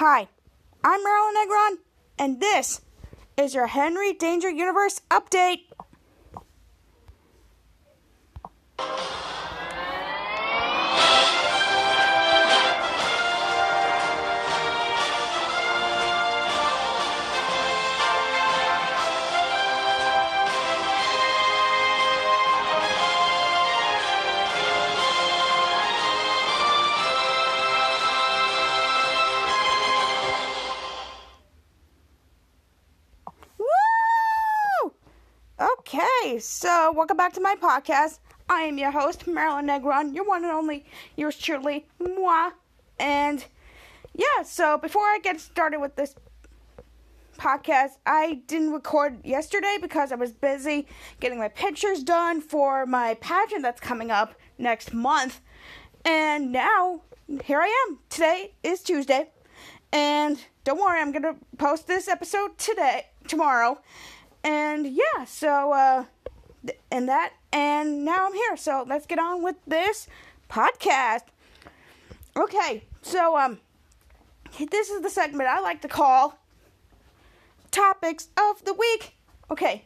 Hi, 0.00 0.28
I'm 0.84 1.02
Marilyn 1.02 1.34
Negron, 1.34 1.78
and 2.20 2.40
this 2.40 2.82
is 3.36 3.52
your 3.52 3.66
Henry 3.66 4.12
Danger 4.12 4.48
Universe 4.48 5.00
update. 5.10 5.62
Welcome 36.98 37.16
back 37.16 37.32
to 37.32 37.40
my 37.40 37.54
podcast. 37.54 38.18
I 38.48 38.62
am 38.62 38.76
your 38.76 38.90
host, 38.90 39.28
Marilyn 39.28 39.68
Negron, 39.68 40.16
your 40.16 40.24
one 40.24 40.42
and 40.42 40.52
only, 40.52 40.84
yours 41.14 41.38
truly, 41.38 41.86
moi. 42.00 42.50
And 42.98 43.44
yeah, 44.16 44.42
so 44.44 44.78
before 44.78 45.04
I 45.04 45.20
get 45.22 45.38
started 45.38 45.78
with 45.78 45.94
this 45.94 46.16
podcast, 47.38 47.90
I 48.04 48.40
didn't 48.48 48.72
record 48.72 49.24
yesterday 49.24 49.78
because 49.80 50.10
I 50.10 50.16
was 50.16 50.32
busy 50.32 50.88
getting 51.20 51.38
my 51.38 51.46
pictures 51.46 52.02
done 52.02 52.40
for 52.40 52.84
my 52.84 53.14
pageant 53.14 53.62
that's 53.62 53.80
coming 53.80 54.10
up 54.10 54.34
next 54.58 54.92
month. 54.92 55.40
And 56.04 56.50
now, 56.50 57.02
here 57.44 57.60
I 57.60 57.86
am. 57.86 58.00
Today 58.10 58.54
is 58.64 58.82
Tuesday. 58.82 59.30
And 59.92 60.44
don't 60.64 60.80
worry, 60.80 61.00
I'm 61.00 61.12
gonna 61.12 61.36
post 61.58 61.86
this 61.86 62.08
episode 62.08 62.58
today, 62.58 63.06
tomorrow. 63.28 63.80
And 64.42 64.84
yeah, 64.84 65.24
so 65.26 65.72
uh 65.72 66.04
and 66.90 67.08
that 67.08 67.32
and 67.52 68.04
now 68.04 68.26
I'm 68.26 68.34
here. 68.34 68.56
So 68.56 68.84
let's 68.86 69.06
get 69.06 69.18
on 69.18 69.42
with 69.42 69.56
this 69.66 70.08
podcast. 70.48 71.22
Okay, 72.36 72.84
so 73.02 73.36
um 73.36 73.58
this 74.58 74.90
is 74.90 75.02
the 75.02 75.10
segment 75.10 75.48
I 75.48 75.60
like 75.60 75.82
to 75.82 75.88
call 75.88 76.38
topics 77.70 78.28
of 78.36 78.64
the 78.64 78.72
week. 78.72 79.14
Okay, 79.50 79.84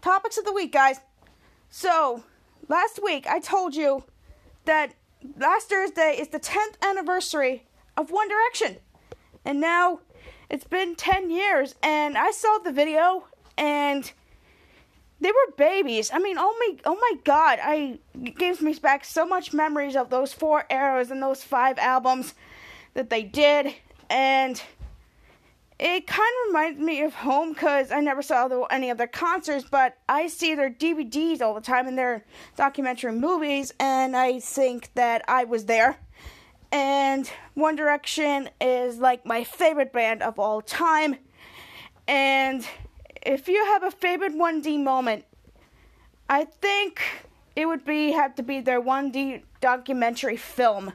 topics 0.00 0.38
of 0.38 0.44
the 0.44 0.52
week, 0.52 0.72
guys. 0.72 1.00
So, 1.70 2.24
last 2.68 3.02
week 3.02 3.26
I 3.26 3.40
told 3.40 3.74
you 3.74 4.04
that 4.64 4.94
last 5.38 5.68
Thursday 5.68 6.16
is 6.18 6.28
the 6.28 6.40
10th 6.40 6.80
anniversary 6.82 7.64
of 7.96 8.10
One 8.10 8.28
Direction. 8.28 8.76
And 9.44 9.60
now 9.60 10.00
it's 10.48 10.64
been 10.64 10.94
10 10.94 11.30
years, 11.30 11.74
and 11.82 12.16
I 12.16 12.30
saw 12.30 12.58
the 12.58 12.72
video, 12.72 13.26
and 13.58 14.10
they 15.24 15.30
were 15.30 15.54
babies. 15.56 16.10
I 16.12 16.18
mean, 16.18 16.36
oh 16.38 16.54
my, 16.58 16.76
oh 16.84 16.96
my 16.96 17.20
god, 17.24 17.58
I 17.62 17.98
it 18.22 18.36
gives 18.36 18.60
me 18.60 18.74
back 18.74 19.06
so 19.06 19.24
much 19.24 19.54
memories 19.54 19.96
of 19.96 20.10
those 20.10 20.34
four 20.34 20.66
eras 20.68 21.10
and 21.10 21.22
those 21.22 21.42
five 21.42 21.78
albums 21.78 22.34
that 22.92 23.08
they 23.08 23.22
did, 23.22 23.74
and 24.10 24.62
it 25.80 26.06
kind 26.06 26.20
of 26.20 26.48
reminds 26.48 26.78
me 26.78 27.00
of 27.02 27.14
home 27.14 27.54
because 27.54 27.90
I 27.90 28.00
never 28.00 28.20
saw 28.20 28.48
the, 28.48 28.60
any 28.64 28.90
of 28.90 28.98
their 28.98 29.06
concerts, 29.06 29.64
but 29.68 29.96
I 30.10 30.26
see 30.26 30.54
their 30.54 30.68
DVDs 30.68 31.40
all 31.40 31.54
the 31.54 31.62
time 31.62 31.88
and 31.88 31.96
their 31.96 32.26
documentary 32.56 33.12
movies, 33.12 33.72
and 33.80 34.14
I 34.14 34.40
think 34.40 34.90
that 34.94 35.24
I 35.26 35.44
was 35.44 35.64
there. 35.64 35.96
And 36.70 37.26
One 37.54 37.76
Direction 37.76 38.50
is 38.60 38.98
like 38.98 39.24
my 39.24 39.42
favorite 39.42 39.90
band 39.90 40.22
of 40.22 40.38
all 40.38 40.60
time. 40.60 41.16
And 42.06 42.66
if 43.24 43.48
you 43.48 43.64
have 43.64 43.82
a 43.82 43.90
favorite 43.90 44.34
1D 44.34 44.82
moment, 44.82 45.24
I 46.28 46.44
think 46.44 47.00
it 47.56 47.66
would 47.66 47.84
be 47.84 48.12
have 48.12 48.34
to 48.36 48.42
be 48.42 48.60
their 48.60 48.80
1D 48.80 49.42
documentary 49.60 50.36
film. 50.36 50.92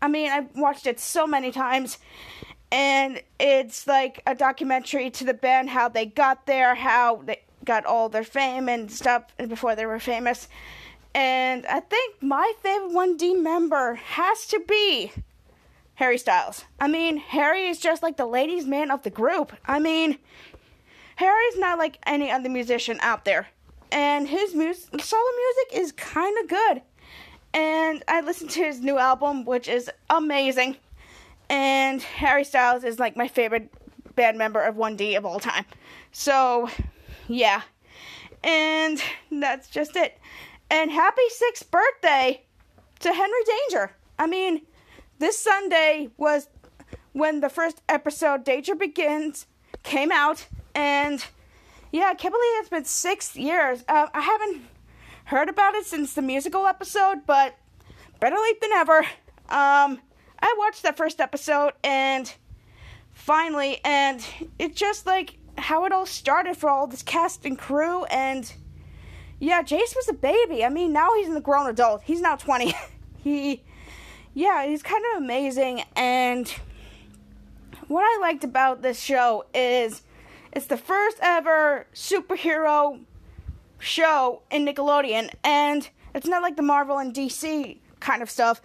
I 0.00 0.08
mean, 0.08 0.30
I've 0.30 0.54
watched 0.54 0.86
it 0.86 1.00
so 1.00 1.26
many 1.26 1.50
times, 1.50 1.98
and 2.70 3.22
it's 3.38 3.86
like 3.86 4.22
a 4.26 4.34
documentary 4.34 5.10
to 5.10 5.24
the 5.24 5.34
band 5.34 5.70
how 5.70 5.88
they 5.88 6.06
got 6.06 6.46
there, 6.46 6.74
how 6.74 7.22
they 7.24 7.42
got 7.64 7.84
all 7.84 8.08
their 8.08 8.24
fame 8.24 8.68
and 8.68 8.90
stuff 8.90 9.24
before 9.48 9.74
they 9.74 9.86
were 9.86 9.98
famous. 9.98 10.48
And 11.14 11.64
I 11.66 11.80
think 11.80 12.22
my 12.22 12.52
favorite 12.62 12.92
1D 12.92 13.42
member 13.42 13.94
has 13.94 14.46
to 14.48 14.60
be 14.60 15.12
Harry 15.94 16.18
Styles. 16.18 16.64
I 16.78 16.88
mean, 16.88 17.16
Harry 17.16 17.68
is 17.68 17.78
just 17.78 18.02
like 18.02 18.18
the 18.18 18.26
ladies' 18.26 18.66
man 18.66 18.90
of 18.90 19.02
the 19.02 19.10
group. 19.10 19.52
I 19.66 19.78
mean, 19.78 20.18
Harry's 21.16 21.58
not 21.58 21.78
like 21.78 21.98
any 22.06 22.30
other 22.30 22.48
musician 22.48 22.98
out 23.02 23.24
there. 23.24 23.48
And 23.90 24.28
his 24.28 24.54
mus- 24.54 24.88
solo 25.00 25.22
music 25.36 25.82
is 25.82 25.92
kind 25.92 26.36
of 26.38 26.48
good. 26.48 26.82
And 27.54 28.02
I 28.08 28.20
listened 28.20 28.50
to 28.50 28.60
his 28.64 28.80
new 28.80 28.98
album, 28.98 29.44
which 29.44 29.68
is 29.68 29.90
amazing. 30.10 30.76
And 31.48 32.02
Harry 32.02 32.44
Styles 32.44 32.84
is 32.84 32.98
like 32.98 33.16
my 33.16 33.28
favorite 33.28 33.72
band 34.14 34.36
member 34.38 34.60
of 34.60 34.74
1D 34.74 35.16
of 35.16 35.24
all 35.24 35.40
time. 35.40 35.64
So, 36.12 36.68
yeah. 37.28 37.62
And 38.42 39.02
that's 39.30 39.68
just 39.68 39.96
it. 39.96 40.18
And 40.70 40.90
happy 40.90 41.28
sixth 41.28 41.70
birthday 41.70 42.42
to 43.00 43.12
Henry 43.12 43.40
Danger. 43.46 43.92
I 44.18 44.26
mean, 44.26 44.62
this 45.18 45.38
Sunday 45.38 46.10
was 46.16 46.48
when 47.12 47.40
the 47.40 47.48
first 47.48 47.82
episode, 47.88 48.44
Danger 48.44 48.74
Begins, 48.74 49.46
came 49.82 50.10
out. 50.10 50.46
And 50.76 51.24
yeah, 51.90 52.08
I 52.10 52.14
can't 52.14 52.32
believe 52.32 52.60
it's 52.60 52.68
been 52.68 52.84
six 52.84 53.34
years. 53.34 53.82
Uh, 53.88 54.08
I 54.12 54.20
haven't 54.20 54.62
heard 55.24 55.48
about 55.48 55.74
it 55.74 55.86
since 55.86 56.12
the 56.12 56.22
musical 56.22 56.66
episode, 56.66 57.22
but 57.26 57.56
better 58.20 58.36
late 58.36 58.60
than 58.60 58.72
ever. 58.72 58.98
Um, 59.48 60.00
I 60.38 60.54
watched 60.58 60.82
that 60.82 60.98
first 60.98 61.18
episode 61.18 61.72
and 61.82 62.32
finally, 63.12 63.80
and 63.84 64.24
it's 64.58 64.78
just 64.78 65.06
like 65.06 65.38
how 65.56 65.86
it 65.86 65.92
all 65.92 66.04
started 66.04 66.58
for 66.58 66.68
all 66.68 66.86
this 66.86 67.02
cast 67.02 67.46
and 67.46 67.58
crew. 67.58 68.04
And 68.04 68.52
yeah, 69.40 69.62
Jace 69.62 69.96
was 69.96 70.08
a 70.10 70.12
baby. 70.12 70.62
I 70.62 70.68
mean, 70.68 70.92
now 70.92 71.14
he's 71.14 71.34
a 71.34 71.40
grown 71.40 71.68
adult. 71.70 72.02
He's 72.04 72.20
now 72.20 72.36
20. 72.36 72.74
he, 73.24 73.62
yeah, 74.34 74.66
he's 74.66 74.82
kind 74.82 75.02
of 75.12 75.22
amazing. 75.22 75.84
And 75.96 76.46
what 77.88 78.02
I 78.02 78.18
liked 78.20 78.44
about 78.44 78.82
this 78.82 79.00
show 79.00 79.46
is 79.54 80.02
it's 80.56 80.66
the 80.66 80.78
first 80.78 81.18
ever 81.20 81.86
superhero 81.92 83.00
show 83.78 84.40
in 84.50 84.64
Nickelodeon, 84.64 85.30
and 85.44 85.86
it's 86.14 86.26
not 86.26 86.40
like 86.40 86.56
the 86.56 86.62
Marvel 86.62 86.96
and 86.96 87.14
DC 87.14 87.76
kind 88.00 88.22
of 88.22 88.30
stuff. 88.30 88.62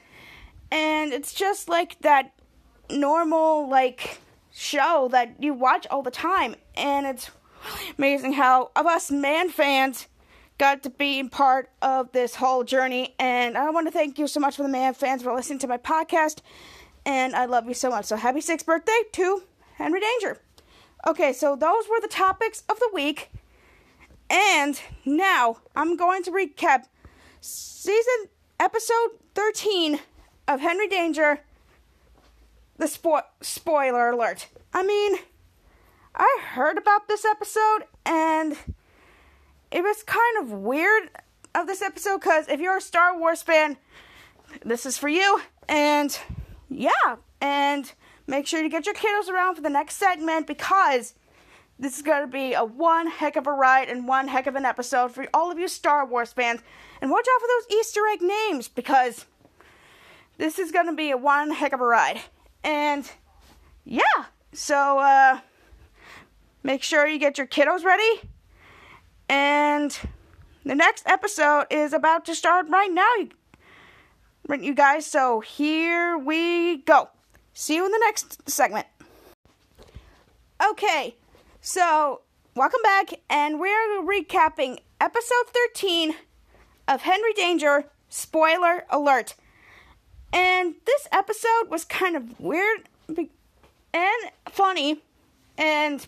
And 0.72 1.12
it's 1.12 1.34
just 1.34 1.68
like 1.68 2.00
that 2.00 2.32
normal, 2.90 3.70
like, 3.70 4.22
show 4.54 5.10
that 5.12 5.36
you 5.44 5.54
watch 5.54 5.86
all 5.92 6.02
the 6.02 6.12
time. 6.12 6.56
And 6.76 7.06
it's 7.06 7.30
amazing 7.98 8.34
how 8.34 8.72
us 8.74 9.12
man 9.12 9.50
fans 9.50 10.08
got 10.58 10.84
to 10.84 10.90
be 10.90 11.28
part 11.28 11.70
of 11.82 12.14
this 12.14 12.36
whole 12.36 12.64
journey. 12.64 13.16
And 13.20 13.58
I 13.58 13.70
want 13.70 13.88
to 13.88 13.92
thank 13.92 14.18
you 14.18 14.28
so 14.28 14.40
much 14.40 14.56
for 14.56 14.64
the 14.64 14.70
man 14.70 14.94
fans 14.94 15.24
for 15.24 15.34
listening 15.34 15.60
to 15.60 15.68
my 15.68 15.78
podcast. 15.78 16.40
And 17.06 17.36
I 17.36 17.46
love 17.46 17.68
you 17.68 17.74
so 17.74 17.90
much. 17.90 18.06
So 18.06 18.16
happy 18.16 18.40
sixth 18.40 18.66
birthday 18.66 19.02
to 19.12 19.44
Henry 19.76 20.00
Danger. 20.00 20.40
Okay, 21.08 21.34
so 21.34 21.56
those 21.56 21.88
were 21.90 22.00
the 22.00 22.08
topics 22.08 22.64
of 22.70 22.80
the 22.80 22.90
week. 22.94 23.32
And 24.30 24.80
now 25.04 25.58
I'm 25.76 25.98
going 25.98 26.24
to 26.24 26.32
recap 26.32 26.86
season 27.42 28.30
episode 28.60 29.10
13 29.34 30.00
of 30.48 30.62
Henry 30.62 30.88
Danger. 30.88 31.42
The 32.78 32.86
spo- 32.86 33.24
spoiler 33.42 34.12
alert. 34.12 34.48
I 34.74 34.84
mean, 34.84 35.16
I 36.16 36.40
heard 36.54 36.78
about 36.78 37.08
this 37.08 37.26
episode 37.26 37.86
and 38.06 38.56
it 39.72 39.84
was 39.84 40.04
kind 40.04 40.38
of 40.42 40.52
weird 40.52 41.10
of 41.56 41.68
this 41.68 41.82
episode 41.82 42.20
because 42.20 42.48
if 42.48 42.60
you're 42.60 42.78
a 42.78 42.82
Star 42.82 43.18
Wars 43.18 43.42
fan, 43.42 43.78
this 44.64 44.86
is 44.86 44.98
for 44.98 45.10
you. 45.10 45.42
And 45.68 46.18
yeah, 46.70 47.18
and 47.40 47.92
make 48.28 48.48
sure 48.48 48.62
you 48.62 48.70
get 48.70 48.86
your 48.86 48.96
kiddos 48.96 49.30
around 49.30 49.56
for 49.56 49.62
the 49.62 49.70
next 49.70 49.96
segment 49.96 50.48
because 50.48 51.14
this 51.80 51.98
is 51.98 52.04
going 52.04 52.22
to 52.22 52.28
be 52.28 52.54
a 52.54 52.64
one 52.64 53.08
heck 53.08 53.36
of 53.36 53.48
a 53.48 53.52
ride 53.52 53.90
and 53.90 54.08
one 54.08 54.28
heck 54.28 54.46
of 54.46 54.56
an 54.56 54.66
episode 54.66 55.12
for 55.12 55.28
all 55.34 55.52
of 55.52 55.58
you 55.58 55.68
Star 55.68 56.06
Wars 56.06 56.32
fans. 56.32 56.62
And 57.02 57.10
watch 57.10 57.26
out 57.34 57.42
for 57.42 57.48
those 57.48 57.80
Easter 57.80 58.02
egg 58.14 58.22
names 58.22 58.68
because 58.68 59.26
this 60.38 60.60
is 60.60 60.72
going 60.72 60.86
to 60.86 60.94
be 60.94 61.10
a 61.10 61.18
one 61.18 61.52
heck 61.52 61.74
of 61.74 61.82
a 61.82 61.86
ride. 61.86 62.22
And 62.64 63.10
yeah, 63.84 64.26
so 64.54 65.00
uh, 65.00 65.40
make 66.62 66.84
sure 66.84 67.08
you 67.08 67.18
get 67.18 67.40
your 67.40 67.48
kiddos 67.48 67.84
ready. 67.84 68.22
And 69.28 69.98
the 70.64 70.76
next 70.76 71.08
episode 71.08 71.66
is 71.72 71.94
about 71.94 72.26
to 72.26 72.36
start 72.36 72.68
right 72.70 72.92
now, 72.92 73.12
you 74.60 74.76
guys. 74.76 75.06
So 75.06 75.40
here 75.40 76.18
we 76.18 76.78
go. 76.78 77.10
See 77.54 77.76
you 77.76 77.86
in 77.86 77.92
the 77.92 78.02
next 78.06 78.50
segment. 78.50 78.88
Okay, 80.66 81.16
so 81.60 82.22
welcome 82.56 82.82
back, 82.82 83.10
and 83.30 83.60
we're 83.60 84.02
recapping 84.04 84.80
episode 85.02 85.48
13 85.74 86.16
of 86.88 87.02
Henry 87.02 87.34
Danger. 87.34 87.86
Spoiler 88.08 88.86
alert. 88.90 89.36
And 90.32 90.76
this 90.86 91.08
episode 91.12 91.70
was 91.70 91.84
kind 91.84 92.16
of 92.16 92.40
weird 92.40 92.88
and 93.94 94.32
funny, 94.50 95.02
and 95.58 96.06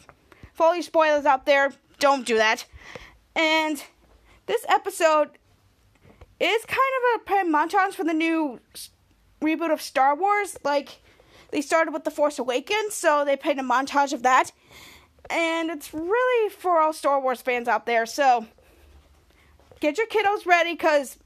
for 0.53 0.67
all 0.67 0.75
you 0.75 0.81
spoilers 0.81 1.25
out 1.25 1.45
there, 1.45 1.73
don't 1.99 2.25
do 2.25 2.37
that. 2.37 2.65
And 3.35 3.83
this 4.45 4.65
episode 4.69 5.29
is 6.39 6.65
kind 6.65 6.79
of 7.15 7.31
a 7.31 7.49
montage 7.49 7.93
for 7.93 8.05
the 8.05 8.13
new 8.13 8.59
reboot 9.41 9.73
of 9.73 9.81
Star 9.81 10.15
Wars. 10.15 10.57
Like, 10.63 11.01
they 11.53 11.61
started 11.61 11.91
with 11.91 12.03
The 12.03 12.11
Force 12.11 12.39
Awakens, 12.39 12.95
so 12.95 13.23
they 13.23 13.37
played 13.37 13.59
a 13.59 13.61
montage 13.61 14.11
of 14.11 14.23
that. 14.23 14.51
And 15.29 15.69
it's 15.69 15.93
really 15.93 16.49
for 16.49 16.79
all 16.79 16.91
Star 16.91 17.21
Wars 17.21 17.41
fans 17.41 17.67
out 17.67 17.85
there, 17.85 18.05
so 18.07 18.47
get 19.79 19.97
your 19.97 20.07
kiddos 20.07 20.45
ready 20.47 20.73
because, 20.73 21.19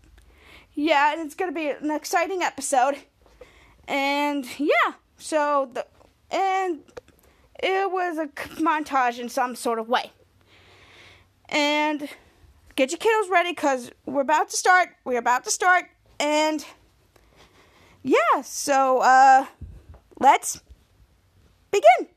yeah, 0.73 1.15
it's 1.17 1.33
going 1.33 1.49
to 1.49 1.55
be 1.55 1.69
an 1.69 1.91
exciting 1.91 2.43
episode. 2.43 2.97
And, 3.87 4.45
yeah, 4.59 4.95
so, 5.17 5.69
the, 5.73 5.87
and 6.29 6.81
it 7.59 7.89
was 7.89 8.17
a 8.17 8.27
montage 8.61 9.19
in 9.19 9.29
some 9.29 9.55
sort 9.55 9.79
of 9.79 9.87
way. 9.87 10.11
And 11.47 12.09
get 12.75 12.91
your 12.91 12.99
kiddos 12.99 13.31
ready 13.31 13.51
because 13.51 13.91
we're 14.05 14.21
about 14.21 14.49
to 14.49 14.57
start. 14.57 14.89
We're 15.05 15.19
about 15.19 15.45
to 15.45 15.51
start. 15.51 15.85
And, 16.19 16.65
yeah, 18.03 18.41
so, 18.43 18.99
uh, 18.99 19.45
Let's 20.19 20.61
begin. 21.71 22.09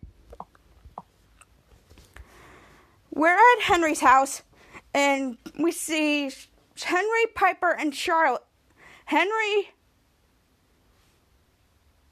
We're 3.12 3.36
at 3.36 3.62
Henry's 3.62 4.00
house 4.00 4.42
and 4.94 5.36
we 5.58 5.72
see 5.72 6.30
Henry, 6.82 7.26
Piper, 7.34 7.70
and 7.70 7.94
Charlotte. 7.94 8.42
Henry, 9.04 9.70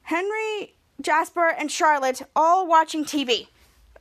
Henry, 0.02 0.74
Jasper, 1.00 1.48
and 1.48 1.70
Charlotte 1.70 2.22
all 2.34 2.66
watching 2.66 3.04
TV. 3.04 3.46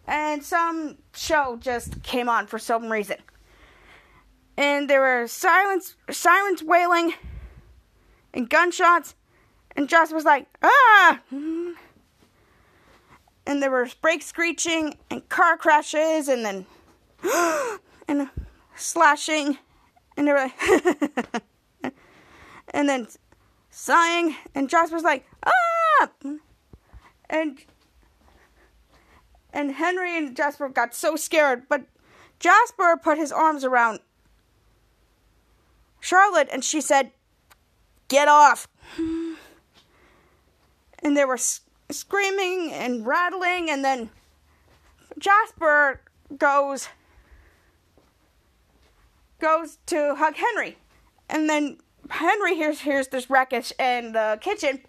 And 0.07 0.43
some 0.43 0.97
show 1.13 1.57
just 1.59 2.01
came 2.03 2.27
on 2.27 2.47
for 2.47 2.59
some 2.59 2.91
reason. 2.91 3.17
And 4.57 4.89
there 4.89 5.01
were 5.01 5.27
silence, 5.27 5.95
sirens 6.09 6.63
wailing 6.63 7.13
and 8.33 8.49
gunshots 8.49 9.15
and 9.77 9.87
Joss 9.87 10.11
was 10.11 10.25
like, 10.25 10.47
ah! 10.63 11.19
And 11.31 11.77
there 13.61 13.71
were 13.71 13.87
brakes 14.01 14.25
screeching 14.25 14.97
and 15.09 15.29
car 15.29 15.55
crashes 15.55 16.27
and 16.27 16.43
then 16.43 16.65
and 18.07 18.29
slashing 18.75 19.57
and 20.17 20.27
they 20.27 20.33
were 20.33 20.39
like 20.39 21.43
and 22.73 22.89
then 22.89 23.07
sighing 23.69 24.35
and 24.55 24.67
Joss 24.67 24.91
was 24.91 25.03
like, 25.03 25.25
ah! 25.45 26.09
And 27.29 27.59
and 29.53 29.71
Henry 29.71 30.17
and 30.17 30.35
Jasper 30.35 30.69
got 30.69 30.93
so 30.93 31.15
scared, 31.15 31.63
but 31.69 31.85
Jasper 32.39 32.99
put 33.01 33.17
his 33.17 33.31
arms 33.31 33.63
around 33.63 33.99
Charlotte 35.99 36.49
and 36.51 36.63
she 36.63 36.81
said, 36.81 37.11
Get 38.07 38.27
off 38.27 38.67
and 41.07 41.15
they 41.15 41.23
were 41.23 41.39
screaming 41.89 42.73
and 42.73 43.07
rattling, 43.07 43.69
and 43.69 43.83
then 43.83 44.09
Jasper 45.17 46.01
goes 46.37 46.89
goes 49.39 49.77
to 49.85 50.15
hug 50.15 50.35
Henry, 50.35 50.77
and 51.29 51.49
then 51.49 51.77
Henry 52.09 52.55
hears 52.55 52.81
hears 52.81 53.07
this 53.07 53.29
wreckage 53.29 53.71
in 53.79 54.11
the 54.11 54.37
kitchen, 54.41 54.81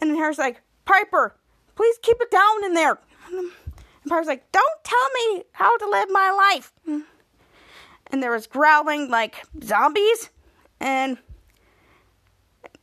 and 0.00 0.10
Henry's 0.10 0.38
like, 0.38 0.60
Piper, 0.84 1.34
please 1.76 1.96
keep 2.02 2.20
it 2.20 2.30
down 2.30 2.64
in 2.64 2.74
there. 2.74 2.98
And 3.32 3.50
Piper's 4.06 4.26
like, 4.26 4.52
Don't 4.52 4.84
tell 4.84 5.08
me 5.14 5.44
how 5.52 5.74
to 5.78 5.88
live 5.88 6.08
my 6.10 6.30
life. 6.30 6.72
And 6.84 8.22
there 8.22 8.32
was 8.32 8.46
growling 8.46 9.08
like 9.08 9.42
zombies, 9.64 10.28
and 10.78 11.16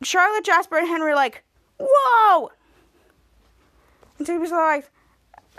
Charlotte, 0.02 0.44
Jasper, 0.44 0.78
and 0.78 0.88
Henry 0.88 1.14
like, 1.14 1.44
whoa! 1.80 2.50
And 4.18 4.26
so 4.26 4.32
he 4.32 4.38
was 4.38 4.50
like, 4.50 4.90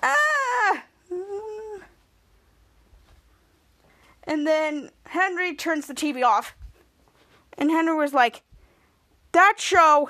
ah! 0.03 0.83
And 4.23 4.47
then 4.47 4.91
Henry 5.07 5.55
turns 5.55 5.87
the 5.87 5.93
TV 5.93 6.23
off. 6.23 6.55
And 7.57 7.69
Henry 7.69 7.95
was 7.95 8.13
like, 8.13 8.43
that 9.31 9.55
show 9.57 10.09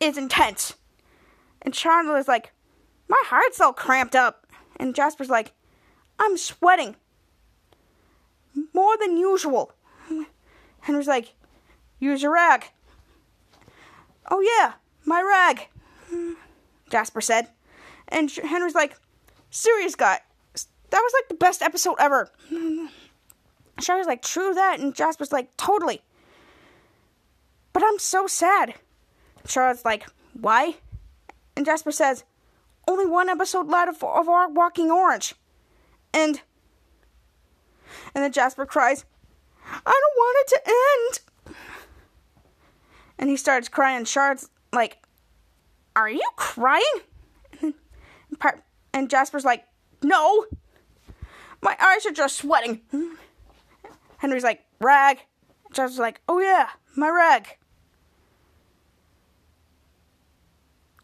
is 0.00 0.16
intense. 0.16 0.74
And 1.62 1.74
was 1.74 2.28
like, 2.28 2.52
my 3.08 3.22
heart's 3.26 3.60
all 3.60 3.72
cramped 3.72 4.14
up. 4.14 4.46
And 4.76 4.94
Jasper's 4.94 5.28
like, 5.28 5.52
I'm 6.18 6.36
sweating. 6.36 6.96
More 8.72 8.96
than 8.96 9.16
usual. 9.16 9.72
Henry's 10.80 11.08
like, 11.08 11.34
use 11.98 12.22
your 12.22 12.32
rag. 12.32 12.66
Oh, 14.30 14.40
yeah, 14.40 14.74
my 15.08 15.22
rag, 15.22 15.68
Jasper 16.90 17.20
said. 17.20 17.48
And 18.08 18.30
Henry's 18.30 18.74
like, 18.74 18.96
serious 19.50 19.94
guy, 19.94 20.20
that 20.54 21.00
was 21.00 21.12
like 21.14 21.28
the 21.28 21.34
best 21.34 21.62
episode 21.62 21.96
ever. 21.98 22.30
Charlotte's 23.80 24.08
like, 24.08 24.22
true 24.22 24.54
that. 24.54 24.80
And 24.80 24.94
Jasper's 24.94 25.32
like, 25.32 25.56
totally. 25.56 26.02
But 27.72 27.82
I'm 27.84 27.98
so 27.98 28.26
sad. 28.26 28.74
Charlotte's 29.46 29.84
like, 29.84 30.06
why? 30.32 30.76
And 31.56 31.66
Jasper 31.66 31.92
says, 31.92 32.24
only 32.86 33.06
one 33.06 33.28
episode 33.28 33.68
left 33.68 33.88
of, 33.88 34.04
of 34.04 34.28
our 34.28 34.48
Walking 34.48 34.90
Orange. 34.90 35.34
And 36.12 36.40
and 38.14 38.24
then 38.24 38.32
Jasper 38.32 38.66
cries, 38.66 39.04
I 39.64 39.78
don't 39.84 40.16
want 40.16 40.38
it 40.40 40.48
to 40.48 41.54
end. 41.54 41.56
And 43.18 43.30
he 43.30 43.36
starts 43.36 43.68
crying. 43.68 44.04
Charlotte's 44.04 44.48
like, 44.72 44.98
Are 45.96 46.08
you 46.08 46.28
crying? 46.36 46.84
And 48.92 49.10
Jasper's 49.10 49.44
like, 49.44 49.64
No. 50.02 50.46
My 51.60 51.76
eyes 51.80 52.06
are 52.06 52.12
just 52.12 52.36
sweating. 52.36 52.80
Henry's 54.18 54.44
like, 54.44 54.64
Rag. 54.80 55.18
Jasper's 55.72 55.98
like, 55.98 56.20
Oh 56.28 56.40
yeah, 56.40 56.70
my 56.96 57.08
rag. 57.08 57.58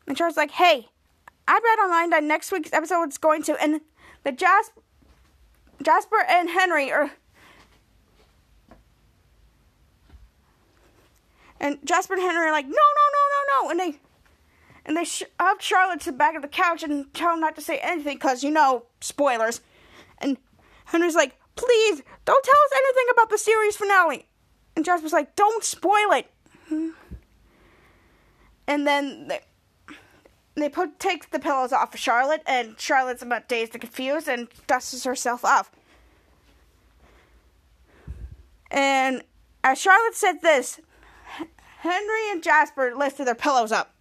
And 0.07 0.17
Charles 0.17 0.37
like, 0.37 0.53
Hey, 0.53 0.89
I 1.47 1.61
read 1.63 1.85
online 1.85 2.11
that 2.11 2.25
next 2.25 2.53
week's 2.53 2.73
episode 2.73 3.09
is 3.09 3.19
going 3.19 3.43
to, 3.45 3.61
and 3.63 3.81
the 4.25 4.33
Jas- 4.33 4.71
Jasper 5.83 6.25
and 6.29 6.51
Henry 6.51 6.91
are 6.91 7.11
And 11.61 11.79
Jasper 11.85 12.15
and 12.15 12.23
Henry 12.23 12.49
are 12.49 12.53
like, 12.53 12.67
no, 12.67 12.73
no, 12.73 12.77
no, 12.77 13.63
no, 13.63 13.63
no. 13.63 13.71
And 13.71 13.81
they 13.81 13.99
and 14.87 14.97
they 14.97 15.05
shoved 15.05 15.61
Charlotte 15.61 16.01
to 16.01 16.11
the 16.11 16.17
back 16.17 16.37
of 16.37 16.43
the 16.43 16.49
couch 16.49 16.83
and 16.83 17.13
tell 17.15 17.33
him 17.33 17.41
not 17.41 17.55
to 17.55 17.63
say 17.63 17.79
anything 17.79 18.17
because, 18.17 18.45
you 18.45 18.51
know, 18.51 18.85
spoilers. 19.01 19.63
And 20.19 20.37
Henry's 20.85 21.15
like, 21.15 21.39
please, 21.57 22.03
don't 22.25 22.45
tell 22.45 22.55
us 22.55 22.73
anything 22.77 23.07
about 23.13 23.31
the 23.31 23.39
series 23.39 23.77
finale. 23.77 24.27
And 24.77 24.85
Jasper's 24.85 25.13
like, 25.13 25.37
don't 25.37 25.65
spoil 25.65 26.13
it. 26.13 26.31
And 28.67 28.87
then 28.87 29.29
they, 29.29 29.41
they 30.55 30.69
put 30.69 30.99
takes 30.99 31.27
the 31.27 31.39
pillows 31.39 31.73
off 31.73 31.95
of 31.95 32.01
Charlotte, 32.01 32.43
and 32.47 32.79
Charlotte's 32.79 33.23
about 33.23 33.49
dazed 33.49 33.73
and 33.75 33.81
confused 33.81 34.29
and 34.29 34.49
dusts 34.67 35.05
herself 35.05 35.45
off. 35.45 35.71
And 38.71 39.23
as 39.63 39.81
Charlotte 39.81 40.15
said 40.15 40.41
this, 40.43 40.81
Henry 41.85 42.31
and 42.31 42.43
Jasper 42.43 42.95
lifted 42.97 43.27
their 43.27 43.35
pillows 43.35 43.71
up. 43.71 43.95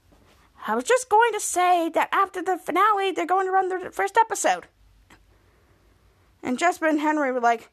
I 0.66 0.74
was 0.74 0.86
just 0.86 1.10
going 1.10 1.34
to 1.34 1.40
say 1.42 1.90
that 1.90 2.08
after 2.14 2.42
the 2.42 2.58
finale, 2.58 3.12
they're 3.12 3.26
going 3.26 3.46
to 3.46 3.52
run 3.52 3.68
the 3.68 3.92
first 3.92 4.16
episode. 4.16 4.68
And 6.42 6.58
Jasper 6.58 6.88
and 6.88 7.02
Henry 7.02 7.34
were 7.34 7.42
like, 7.42 7.70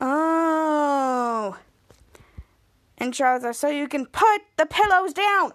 oh. 0.00 1.56
And 2.98 3.14
Charles 3.14 3.56
so 3.56 3.68
you 3.68 3.86
can 3.86 4.06
put 4.06 4.42
the 4.56 4.66
pillows 4.66 5.12
down. 5.12 5.52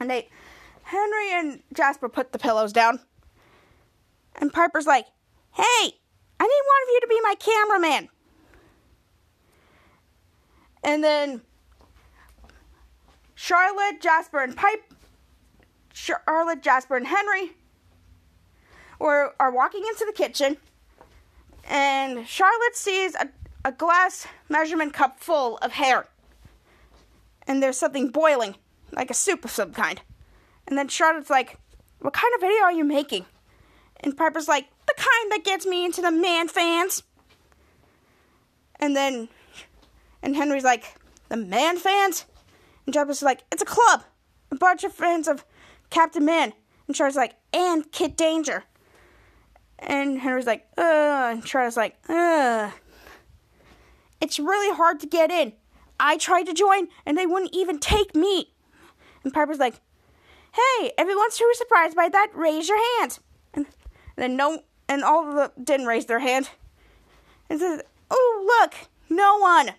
And 0.00 0.08
they, 0.08 0.30
Henry 0.84 1.30
and 1.32 1.62
Jasper 1.74 2.08
put 2.08 2.32
the 2.32 2.38
pillows 2.38 2.72
down. 2.72 3.00
And 4.36 4.50
Piper's 4.50 4.86
like, 4.86 5.04
hey, 5.52 5.64
I 6.40 6.44
need 6.44 6.64
one 6.64 6.82
of 6.82 6.88
you 6.88 7.00
to 7.02 7.08
be 7.08 7.20
my 7.20 7.34
cameraman. 7.34 8.08
And 10.82 11.04
then 11.04 11.42
Charlotte, 13.40 14.00
Jasper, 14.00 14.40
and 14.40 14.56
Pipe, 14.56 14.92
Charlotte, 15.94 16.60
Jasper, 16.60 16.96
and 16.96 17.06
Henry 17.06 17.52
or 18.98 19.32
are 19.38 19.52
walking 19.52 19.84
into 19.86 20.04
the 20.04 20.12
kitchen, 20.12 20.56
and 21.62 22.26
Charlotte 22.26 22.74
sees 22.74 23.14
a, 23.14 23.28
a 23.64 23.70
glass 23.70 24.26
measurement 24.48 24.92
cup 24.92 25.20
full 25.20 25.56
of 25.58 25.70
hair. 25.70 26.08
And 27.46 27.62
there's 27.62 27.78
something 27.78 28.08
boiling, 28.08 28.56
like 28.90 29.08
a 29.08 29.14
soup 29.14 29.44
of 29.44 29.52
some 29.52 29.72
kind. 29.72 30.00
And 30.66 30.76
then 30.76 30.88
Charlotte's 30.88 31.30
like, 31.30 31.60
What 32.00 32.14
kind 32.14 32.34
of 32.34 32.40
video 32.40 32.64
are 32.64 32.72
you 32.72 32.82
making? 32.84 33.24
And 34.00 34.16
Piper's 34.16 34.48
like, 34.48 34.66
The 34.88 34.94
kind 34.96 35.30
that 35.30 35.44
gets 35.44 35.64
me 35.64 35.84
into 35.84 36.02
the 36.02 36.10
man 36.10 36.48
fans. 36.48 37.04
And 38.80 38.96
then, 38.96 39.28
and 40.24 40.34
Henry's 40.34 40.64
like, 40.64 40.96
The 41.28 41.36
man 41.36 41.76
fans? 41.76 42.26
And 42.88 42.94
Piper's 42.94 43.20
like, 43.20 43.44
It's 43.52 43.60
a 43.60 43.66
club. 43.66 44.04
A 44.50 44.56
bunch 44.56 44.82
of 44.82 44.94
fans 44.94 45.28
of 45.28 45.44
Captain 45.90 46.24
Man. 46.24 46.54
And 46.86 46.96
Charlotte's 46.96 47.18
like, 47.18 47.34
And 47.52 47.92
Kid 47.92 48.16
Danger. 48.16 48.64
And 49.78 50.18
Henry's 50.18 50.46
like, 50.46 50.66
uh, 50.78 51.28
and 51.32 51.46
Charlotte's 51.46 51.76
like, 51.76 51.98
uh. 52.08 52.70
It's 54.22 54.38
really 54.38 54.74
hard 54.74 55.00
to 55.00 55.06
get 55.06 55.30
in. 55.30 55.52
I 56.00 56.16
tried 56.16 56.44
to 56.44 56.54
join, 56.54 56.88
and 57.04 57.18
they 57.18 57.26
wouldn't 57.26 57.54
even 57.54 57.78
take 57.78 58.14
me. 58.14 58.54
And 59.22 59.34
Piper's 59.34 59.58
like, 59.58 59.74
hey, 60.54 60.92
everyone's 60.96 61.36
too 61.36 61.52
surprised 61.56 61.94
by 61.94 62.08
that, 62.08 62.30
raise 62.34 62.70
your 62.70 62.78
hand. 62.98 63.18
And, 63.52 63.66
then 64.16 64.34
no, 64.34 64.62
and 64.88 65.04
all 65.04 65.28
of 65.28 65.34
them 65.34 65.50
didn't 65.62 65.86
raise 65.86 66.06
their 66.06 66.20
hand. 66.20 66.48
And 67.50 67.60
says, 67.60 67.82
oh, 68.10 68.60
look, 68.62 68.88
no 69.10 69.36
one. 69.36 69.72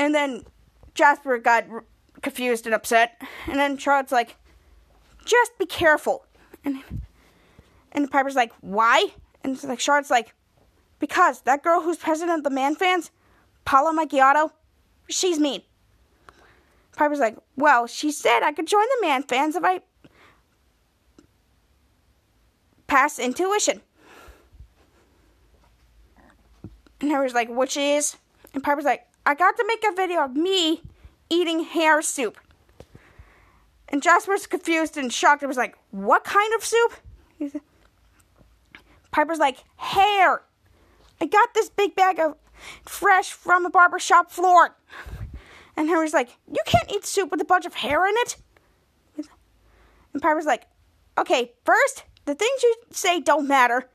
And 0.00 0.14
then 0.14 0.44
Jasper 0.94 1.36
got 1.36 1.66
confused 2.22 2.64
and 2.64 2.74
upset. 2.74 3.20
And 3.46 3.60
then 3.60 3.76
Charlotte's 3.76 4.10
like, 4.10 4.36
just 5.26 5.58
be 5.58 5.66
careful. 5.66 6.24
And 6.64 6.82
and 7.92 8.10
Piper's 8.10 8.34
like, 8.34 8.50
why? 8.62 9.08
And 9.44 9.54
it's 9.54 9.62
like 9.62 9.78
Charlotte's 9.78 10.10
like, 10.10 10.34
because 11.00 11.42
that 11.42 11.62
girl 11.62 11.82
who's 11.82 11.98
president 11.98 12.38
of 12.38 12.44
the 12.44 12.50
man 12.50 12.76
fans, 12.76 13.10
Paula 13.66 13.92
Macchiato, 13.92 14.50
she's 15.10 15.38
mean. 15.38 15.60
Piper's 16.96 17.18
like, 17.18 17.36
well, 17.56 17.86
she 17.86 18.10
said 18.10 18.42
I 18.42 18.52
could 18.52 18.66
join 18.66 18.86
the 19.00 19.06
man 19.06 19.22
fans 19.22 19.54
if 19.54 19.64
I 19.64 19.82
pass 22.86 23.18
intuition. 23.18 23.82
And 27.02 27.10
Harry's 27.10 27.34
like, 27.34 27.50
which 27.50 27.76
is? 27.76 28.16
And 28.54 28.62
Piper's 28.62 28.84
like, 28.84 29.06
I 29.24 29.34
got 29.34 29.56
to 29.56 29.64
make 29.66 29.84
a 29.84 29.94
video 29.94 30.24
of 30.24 30.36
me 30.36 30.82
eating 31.28 31.64
hair 31.64 32.02
soup. 32.02 32.38
And 33.88 34.02
Jasper's 34.02 34.46
confused 34.46 34.96
and 34.96 35.12
shocked 35.12 35.42
and 35.42 35.48
was 35.48 35.56
like, 35.56 35.76
What 35.90 36.24
kind 36.24 36.52
of 36.54 36.64
soup? 36.64 36.94
Said, 37.38 37.60
Piper's 39.10 39.38
like, 39.38 39.64
Hair. 39.76 40.42
I 41.20 41.26
got 41.26 41.54
this 41.54 41.68
big 41.68 41.94
bag 41.94 42.18
of 42.18 42.36
fresh 42.84 43.32
from 43.32 43.66
a 43.66 43.70
barber 43.70 43.98
shop 43.98 44.30
floor. 44.30 44.76
And 45.76 45.88
Henry's 45.88 46.14
like, 46.14 46.30
You 46.48 46.60
can't 46.66 46.90
eat 46.90 47.04
soup 47.04 47.30
with 47.30 47.40
a 47.40 47.44
bunch 47.44 47.66
of 47.66 47.74
hair 47.74 48.06
in 48.06 48.14
it. 48.18 48.36
And 50.12 50.22
Piper's 50.22 50.46
like, 50.46 50.66
Okay, 51.18 51.52
first, 51.64 52.04
the 52.24 52.34
things 52.34 52.62
you 52.62 52.74
say 52.90 53.20
don't 53.20 53.48
matter. 53.48 53.88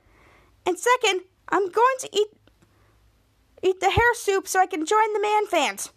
And 0.65 0.77
second, 0.77 1.22
I'm 1.50 1.70
going 1.70 1.96
to 2.01 2.10
eat 2.12 2.27
eat 3.65 3.79
the 3.79 3.89
hair 3.89 4.13
soup 4.13 4.48
so 4.48 4.60
I 4.60 4.67
can 4.67 4.86
join 4.86 5.13
the 5.13 5.22
man 5.22 5.48
fans. 5.48 5.91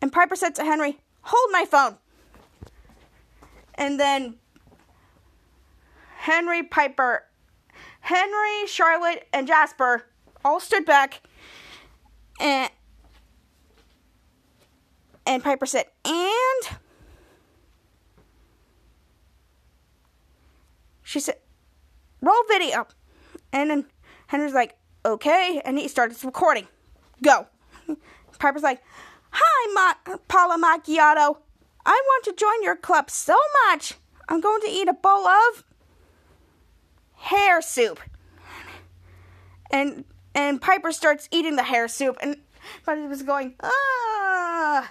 And 0.00 0.12
Piper 0.12 0.36
said 0.36 0.54
to 0.56 0.64
Henry, 0.64 1.00
Hold 1.22 1.52
my 1.52 1.64
phone. 1.64 1.96
And 3.74 3.98
then 3.98 4.36
Henry, 6.16 6.62
Piper, 6.62 7.24
Henry, 8.00 8.66
Charlotte, 8.66 9.26
and 9.32 9.46
Jasper 9.46 10.04
all 10.44 10.60
stood 10.60 10.84
back 10.84 11.22
and 12.40 12.70
and 15.24 15.42
Piper 15.42 15.66
said, 15.66 15.86
and 16.04 16.78
she 21.02 21.20
said, 21.20 21.36
roll 22.20 22.42
video. 22.48 22.88
And 23.52 23.70
then 23.70 23.86
Henry's 24.26 24.52
like, 24.52 24.76
okay. 25.04 25.60
And 25.64 25.78
he 25.78 25.88
starts 25.88 26.24
recording. 26.24 26.68
Go. 27.22 27.46
Piper's 28.38 28.62
like, 28.62 28.82
hi, 29.30 29.72
Ma- 30.06 30.16
Paula 30.28 30.56
Macchiato. 30.58 31.36
I 31.84 32.02
want 32.06 32.24
to 32.24 32.32
join 32.32 32.62
your 32.62 32.76
club 32.76 33.10
so 33.10 33.36
much. 33.66 33.94
I'm 34.28 34.40
going 34.40 34.60
to 34.62 34.68
eat 34.68 34.88
a 34.88 34.94
bowl 34.94 35.26
of 35.26 35.64
hair 37.14 37.60
soup. 37.60 38.00
And 39.70 40.04
and 40.34 40.60
Piper 40.60 40.92
starts 40.92 41.28
eating 41.30 41.56
the 41.56 41.62
hair 41.62 41.88
soup 41.88 42.16
and 42.20 42.36
but 42.86 42.98
he 42.98 43.06
was 43.06 43.22
going, 43.22 43.54
ah 43.62 44.90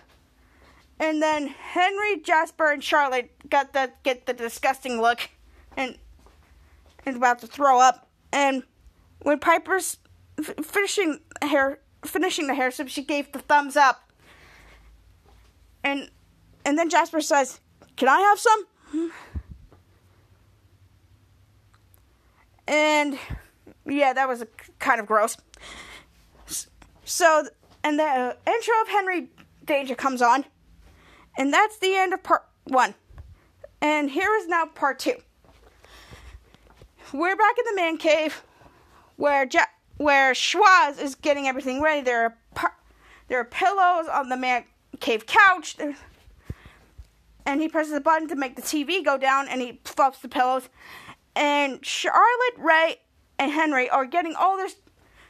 and 1.02 1.20
then 1.20 1.48
Henry, 1.48 2.22
Jasper, 2.22 2.72
and 2.72 2.84
Charlotte 2.84 3.32
got 3.50 3.74
the 3.74 3.92
get 4.04 4.28
the 4.28 4.34
disgusting 4.34 5.02
look 5.02 5.32
and 5.76 5.98
and 7.06 7.18
about 7.18 7.40
to 7.40 7.48
throw 7.48 7.80
up. 7.80 8.08
And 8.32 8.64
when 9.24 9.40
Piper's 9.40 9.98
f- 10.42 10.66
finishing 10.66 11.20
hair 11.42 11.80
finishing 12.06 12.48
the 12.48 12.56
hair 12.56 12.72
so 12.72 12.86
she 12.88 13.04
gave 13.04 13.32
the 13.32 13.40
thumbs 13.40 13.76
up. 13.76 14.12
And 15.84 16.10
and 16.66 16.78
then 16.78 16.90
Jasper 16.90 17.22
says, 17.22 17.60
Can 17.96 18.08
I 18.08 18.20
have 18.20 18.40
some? 18.40 19.12
And 22.68 23.18
yeah, 23.86 24.14
that 24.14 24.28
was 24.28 24.42
a, 24.42 24.48
kind 24.80 25.00
of 25.00 25.08
gross. 25.08 25.38
So, 27.04 27.48
and 27.84 28.00
the 28.00 28.38
intro 28.48 28.74
of 28.82 28.88
Henry 28.88 29.30
Danger 29.66 29.96
comes 29.96 30.22
on. 30.22 30.46
And 31.38 31.52
that's 31.52 31.78
the 31.78 31.96
end 31.96 32.14
of 32.14 32.24
part 32.24 32.46
one. 32.66 32.96
And 33.82 34.10
here 34.10 34.34
is 34.36 34.48
now 34.48 34.66
part 34.66 35.00
two. 35.00 35.16
We're 37.12 37.36
back 37.36 37.56
in 37.58 37.66
the 37.66 37.76
man 37.76 37.98
cave 37.98 38.44
where 39.18 39.48
ja- 39.52 39.66
where 40.02 40.34
Schwoz 40.34 41.00
is 41.00 41.16
getting 41.16 41.48
everything 41.48 41.82
ready. 41.82 42.02
There 42.02 42.24
are 42.24 42.38
par- 42.56 42.78
there 43.28 43.40
are 43.40 43.46
pillows 43.46 44.08
on 44.12 44.30
the 44.30 44.38
man 44.38 44.66
cave 45.00 45.26
couch. 45.26 45.78
There's 45.78 45.96
and 47.46 47.62
he 47.62 47.70
presses 47.70 47.94
a 47.94 48.02
button 48.02 48.28
to 48.28 48.36
make 48.36 48.56
the 48.56 48.62
TV 48.62 49.04
go 49.04 49.18
down, 49.18 49.48
and 49.48 49.62
he 49.62 49.80
fluffs 49.84 50.20
the 50.20 50.28
pillows. 50.28 50.70
And 51.36 51.84
Charlotte, 51.84 52.58
Ray, 52.58 52.98
and 53.40 53.52
Henry 53.52 53.90
are 53.90 54.06
getting 54.06 54.36
all 54.36 54.58
this 54.58 54.76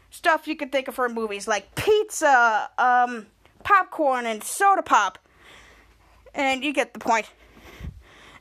stuff 0.10 0.48
you 0.48 0.56
could 0.56 0.72
think 0.72 0.88
of 0.88 0.96
for 0.96 1.08
movies, 1.08 1.48
like 1.48 1.74
pizza, 1.76 2.70
um, 2.78 3.28
popcorn, 3.64 4.26
and 4.26 4.44
soda 4.44 4.84
pop. 4.84 5.20
And 6.34 6.64
you 6.64 6.74
get 6.74 6.94
the 6.94 7.00
point. 7.00 7.28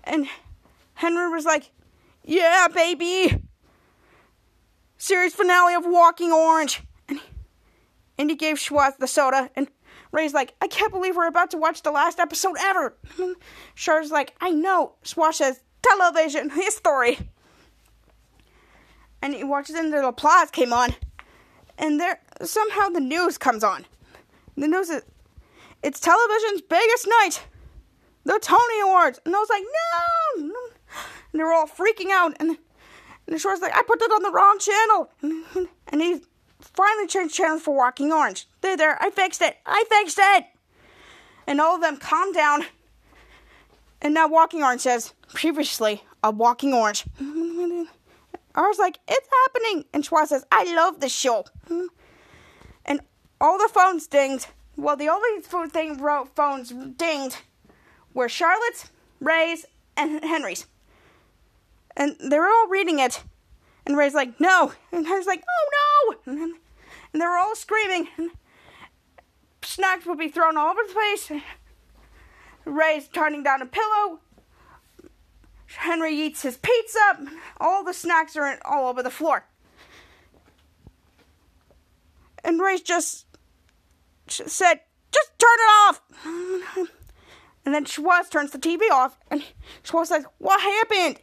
And 0.04 0.26
Henry 0.94 1.28
was 1.28 1.44
like, 1.44 1.70
"Yeah, 2.24 2.68
baby." 2.68 3.49
Series 5.00 5.32
finale 5.32 5.72
of 5.72 5.86
Walking 5.86 6.30
Orange, 6.30 6.82
and 7.08 7.18
he, 7.18 7.24
and 8.18 8.28
he 8.28 8.36
gave 8.36 8.56
Schwoz 8.58 8.98
the 8.98 9.06
soda, 9.06 9.50
and 9.56 9.66
Ray's 10.12 10.34
like, 10.34 10.52
I 10.60 10.66
can't 10.66 10.92
believe 10.92 11.16
we're 11.16 11.26
about 11.26 11.52
to 11.52 11.56
watch 11.56 11.80
the 11.80 11.90
last 11.90 12.20
episode 12.20 12.56
ever. 12.60 12.94
Char's 13.74 14.10
like, 14.10 14.34
I 14.42 14.50
know. 14.50 14.96
Schwoz 15.02 15.34
says, 15.34 15.62
television 15.80 16.50
history. 16.54 17.18
And 19.22 19.34
he 19.34 19.42
watches 19.42 19.74
and 19.74 19.90
the 19.90 20.06
applause 20.06 20.50
came 20.50 20.74
on. 20.74 20.94
And 21.78 21.98
there 21.98 22.20
somehow 22.42 22.90
the 22.90 23.00
news 23.00 23.38
comes 23.38 23.64
on. 23.64 23.86
The 24.58 24.68
news 24.68 24.90
is 24.90 25.02
it's 25.82 25.98
television's 25.98 26.60
biggest 26.60 27.08
night. 27.22 27.42
The 28.24 28.38
Tony 28.42 28.80
Awards. 28.82 29.18
And 29.24 29.34
I 29.34 29.38
was 29.38 29.48
like, 29.48 29.62
no, 29.62 30.46
no. 30.46 30.60
And 31.32 31.40
they're 31.40 31.52
all 31.52 31.66
freaking 31.66 32.10
out. 32.10 32.36
And, 32.38 32.58
and 33.30 33.38
Schwoz 33.38 33.60
like, 33.60 33.74
I 33.74 33.82
put 33.84 34.02
it 34.02 34.10
on 34.10 34.22
the 34.22 34.32
wrong 34.32 34.58
channel. 34.58 35.12
And, 35.92 36.00
he 36.00 36.20
finally 36.60 37.08
changed 37.08 37.34
channels 37.34 37.62
for 37.62 37.74
Walking 37.74 38.12
Orange. 38.12 38.46
There, 38.60 38.76
there, 38.76 38.96
I 39.02 39.10
fixed 39.10 39.42
it. 39.42 39.56
I 39.66 39.84
fixed 39.88 40.18
it. 40.20 40.44
And 41.48 41.60
all 41.60 41.74
of 41.74 41.80
them 41.80 41.96
calm 41.96 42.32
down. 42.32 42.64
And 44.00 44.14
now 44.14 44.28
Walking 44.28 44.62
Orange 44.62 44.82
says, 44.82 45.12
previously, 45.34 46.04
a 46.22 46.30
Walking 46.30 46.72
Orange. 46.72 47.04
I 47.20 47.88
was 48.62 48.78
like, 48.78 48.98
it's 49.08 49.28
happening. 49.44 49.84
And 49.92 50.04
Schwoz 50.04 50.28
says, 50.28 50.44
I 50.52 50.64
love 50.74 51.00
this 51.00 51.14
show. 51.14 51.44
And 52.86 53.00
all 53.40 53.58
the 53.58 53.68
phones 53.68 54.06
dinged. 54.06 54.46
Well, 54.76 54.96
the 54.96 55.08
only 55.08 55.42
thing 55.68 55.98
phones 56.34 56.72
dinged 56.96 57.36
were 58.14 58.28
Charlotte's, 58.28 58.90
Ray's, 59.20 59.66
and 59.96 60.24
Henry's. 60.24 60.66
And 61.96 62.16
they 62.20 62.38
were 62.38 62.46
all 62.46 62.68
reading 62.68 62.98
it. 62.98 63.22
And 63.86 63.96
Ray's 63.96 64.14
like, 64.14 64.38
no. 64.40 64.72
And 64.92 65.06
Henry's 65.06 65.26
like, 65.26 65.42
oh 65.48 66.16
no. 66.26 66.32
And, 66.32 66.54
and 67.12 67.22
they 67.22 67.26
were 67.26 67.36
all 67.36 67.56
screaming. 67.56 68.08
And 68.16 68.30
snacks 69.62 70.06
would 70.06 70.18
be 70.18 70.28
thrown 70.28 70.56
all 70.56 70.70
over 70.70 70.80
the 70.86 70.92
place. 70.92 71.42
Ray's 72.64 73.08
turning 73.08 73.42
down 73.42 73.62
a 73.62 73.66
pillow. 73.66 74.20
Henry 75.66 76.14
eats 76.14 76.42
his 76.42 76.56
pizza. 76.56 77.26
All 77.60 77.84
the 77.84 77.94
snacks 77.94 78.36
are 78.36 78.58
all 78.64 78.88
over 78.88 79.02
the 79.02 79.10
floor. 79.10 79.44
And 82.42 82.60
Ray 82.60 82.78
just 82.78 83.26
said, 84.28 84.80
just 85.12 85.38
turn 85.38 85.58
it 85.58 85.88
off. 85.88 86.88
And 87.64 87.74
then 87.74 87.84
Schwoz 87.84 88.30
turns 88.30 88.52
the 88.52 88.58
TV 88.58 88.90
off, 88.90 89.18
and 89.30 89.44
Schwoz 89.84 90.06
says, 90.06 90.24
"What 90.38 90.60
happened? 90.60 91.20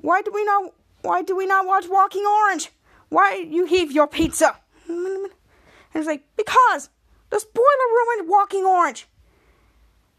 Why 0.00 0.22
do 0.22 0.30
we 0.32 0.44
not? 0.44 0.74
Why 1.02 1.22
do 1.22 1.36
we 1.36 1.46
not 1.46 1.66
watch 1.66 1.88
Walking 1.88 2.24
Orange? 2.24 2.70
Why 3.08 3.34
you 3.34 3.66
heave 3.66 3.92
your 3.92 4.06
pizza?" 4.06 4.56
And 4.86 5.30
he's 5.92 6.06
like, 6.06 6.24
"Because 6.36 6.90
the 7.30 7.40
spoiler 7.40 7.64
ruined 7.90 8.28
Walking 8.28 8.64
Orange." 8.64 9.08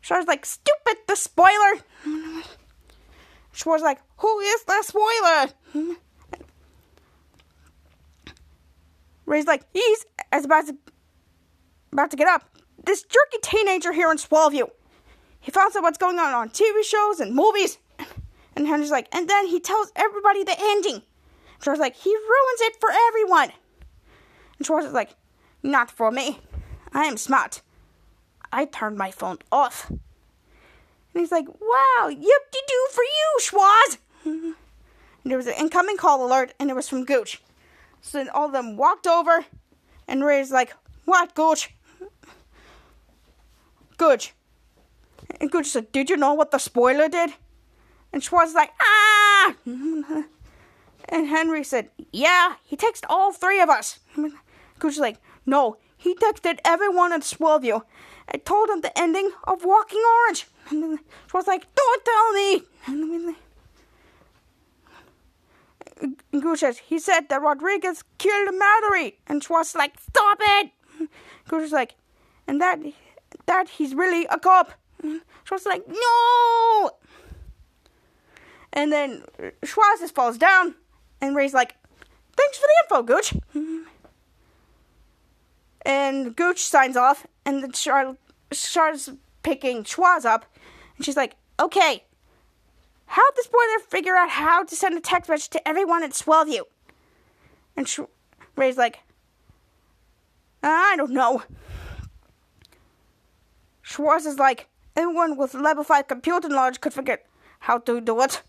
Schwoz 0.04 0.28
like, 0.28 0.46
"Stupid, 0.46 0.98
the 1.08 1.16
spoiler." 1.16 1.80
Schwoz 3.54 3.82
like, 3.82 4.00
"Who 4.18 4.40
is 4.40 4.64
the 4.64 4.84
spoiler?" 4.84 5.96
Ray's 9.26 9.48
like, 9.48 9.64
"He's 9.74 10.06
as 10.32 10.46
about 10.46 10.68
to 10.68 10.78
about 11.92 12.12
to 12.12 12.18
get 12.18 12.28
up. 12.28 12.50
This 12.84 13.04
jerky 13.04 13.38
teenager 13.42 13.94
here 13.94 14.12
in 14.12 14.18
Swellview. 14.18 14.70
He 15.40 15.52
finds 15.52 15.76
out 15.76 15.84
what's 15.84 15.98
going 15.98 16.20
on 16.20 16.34
on 16.34 16.50
TV 16.50 16.84
shows 16.84 17.20
and 17.20 17.34
movies. 17.34 17.78
And 18.60 18.68
Henry's 18.68 18.92
like, 18.92 19.08
and 19.14 19.30
then 19.30 19.48
he 19.48 19.62
tells 19.62 19.90
everybody 19.96 20.44
the 20.44 20.54
ending. 20.60 21.02
Schwoz 21.62 21.78
like, 21.78 21.96
he 21.96 22.14
ruins 22.14 22.62
it 22.64 22.76
for 22.78 22.90
everyone. 22.92 23.54
And 24.58 24.68
Schwoz 24.68 24.86
is 24.86 24.92
like, 24.92 25.16
not 25.64 25.90
for 25.90 26.12
me. 26.12 26.42
I 26.92 27.06
am 27.06 27.16
smart. 27.16 27.62
I 28.52 28.66
turned 28.66 28.98
my 28.98 29.12
phone 29.12 29.38
off. 29.50 29.90
And 29.90 30.02
he's 31.14 31.32
like, 31.32 31.48
wow, 31.48 32.10
yip 32.10 32.52
de 32.52 32.60
for 32.92 33.04
you, 33.06 33.40
Schwoz. 33.40 33.98
and 34.26 34.56
there 35.24 35.38
was 35.38 35.48
an 35.48 35.54
incoming 35.58 35.96
call 35.96 36.28
alert, 36.28 36.54
and 36.60 36.70
it 36.70 36.76
was 36.76 36.90
from 36.90 37.06
Gooch. 37.06 37.42
So 38.02 38.18
then 38.18 38.28
all 38.28 38.48
of 38.48 38.52
them 38.52 38.76
walked 38.76 39.08
over, 39.08 39.46
and 40.06 40.26
Ray's 40.26 40.52
like, 40.52 40.74
what, 41.06 41.34
Gooch? 41.34 41.74
Gooch. 43.98 44.34
And 45.40 45.50
Gooch 45.50 45.68
said, 45.68 45.94
Did 45.94 46.10
you 46.10 46.18
know 46.18 46.34
what 46.34 46.52
the 46.52 46.58
spoiler 46.58 47.08
did? 47.08 47.32
And 48.12 48.22
Schwoz 48.22 48.46
was 48.46 48.54
like, 48.54 48.72
Ah! 48.82 49.56
And 51.12 51.28
Henry 51.28 51.64
said, 51.64 51.90
Yeah, 52.12 52.56
he 52.64 52.78
texted 52.78 53.06
all 53.10 53.32
three 53.32 53.60
of 53.62 53.70
us. 53.70 54.00
Gooch 54.80 54.98
like, 54.98 55.18
No, 55.46 55.78
he 55.98 56.16
texted 56.16 56.60
everyone 56.64 57.14
in 57.14 57.22
Swellview. 57.22 57.82
I 58.32 58.38
told 58.38 58.70
him 58.70 58.82
the 58.82 58.98
ending 58.98 59.32
of 59.46 59.66
Walking 59.66 60.04
Orange. 60.22 60.48
And 60.70 61.00
Schwoz 61.28 61.34
was 61.34 61.48
like, 61.48 61.66
Don't 61.76 62.06
tell 62.06 62.34
me! 62.34 62.64
Says, 66.56 66.78
He 66.78 67.00
said 67.00 67.30
that 67.30 67.42
Rodriguez 67.42 68.04
killed 68.18 68.54
Mallory. 68.56 69.18
And 69.28 69.44
Schwoz 69.44 69.76
like, 69.76 70.00
Stop 70.00 70.40
it! 70.42 70.72
Gooch 71.48 71.64
is 71.64 71.72
like, 71.72 71.96
And 72.48 72.62
that 72.62 72.80
that 73.46 73.70
he's 73.70 73.96
really 73.96 74.26
a 74.30 74.40
cop. 74.40 74.74
Schwoz 75.04 75.66
like, 75.66 75.88
no! 75.88 76.92
And 78.72 78.92
then 78.92 79.24
Schwoz 79.64 80.00
just 80.00 80.16
falls 80.16 80.38
down, 80.38 80.76
and 81.22 81.36
Ray's 81.36 81.54
like, 81.54 81.76
thanks 82.38 82.58
for 82.58 82.68
the 82.68 82.96
info, 82.96 83.04
Gooch. 83.04 83.34
And 85.86 86.36
Gooch 86.36 86.60
signs 86.66 86.98
off, 86.98 87.26
and 87.46 87.64
then 87.64 87.72
Charlotte 87.72 88.20
starts 88.52 89.10
picking 89.44 89.84
Schwoz 89.84 90.26
up, 90.26 90.46
and 90.96 91.06
she's 91.06 91.18
like, 91.18 91.36
okay, 91.60 92.04
how'd 93.06 93.36
this 93.36 93.48
boy 93.48 93.60
there 93.70 93.80
figure 93.80 94.16
out 94.16 94.30
how 94.30 94.64
to 94.64 94.76
send 94.76 94.98
a 94.98 95.02
text 95.02 95.30
message 95.30 95.50
to 95.50 95.68
everyone 95.68 96.04
at 96.04 96.12
Swellview? 96.12 96.62
And 97.76 97.88
Sh- 97.88 98.02
Ray's 98.56 98.78
like, 98.78 99.00
I 100.62 100.96
don't 100.98 101.12
know. 101.12 101.44
Schwoz 103.84 104.26
is 104.26 104.38
like, 104.38 104.68
anyone 104.96 105.38
with 105.38 105.54
level 105.54 105.84
5 105.84 106.08
computer 106.08 106.50
knowledge 106.50 106.82
could 106.82 106.94
figure 106.94 107.20
how 107.62 107.80
to 107.80 108.02
do 108.02 108.22
it. 108.22 108.44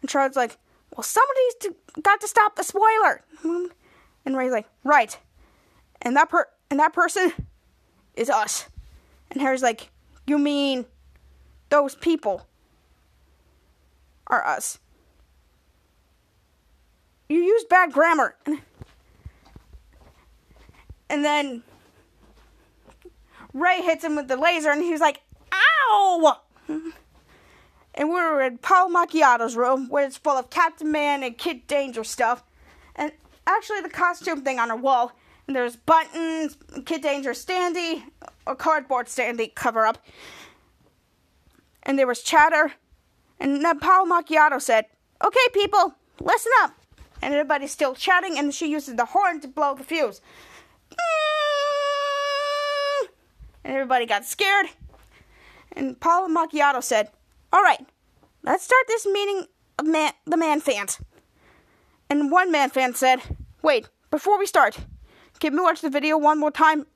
And 0.00 0.10
Charlotte's 0.10 0.36
like, 0.36 0.58
well, 0.96 1.02
somebody's 1.02 1.54
to, 1.60 1.74
got 2.02 2.20
to 2.20 2.28
stop 2.28 2.56
the 2.56 2.64
spoiler. 2.64 3.24
And 4.24 4.36
Ray's 4.36 4.52
like, 4.52 4.66
right. 4.84 5.16
And 6.02 6.14
that 6.16 6.28
per 6.28 6.46
and 6.70 6.78
that 6.80 6.92
person 6.92 7.32
is 8.14 8.28
us. 8.28 8.66
And 9.30 9.40
Harry's 9.40 9.62
like, 9.62 9.90
you 10.26 10.36
mean 10.36 10.84
those 11.70 11.94
people 11.94 12.46
are 14.26 14.46
us? 14.46 14.78
You 17.30 17.38
use 17.38 17.64
bad 17.64 17.92
grammar. 17.92 18.36
And 21.10 21.24
then 21.24 21.62
Ray 23.54 23.80
hits 23.80 24.04
him 24.04 24.14
with 24.14 24.28
the 24.28 24.36
laser, 24.36 24.70
and 24.70 24.82
he's 24.82 25.00
like, 25.00 25.22
"Ow!" 25.52 26.36
And 27.98 28.08
we 28.08 28.14
were 28.14 28.40
in 28.40 28.58
Paul 28.58 28.90
Macchiato's 28.90 29.56
room, 29.56 29.88
where 29.88 30.06
it's 30.06 30.16
full 30.16 30.38
of 30.38 30.48
Captain 30.48 30.90
Man 30.90 31.22
and 31.22 31.36
Kid 31.36 31.66
Danger 31.66 32.04
stuff, 32.04 32.44
and 32.94 33.12
actually 33.46 33.80
the 33.80 33.90
costume 33.90 34.42
thing 34.42 34.58
on 34.58 34.70
a 34.70 34.76
wall. 34.76 35.12
And 35.46 35.56
there's 35.56 35.76
buttons, 35.76 36.56
Kid 36.86 37.02
Danger 37.02 37.32
standee, 37.32 38.04
a 38.46 38.54
cardboard 38.54 39.06
standee 39.08 39.54
cover 39.54 39.84
up, 39.84 39.98
and 41.82 41.98
there 41.98 42.06
was 42.06 42.22
chatter. 42.22 42.72
And 43.40 43.64
then 43.64 43.78
Paul 43.80 44.06
Macchiato 44.06 44.62
said, 44.62 44.86
"Okay, 45.22 45.48
people, 45.52 45.96
listen 46.20 46.52
up." 46.62 46.72
And 47.20 47.34
everybody's 47.34 47.72
still 47.72 47.94
chatting, 47.94 48.38
and 48.38 48.54
she 48.54 48.68
uses 48.68 48.94
the 48.94 49.06
horn 49.06 49.40
to 49.40 49.48
blow 49.48 49.74
the 49.74 49.82
fuse 49.82 50.20
and 53.68 53.76
everybody 53.76 54.06
got 54.06 54.24
scared. 54.24 54.66
And 55.72 56.00
Paul 56.00 56.28
Macchiato 56.28 56.82
said, 56.82 57.10
All 57.52 57.62
right, 57.62 57.86
let's 58.42 58.64
start 58.64 58.84
this 58.88 59.06
meeting 59.06 59.46
of 59.78 59.86
man, 59.86 60.12
the 60.26 60.36
man 60.36 60.60
fans. 60.60 61.00
And 62.10 62.30
one 62.30 62.52
man 62.52 62.70
fan 62.70 62.94
said, 62.94 63.20
Wait, 63.62 63.88
before 64.10 64.38
we 64.38 64.46
start, 64.46 64.78
can 65.40 65.54
we 65.54 65.62
watch 65.62 65.80
the 65.80 65.90
video 65.90 66.18
one 66.18 66.38
more 66.38 66.50
time? 66.50 66.86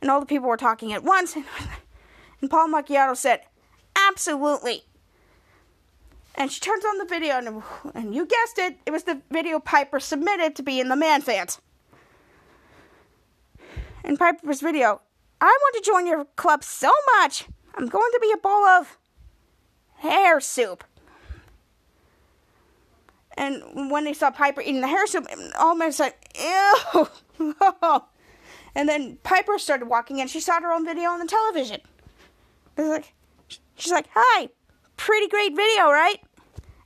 And 0.00 0.10
all 0.10 0.20
the 0.20 0.26
people 0.26 0.48
were 0.48 0.56
talking 0.56 0.92
at 0.92 1.04
once. 1.04 1.36
And 2.40 2.50
Paul 2.50 2.68
Macchiato 2.68 3.16
said, 3.16 3.40
Absolutely. 3.96 4.82
And 6.34 6.52
she 6.52 6.60
turns 6.60 6.84
on 6.84 6.98
the 6.98 7.06
video, 7.06 7.38
and, 7.38 7.62
and 7.94 8.14
you 8.14 8.26
guessed 8.26 8.58
it, 8.58 8.76
it 8.84 8.90
was 8.90 9.04
the 9.04 9.22
video 9.30 9.60
Piper 9.60 9.98
submitted 9.98 10.54
to 10.56 10.62
be 10.62 10.78
in 10.78 10.88
the 10.88 10.96
man 10.96 11.22
fans. 11.22 11.60
In 14.04 14.18
Piper's 14.18 14.60
video, 14.60 15.00
I 15.40 15.46
want 15.46 15.82
to 15.82 15.90
join 15.90 16.06
your 16.06 16.26
club 16.36 16.64
so 16.64 16.92
much. 17.16 17.46
I'm 17.76 17.86
going 17.86 18.10
to 18.12 18.18
be 18.20 18.32
a 18.34 18.36
bowl 18.36 18.64
of 18.64 18.98
hair 20.04 20.40
soup. 20.40 20.84
And 23.36 23.90
when 23.90 24.04
they 24.04 24.12
saw 24.12 24.30
Piper 24.30 24.60
eating 24.60 24.80
the 24.80 24.88
hair 24.88 25.06
soup, 25.06 25.26
all 25.58 25.74
men 25.74 25.92
said, 25.92 26.14
ew. 26.38 27.08
and 28.74 28.88
then 28.88 29.18
Piper 29.22 29.58
started 29.58 29.86
walking 29.86 30.20
and 30.20 30.30
she 30.30 30.40
saw 30.40 30.60
her 30.60 30.72
own 30.72 30.84
video 30.84 31.10
on 31.10 31.18
the 31.18 31.26
television. 31.26 31.80
Like, 32.76 33.12
she's 33.76 33.92
like, 33.92 34.06
hi, 34.14 34.48
pretty 34.96 35.26
great 35.28 35.56
video, 35.56 35.86
right? 35.86 36.20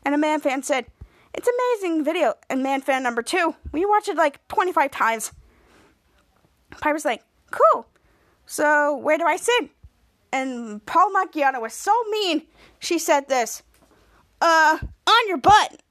And 0.04 0.14
a 0.14 0.18
man 0.18 0.40
fan 0.40 0.62
said, 0.62 0.86
it's 1.34 1.48
amazing 1.48 2.04
video. 2.04 2.34
And 2.48 2.62
man 2.62 2.80
fan 2.80 3.02
number 3.02 3.22
two, 3.22 3.54
we 3.72 3.84
watched 3.84 4.08
it 4.08 4.16
like 4.16 4.46
25 4.48 4.90
times. 4.90 5.32
Piper's 6.80 7.04
like, 7.04 7.22
cool. 7.50 7.86
So, 8.46 8.96
where 8.96 9.18
do 9.18 9.24
I 9.24 9.36
sit? 9.36 9.70
And 10.32 10.84
Paul 10.84 11.10
Macchiato 11.12 11.60
was 11.60 11.72
so 11.72 11.92
mean, 12.10 12.42
she 12.78 12.98
said 12.98 13.28
this 13.28 13.62
Uh, 14.40 14.78
on 15.06 15.28
your 15.28 15.38
butt. 15.38 15.82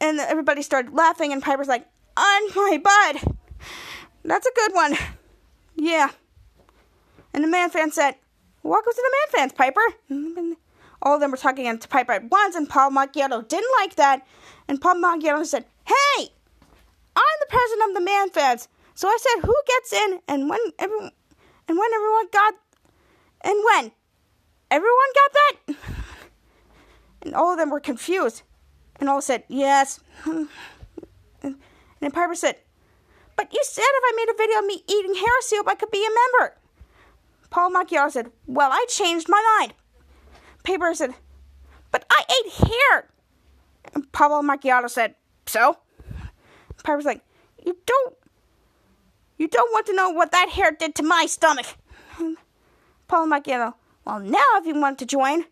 And 0.00 0.20
everybody 0.20 0.60
started 0.62 0.92
laughing, 0.92 1.32
and 1.32 1.42
Piper's 1.42 1.68
like, 1.68 1.86
On 2.16 2.48
my 2.54 2.78
butt. 2.82 3.24
That's 4.22 4.46
a 4.46 4.52
good 4.54 4.74
one. 4.74 4.96
Yeah. 5.76 6.10
And 7.32 7.42
the 7.42 7.48
man 7.48 7.70
fan 7.70 7.90
said, 7.90 8.14
what 8.62 8.76
Welcome 8.76 8.92
to 8.94 9.02
the 9.02 9.16
man 9.16 9.40
fans, 9.40 9.52
Piper. 9.52 9.80
And 10.08 10.56
all 11.02 11.16
of 11.16 11.20
them 11.20 11.30
were 11.30 11.36
talking 11.36 11.78
to 11.78 11.88
Piper 11.88 12.12
at 12.12 12.30
once, 12.30 12.54
and 12.56 12.68
Paul 12.68 12.90
Macchiato 12.90 13.46
didn't 13.46 13.70
like 13.80 13.96
that. 13.96 14.26
And 14.68 14.80
Paul 14.80 14.94
Macchiato 14.94 15.44
said, 15.44 15.66
Hey, 15.84 16.28
I'm 17.14 17.38
the 17.40 17.46
president 17.50 17.90
of 17.90 17.94
the 17.94 18.00
man 18.00 18.30
feds. 18.30 18.68
So 18.94 19.08
I 19.08 19.18
said 19.20 19.44
who 19.44 19.54
gets 19.66 19.92
in 19.92 20.20
and 20.28 20.48
when 20.48 20.60
everyone 20.78 21.10
and 21.68 21.78
when 21.78 21.94
everyone 21.94 22.26
got 22.32 22.54
and 23.40 23.64
when 23.64 23.92
everyone 24.70 25.10
got 25.14 25.32
that 25.32 25.76
and 27.22 27.34
all 27.34 27.52
of 27.52 27.58
them 27.58 27.70
were 27.70 27.80
confused 27.80 28.42
and 29.00 29.08
all 29.08 29.20
said 29.20 29.44
yes 29.48 30.00
and 30.24 30.48
then 32.00 32.10
Piper 32.10 32.34
said 32.34 32.56
but 33.36 33.52
you 33.52 33.60
said 33.64 33.82
if 33.82 34.04
I 34.04 34.12
made 34.16 34.32
a 34.32 34.36
video 34.36 34.58
of 34.60 34.66
me 34.66 34.84
eating 34.88 35.14
hair 35.14 35.64
I 35.66 35.74
could 35.74 35.90
be 35.90 36.06
a 36.06 36.40
member 36.40 36.56
Paul 37.54 37.70
Macchiato 37.70 38.10
said, 38.10 38.32
Well, 38.48 38.70
I 38.72 38.84
changed 38.88 39.28
my 39.28 39.40
mind. 39.60 39.74
Piper 40.64 40.92
said, 40.92 41.14
But 41.92 42.04
I 42.10 42.24
ate 42.28 42.52
hair. 42.52 43.08
And 43.94 44.10
Pablo 44.10 44.42
Macchiato 44.42 44.90
said, 44.90 45.14
So? 45.46 45.78
Piper's 46.82 47.04
like, 47.04 47.20
You 47.64 47.76
don't 47.86 48.16
you 49.38 49.48
don't 49.48 49.72
want 49.72 49.86
to 49.86 49.94
know 49.94 50.10
what 50.10 50.32
that 50.32 50.50
hair 50.50 50.70
did 50.70 50.94
to 50.96 51.02
my 51.02 51.26
stomach. 51.26 51.66
Paul 53.08 53.26
Macchiato, 53.26 53.74
well 54.04 54.20
now 54.20 54.44
if 54.54 54.66
you 54.66 54.78
want 54.78 54.98
to 54.98 55.06
join, 55.06 55.44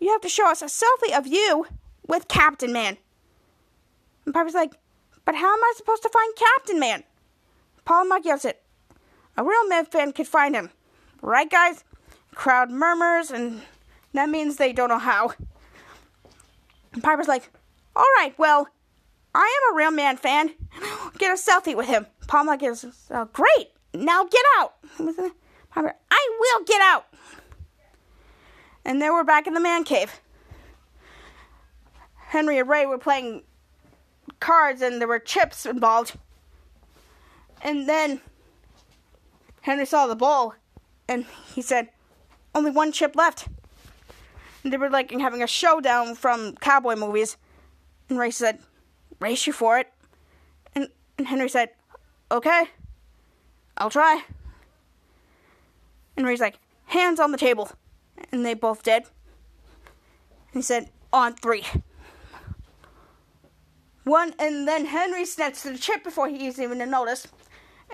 you 0.00 0.10
have 0.10 0.20
to 0.22 0.28
show 0.28 0.50
us 0.50 0.62
a 0.62 0.66
selfie 0.66 1.16
of 1.16 1.26
you 1.26 1.66
with 2.06 2.28
Captain 2.28 2.72
Man. 2.72 2.96
And 4.24 4.34
Piper's 4.34 4.54
like, 4.54 4.74
But 5.24 5.34
how 5.34 5.52
am 5.52 5.62
I 5.62 5.72
supposed 5.76 6.02
to 6.02 6.08
find 6.08 6.34
Captain 6.36 6.80
Man? 6.80 7.04
Paul 7.84 8.06
Macchiato 8.06 8.40
said, 8.40 8.56
A 9.36 9.44
real 9.44 9.68
man 9.68 9.86
fan 9.86 10.12
could 10.12 10.28
find 10.28 10.54
him. 10.54 10.70
Right 11.20 11.50
guys? 11.50 11.84
Crowd 12.34 12.70
murmurs 12.70 13.30
and 13.30 13.62
that 14.12 14.28
means 14.28 14.56
they 14.56 14.72
don't 14.72 14.88
know 14.88 14.98
how. 14.98 15.32
And 16.92 17.02
Piper's 17.02 17.28
like, 17.28 17.50
all 17.96 18.06
right, 18.18 18.34
well, 18.38 18.68
I 19.34 19.40
am 19.40 19.74
a 19.74 19.76
real 19.76 19.90
man 19.90 20.16
fan. 20.16 20.50
Get 21.18 21.30
a 21.30 21.40
selfie 21.40 21.76
with 21.76 21.86
him. 21.86 22.06
Palma 22.32 22.56
gives, 22.56 22.86
oh, 23.10 23.28
great. 23.34 23.72
Now 23.92 24.24
get 24.24 24.42
out. 24.56 24.76
I 25.76 26.38
will 26.40 26.64
get 26.64 26.80
out. 26.80 27.04
And 28.86 29.02
then 29.02 29.12
we're 29.12 29.22
back 29.22 29.46
in 29.46 29.52
the 29.52 29.60
man 29.60 29.84
cave. 29.84 30.18
Henry 32.14 32.58
and 32.58 32.66
Ray 32.66 32.86
were 32.86 32.96
playing 32.96 33.42
cards 34.40 34.80
and 34.80 34.98
there 34.98 35.08
were 35.08 35.18
chips 35.18 35.66
involved. 35.66 36.16
And 37.60 37.86
then 37.86 38.22
Henry 39.60 39.84
saw 39.84 40.06
the 40.06 40.16
bowl 40.16 40.54
and 41.06 41.26
he 41.54 41.60
said, 41.60 41.90
only 42.54 42.70
one 42.70 42.92
chip 42.92 43.14
left. 43.14 43.46
And 44.64 44.72
they 44.72 44.78
were 44.78 44.88
like 44.88 45.10
having 45.10 45.42
a 45.42 45.46
showdown 45.46 46.14
from 46.14 46.54
cowboy 46.62 46.96
movies. 46.96 47.36
And 48.08 48.18
Ray 48.18 48.30
said, 48.30 48.58
Race 49.20 49.46
you 49.46 49.52
for 49.52 49.78
it. 49.78 49.92
And, 50.74 50.88
and 51.18 51.26
Henry 51.26 51.50
said, 51.50 51.72
Okay, 52.32 52.64
I'll 53.76 53.90
try. 53.90 54.22
And 56.16 56.26
Ray's 56.26 56.40
like, 56.40 56.58
Hands 56.86 57.20
on 57.20 57.30
the 57.30 57.36
table. 57.36 57.70
And 58.32 58.44
they 58.44 58.54
both 58.54 58.82
did. 58.82 59.02
And 59.02 60.54
he 60.54 60.62
said, 60.62 60.88
On 61.12 61.34
three. 61.34 61.66
One, 64.04 64.34
and 64.38 64.66
then 64.66 64.86
Henry 64.86 65.26
snatched 65.26 65.62
the 65.62 65.76
chip 65.76 66.02
before 66.02 66.26
he 66.26 66.48
even 66.48 66.78
noticed. 66.90 67.28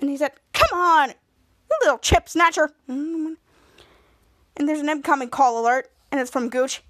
And 0.01 0.09
he 0.09 0.16
said, 0.16 0.31
Come 0.53 0.79
on, 0.79 1.09
you 1.09 1.77
little 1.83 1.98
chip 1.98 2.29
snatcher. 2.29 2.70
And 2.87 3.37
there's 4.57 4.81
an 4.81 4.88
incoming 4.88 5.31
call 5.31 5.61
alert 5.61 5.90
and 6.12 6.20
it's 6.20 6.31
from 6.31 6.48
Gooch. 6.48 6.83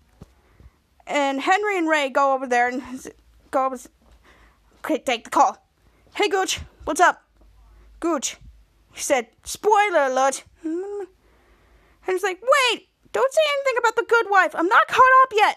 And 1.07 1.41
Henry 1.41 1.79
and 1.79 1.89
Ray 1.89 2.11
go 2.11 2.35
over 2.35 2.47
there 2.47 2.69
and 2.69 2.83
go 3.51 3.65
over, 3.65 3.79
take 4.83 5.25
the 5.25 5.31
call. 5.31 5.57
Hey 6.15 6.29
Gooch, 6.29 6.61
what's 6.85 7.01
up? 7.01 7.28
Gooch, 8.01 8.37
he 8.93 9.01
said, 9.01 9.29
spoiler 9.45 10.07
alert. 10.07 10.45
Hmm. 10.63 11.05
And 12.07 12.15
he's 12.15 12.23
like, 12.23 12.41
wait, 12.41 12.89
don't 13.13 13.33
say 13.33 13.41
anything 13.55 13.79
about 13.79 13.97
the 13.97 14.07
good 14.09 14.27
wife. 14.31 14.55
I'm 14.55 14.69
not 14.69 14.89
caught 14.89 15.03
up 15.23 15.33
yet. 15.35 15.57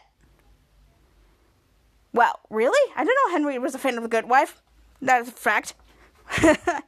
Well, 2.14 2.40
really? 2.50 2.92
I 2.96 3.04
didn't 3.04 3.18
know 3.26 3.32
Henry 3.32 3.58
was 3.60 3.76
a 3.76 3.80
fan 3.80 3.98
of 3.98 4.04
the 4.04 4.10
good 4.10 4.28
wife. 4.28 4.62
That 5.02 5.22
is 5.22 5.30
a 5.30 5.32
fact. 5.32 5.76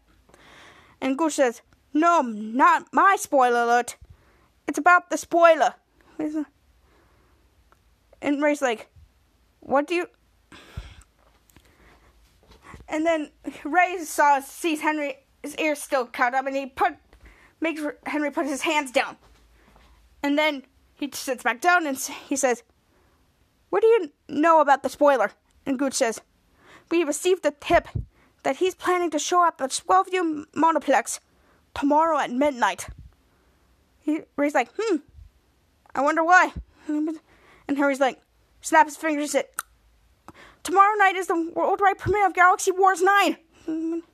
and 1.01 1.17
Gooch 1.17 1.33
says, 1.33 1.61
no, 1.93 2.21
not 2.21 2.87
my 2.91 3.15
spoiler 3.19 3.63
alert. 3.63 3.95
It's 4.67 4.77
about 4.77 5.09
the 5.09 5.17
spoiler. 5.17 5.75
And 8.21 8.41
Ray's 8.41 8.61
like, 8.61 8.89
what 9.59 9.87
do 9.87 9.95
you. 9.95 10.07
And 12.85 13.05
then 13.07 13.31
Ray 13.63 13.97
saw 14.03 14.39
sees 14.39 14.81
Henry's 15.43 15.55
ear 15.59 15.75
still 15.75 16.05
cut 16.05 16.33
up, 16.33 16.45
and 16.45 16.55
he 16.55 16.67
put 16.67 16.95
makes 17.59 17.81
Henry 18.05 18.31
put 18.31 18.45
his 18.45 18.61
hands 18.61 18.91
down. 18.91 19.17
And 20.21 20.37
then 20.37 20.63
he 20.93 21.09
sits 21.13 21.43
back 21.43 21.61
down 21.61 21.85
and 21.85 21.97
he 21.97 22.35
says, 22.35 22.63
"What 23.69 23.81
do 23.81 23.87
you 23.87 24.11
know 24.27 24.61
about 24.61 24.83
the 24.83 24.89
spoiler?" 24.89 25.31
And 25.65 25.77
Gooch 25.79 25.93
says, 25.93 26.21
"We 26.89 27.03
received 27.03 27.45
a 27.45 27.51
tip 27.51 27.87
that 28.43 28.57
he's 28.57 28.75
planning 28.75 29.11
to 29.11 29.19
show 29.19 29.45
up 29.45 29.61
at 29.61 29.71
Swellview 29.71 30.45
Monoplex 30.53 31.19
tomorrow 31.73 32.17
at 32.19 32.31
midnight." 32.31 32.87
He, 34.01 34.21
Ray's 34.35 34.53
like, 34.55 34.69
"Hmm, 34.77 34.97
I 35.95 36.01
wonder 36.01 36.23
why." 36.23 36.53
And 37.65 37.77
Harry's 37.77 38.01
like, 38.01 38.19
snap 38.59 38.87
his 38.87 38.97
fingers 38.97 39.33
at 39.35 39.49
Tomorrow 40.63 40.95
night 40.97 41.15
is 41.15 41.27
the 41.27 41.51
worldwide 41.55 41.97
premiere 41.97 42.27
of 42.27 42.33
Galaxy 42.33 42.71
Wars 42.71 43.01
9. 43.01 44.03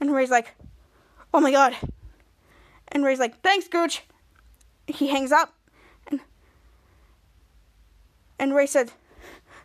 And 0.00 0.12
Ray's 0.12 0.30
like, 0.30 0.54
Oh 1.32 1.40
my 1.40 1.50
god. 1.50 1.76
And 2.88 3.04
Ray's 3.04 3.18
like, 3.18 3.40
Thanks, 3.42 3.68
Gooch. 3.68 4.02
He 4.86 5.08
hangs 5.08 5.32
up. 5.32 5.54
And, 6.06 6.20
and 8.38 8.54
Ray 8.54 8.66
said, 8.66 8.92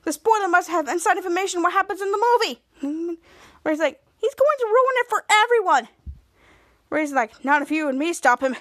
The 0.03 0.13
spoiler 0.13 0.47
must 0.47 0.69
have 0.69 0.87
inside 0.87 1.17
information 1.17 1.61
what 1.61 1.73
happens 1.73 2.01
in 2.01 2.11
the 2.11 2.25
movie. 2.81 3.17
Ray's 3.63 3.79
like, 3.79 4.03
He's 4.17 4.35
going 4.35 4.57
to 4.59 4.65
ruin 4.65 4.95
it 4.97 5.09
for 5.09 5.25
everyone. 5.29 5.87
Ray's 6.89 7.13
like, 7.13 7.43
Not 7.43 7.61
if 7.61 7.71
you 7.71 7.89
and 7.89 7.97
me 7.97 8.13
stop 8.13 8.41
him. 8.41 8.55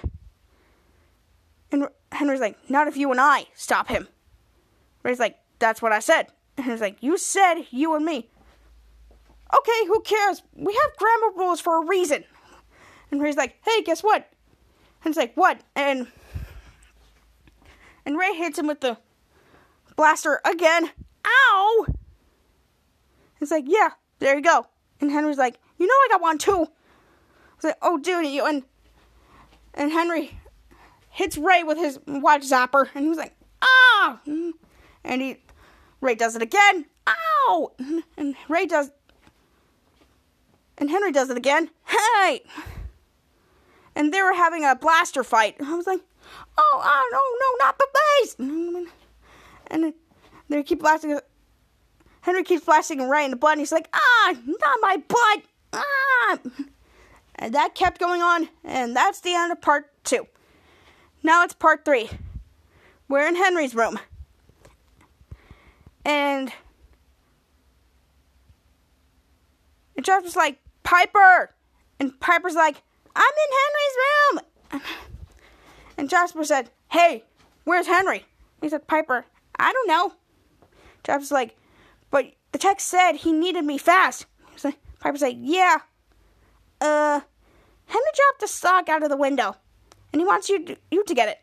And 1.71 1.87
Henry's 2.11 2.41
like, 2.41 2.57
Not 2.69 2.87
if 2.87 2.97
you 2.97 3.11
and 3.11 3.19
I 3.19 3.45
stop 3.55 3.87
him. 3.87 4.07
Ray's 5.03 5.19
like, 5.19 5.37
that's 5.59 5.81
what 5.81 5.91
I 5.91 5.99
said. 5.99 6.27
And 6.57 6.65
he's 6.65 6.81
like, 6.81 6.97
you 7.01 7.17
said 7.17 7.63
you 7.71 7.95
and 7.95 8.05
me. 8.05 8.29
Okay, 9.55 9.85
who 9.87 10.01
cares? 10.01 10.41
We 10.53 10.73
have 10.73 10.97
grammar 10.97 11.37
rules 11.37 11.59
for 11.59 11.81
a 11.81 11.85
reason. 11.85 12.23
And 13.11 13.21
Ray's 13.21 13.37
like, 13.37 13.57
hey, 13.63 13.83
guess 13.83 14.01
what? 14.01 14.27
And 15.03 15.11
it's 15.11 15.17
like, 15.17 15.35
what? 15.35 15.61
And 15.75 16.07
and 18.05 18.17
Ray 18.17 18.33
hits 18.33 18.57
him 18.57 18.67
with 18.67 18.81
the 18.81 18.97
blaster 19.95 20.41
again. 20.43 20.89
Ow! 21.25 21.85
It's 23.39 23.51
like, 23.51 23.65
yeah, 23.67 23.89
there 24.19 24.35
you 24.35 24.41
go. 24.41 24.67
And 24.99 25.11
Henry's 25.11 25.37
like, 25.37 25.59
you 25.77 25.85
know 25.85 25.93
I 25.93 26.07
got 26.11 26.21
one 26.21 26.37
too. 26.37 26.67
It's 27.55 27.63
like, 27.63 27.77
oh 27.81 27.97
dude, 27.97 28.25
you 28.25 28.45
and 28.45 28.63
and 29.73 29.91
Henry 29.91 30.37
hits 31.09 31.37
Ray 31.37 31.63
with 31.63 31.77
his 31.77 31.99
watch 32.07 32.41
zapper, 32.41 32.89
and 32.95 33.05
he's 33.05 33.17
like, 33.17 33.35
ah! 33.61 34.19
and 34.25 35.21
he 35.21 35.37
Ray 36.01 36.15
does 36.15 36.35
it 36.35 36.41
again. 36.41 36.85
Ow! 37.07 37.71
And 38.17 38.35
Ray 38.47 38.65
does 38.65 38.91
and 40.83 40.89
Henry 40.89 41.13
does 41.13 41.29
it 41.29 41.37
again. 41.37 41.69
Hey! 41.85 42.43
And 43.95 44.13
they 44.13 44.21
were 44.21 44.33
having 44.33 44.65
a 44.65 44.75
blaster 44.75 45.23
fight. 45.23 45.55
I 45.63 45.75
was 45.75 45.87
like, 45.87 46.01
oh, 46.57 46.81
oh 46.83 47.09
no, 47.09 47.21
no, 47.39 47.65
not 47.65 47.77
the 47.77 47.87
face! 48.19 48.35
And 49.67 49.93
they 50.49 50.61
keep 50.61 50.81
blasting. 50.81 51.17
Henry 52.19 52.43
keeps 52.43 52.65
blasting 52.65 52.99
him 52.99 53.07
right 53.07 53.23
in 53.23 53.31
the 53.31 53.37
butt, 53.37 53.53
and 53.53 53.61
he's 53.61 53.71
like, 53.71 53.87
ah, 53.93 54.35
not 54.45 54.77
my 54.81 54.97
butt! 55.07 55.43
Ah! 55.71 56.39
And 57.35 57.55
that 57.55 57.75
kept 57.75 57.97
going 57.97 58.21
on, 58.21 58.49
and 58.65 58.93
that's 58.93 59.21
the 59.21 59.33
end 59.33 59.53
of 59.53 59.61
part 59.61 59.85
two. 60.03 60.27
Now 61.23 61.45
it's 61.45 61.53
part 61.53 61.85
three. 61.85 62.09
We're 63.07 63.25
in 63.25 63.37
Henry's 63.37 63.73
room. 63.73 63.97
And 66.03 66.51
and 69.95 70.05
Jasper's 70.05 70.35
like, 70.35 70.59
Piper! 70.83 71.53
And 71.99 72.19
Piper's 72.19 72.55
like, 72.55 72.81
I'm 73.15 73.23
in 73.23 74.39
Henry's 74.71 74.81
room! 74.81 74.81
And 75.97 76.09
Jasper 76.09 76.43
said, 76.43 76.69
Hey, 76.91 77.23
where's 77.63 77.87
Henry? 77.87 78.25
He 78.61 78.69
said, 78.69 78.87
Piper, 78.87 79.25
I 79.57 79.71
don't 79.71 79.87
know. 79.87 80.13
Jasper's 81.03 81.31
like, 81.31 81.55
But 82.09 82.33
the 82.51 82.57
text 82.57 82.87
said 82.87 83.13
he 83.13 83.31
needed 83.31 83.63
me 83.63 83.77
fast. 83.77 84.25
Piper's 84.99 85.21
like, 85.21 85.37
Yeah. 85.39 85.77
Uh, 86.81 87.21
Henry 87.85 88.11
dropped 88.15 88.43
a 88.43 88.47
sock 88.47 88.89
out 88.89 89.03
of 89.03 89.09
the 89.09 89.17
window, 89.17 89.55
and 90.11 90.21
he 90.21 90.25
wants 90.25 90.49
you 90.49 90.65
to, 90.65 90.77
you 90.91 91.03
to 91.05 91.13
get 91.13 91.29
it. 91.29 91.37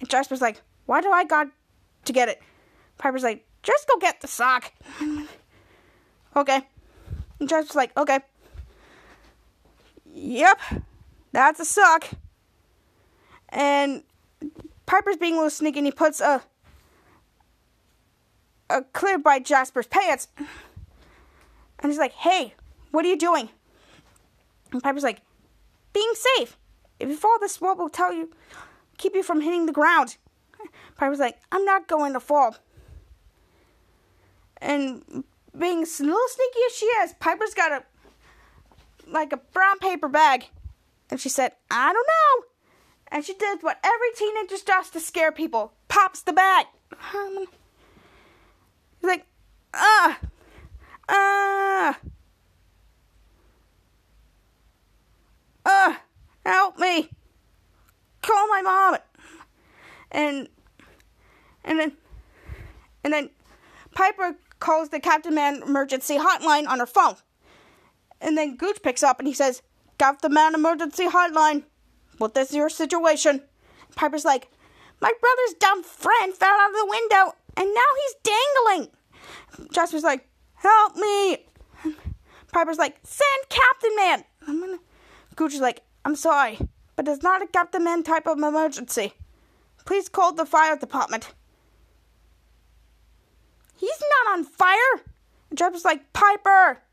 And 0.00 0.08
Jasper's 0.08 0.42
like, 0.42 0.60
Why 0.86 1.00
do 1.00 1.10
I 1.10 1.24
got 1.24 1.48
to 2.04 2.12
get 2.12 2.28
it? 2.28 2.42
Piper's 2.98 3.22
like, 3.22 3.46
just 3.62 3.88
go 3.88 3.98
get 3.98 4.20
the 4.20 4.28
sock. 4.28 4.72
okay. 6.36 6.62
And 7.40 7.48
Jasper's 7.48 7.74
like, 7.76 7.96
okay. 7.96 8.20
Yep, 10.24 10.58
that's 11.32 11.60
a 11.60 11.66
suck. 11.66 12.08
And 13.50 14.02
Piper's 14.86 15.18
being 15.18 15.34
a 15.34 15.36
little 15.36 15.50
sneaky 15.50 15.80
and 15.80 15.86
he 15.86 15.92
puts 15.92 16.18
a 16.22 16.42
a 18.70 18.80
clip 18.80 19.22
by 19.22 19.38
Jasper's 19.38 19.86
pants. 19.86 20.28
And 20.38 21.92
he's 21.92 21.98
like, 21.98 22.12
hey, 22.12 22.54
what 22.90 23.04
are 23.04 23.08
you 23.08 23.18
doing? 23.18 23.50
And 24.72 24.82
Piper's 24.82 25.02
like, 25.02 25.20
being 25.92 26.12
safe. 26.14 26.56
If 26.98 27.10
you 27.10 27.16
fall, 27.16 27.38
this 27.38 27.60
rope 27.60 27.76
will 27.76 27.90
tell 27.90 28.10
you, 28.10 28.30
keep 28.96 29.14
you 29.14 29.22
from 29.22 29.42
hitting 29.42 29.66
the 29.66 29.72
ground. 29.72 30.16
Piper's 30.96 31.18
like, 31.18 31.38
I'm 31.52 31.66
not 31.66 31.86
going 31.86 32.14
to 32.14 32.20
fall. 32.20 32.56
And 34.56 35.24
being 35.56 35.82
a 35.82 36.02
little 36.02 36.28
sneaky 36.28 36.60
as 36.66 36.74
she 36.74 36.86
is, 36.86 37.12
Piper's 37.20 37.52
got 37.52 37.72
a 37.72 37.84
like 39.08 39.32
a 39.32 39.36
brown 39.36 39.78
paper 39.78 40.08
bag. 40.08 40.46
And 41.10 41.20
she 41.20 41.28
said, 41.28 41.52
I 41.70 41.92
don't 41.92 42.06
know. 42.06 42.46
And 43.08 43.24
she 43.24 43.34
did 43.34 43.62
what 43.62 43.78
every 43.84 44.08
teenager 44.16 44.56
does 44.64 44.90
to 44.90 45.00
scare 45.00 45.32
people. 45.32 45.72
Pops 45.88 46.22
the 46.22 46.32
bag. 46.32 46.66
He's 47.12 47.48
like, 49.02 49.26
ah, 49.72 50.18
ah, 51.08 51.98
ah, 55.64 56.02
help 56.44 56.78
me. 56.78 57.10
Call 58.22 58.48
my 58.48 58.62
mom. 58.62 58.96
And, 60.10 60.48
and 61.64 61.78
then, 61.78 61.92
and 63.02 63.12
then 63.12 63.30
Piper 63.94 64.36
calls 64.58 64.88
the 64.88 64.98
Captain 65.00 65.34
Man 65.34 65.62
emergency 65.62 66.18
hotline 66.18 66.66
on 66.66 66.78
her 66.78 66.86
phone. 66.86 67.16
And 68.20 68.38
then 68.38 68.56
Gooch 68.56 68.82
picks 68.82 69.02
up 69.02 69.18
and 69.18 69.28
he 69.28 69.34
says, 69.34 69.62
Captain 69.98 70.32
Man 70.32 70.54
emergency 70.54 71.06
hotline. 71.06 71.64
What 72.18 72.36
is 72.36 72.52
your 72.52 72.68
situation? 72.68 73.42
Piper's 73.96 74.24
like, 74.24 74.50
My 75.00 75.12
brother's 75.20 75.54
dumb 75.58 75.82
friend 75.82 76.34
fell 76.34 76.54
out 76.54 76.70
of 76.70 76.76
the 76.76 76.86
window 76.88 77.36
and 77.56 77.74
now 77.74 77.80
he's 78.02 78.32
dangling. 78.32 78.90
Jasper's 79.72 80.02
like, 80.02 80.28
Help 80.54 80.96
me. 80.96 81.46
Piper's 82.52 82.78
like, 82.78 82.98
Send 83.02 83.48
Captain 83.48 83.96
Man. 83.96 84.24
I'm 84.46 84.60
gonna... 84.60 84.78
Gooch 85.36 85.54
is 85.54 85.60
like, 85.60 85.82
I'm 86.04 86.16
sorry, 86.16 86.58
but 86.96 87.08
it's 87.08 87.22
not 87.22 87.42
a 87.42 87.46
Captain 87.46 87.82
Man 87.82 88.02
type 88.02 88.26
of 88.26 88.38
emergency. 88.38 89.14
Please 89.84 90.08
call 90.08 90.32
the 90.32 90.46
fire 90.46 90.76
department. 90.76 91.32
He's 93.76 94.02
not 94.24 94.38
on 94.38 94.44
fire. 94.44 95.02
Jasper's 95.52 95.84
like, 95.84 96.12
Piper. 96.12 96.83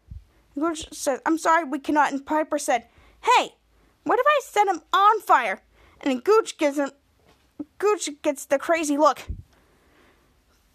Gooch 0.58 0.92
says, 0.92 1.22
I'm 1.26 1.38
sorry, 1.38 1.64
we 1.64 1.80
cannot. 1.80 2.12
And 2.12 2.26
Piper 2.26 2.60
said, 2.60 2.88
Hey, 3.22 3.56
what 4.04 4.20
if 4.20 4.26
I 4.28 4.42
set 4.44 4.68
him 4.68 4.82
on 4.94 5.22
fire? 5.22 5.62
And 6.02 6.24
Gooch 6.24 6.58
gives 6.58 6.78
him 6.78 6.92
Gooch 7.78 8.10
gets 8.22 8.46
the 8.46 8.58
crazy 8.58 8.98
look. 8.98 9.22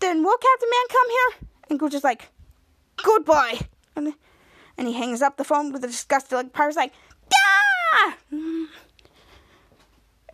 Then 0.01 0.23
will 0.23 0.37
Captain 0.39 0.69
Man 0.71 0.89
come 0.91 1.11
here? 1.11 1.49
And 1.71 1.79
Gooch 1.79 1.95
is 1.95 2.05
like, 2.05 2.31
Goodbye. 3.03 3.61
And, 3.95 4.15
and 4.77 4.89
he 4.89 4.95
hangs 4.95 5.23
up 5.23 5.37
the 5.37 5.45
phone 5.45 5.73
with 5.73 5.85
a 5.85 5.89
disgusted 5.89 6.37
look. 6.37 6.53
Piper's 6.53 6.77
like, 6.77 6.93
Ah! 7.35 8.17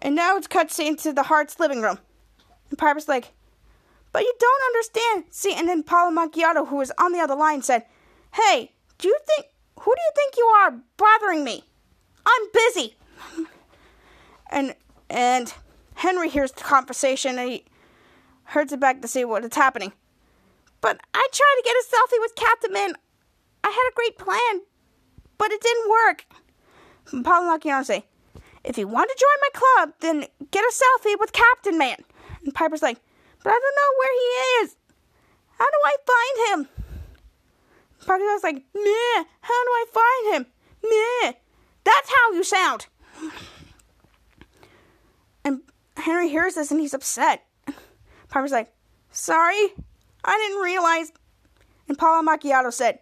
And 0.01 0.17
now 0.17 0.37
it's 0.37 0.49
cut 0.49 0.77
into 0.79 1.13
the 1.13 1.25
Hart's 1.25 1.61
living 1.61 1.81
room. 1.81 1.99
And 2.71 2.79
Piper's 2.79 3.09
like, 3.09 3.33
But 4.13 4.23
you 4.23 4.35
don't 4.39 4.63
understand. 4.67 5.25
See, 5.31 5.55
and 5.55 5.69
then 5.69 5.83
Paolo 5.83 6.11
Macchiato, 6.11 6.69
who 6.69 6.77
was 6.77 6.93
on 6.99 7.13
the 7.13 7.21
other 7.21 7.37
line, 7.37 7.63
said, 7.63 7.85
Hey, 8.35 8.73
do 9.03 9.09
you 9.09 9.19
think, 9.27 9.49
who 9.81 9.93
do 9.93 10.01
you 10.01 10.13
think 10.15 10.37
you 10.37 10.45
are 10.45 10.79
bothering 10.97 11.45
me? 11.45 11.65
I'm 12.25 12.49
busy. 12.53 12.97
And, 14.55 14.75
and 15.09 15.55
Henry 15.95 16.29
hears 16.29 16.53
the 16.53 16.61
conversation 16.61 17.39
and 17.39 17.49
he 17.49 17.65
herds 18.45 18.71
it 18.71 18.81
back 18.81 19.01
to 19.01 19.09
see 19.09 19.25
what 19.25 19.43
is 19.47 19.55
happening. 19.55 19.95
But 20.83 21.01
I 21.15 21.27
tried 21.33 21.57
to 21.57 21.63
get 21.65 21.75
a 21.75 21.85
selfie 21.89 22.21
with 22.21 22.35
Captain 22.35 22.71
Man. 22.71 22.93
I 23.65 23.69
had 23.69 23.91
a 23.91 23.95
great 23.95 24.19
plan, 24.19 24.61
but 25.39 25.53
it 25.53 25.63
didn't 25.63 25.91
work. 25.91 26.27
Paul 27.07 27.23
Paolo 27.23 27.57
Macchiato 27.57 27.83
say, 27.87 28.05
if 28.63 28.77
you 28.77 28.87
want 28.87 29.11
to 29.11 29.19
join 29.19 29.39
my 29.41 29.61
club, 29.61 29.95
then 30.01 30.27
get 30.51 30.65
a 30.65 30.73
selfie 30.75 31.19
with 31.19 31.33
Captain 31.33 31.79
Man. 31.79 31.97
And 32.45 32.55
Piper's 32.55 32.83
like, 32.83 32.99
but 33.43 33.55
I 33.55 33.59
don't 33.59 33.77
know 33.77 33.93
where 33.99 34.13
he 34.13 34.67
is. 34.67 34.77
How 35.59 35.65
do 35.65 35.79
I 35.83 35.97
find 36.07 36.67
him? 36.67 36.92
Piper's 38.07 38.43
like, 38.43 38.57
meh, 38.75 39.25
how 39.41 39.65
do 39.65 39.71
I 39.71 39.85
find 39.93 40.35
him? 40.35 40.47
Meh. 40.83 41.33
That's 41.85 42.11
how 42.11 42.33
you 42.33 42.45
sound. 42.45 42.87
And 45.45 45.61
Henry 45.97 46.29
hears 46.29 46.55
this 46.55 46.71
and 46.71 46.81
he's 46.81 46.95
upset. 46.95 47.45
Piper's 48.29 48.53
like, 48.53 48.73
sorry, 49.11 49.73
I 50.25 50.39
didn't 50.39 50.63
realize. 50.63 51.13
And 51.89 51.99
Paula 51.99 52.27
Macchiato 52.27 52.73
said, 52.73 53.01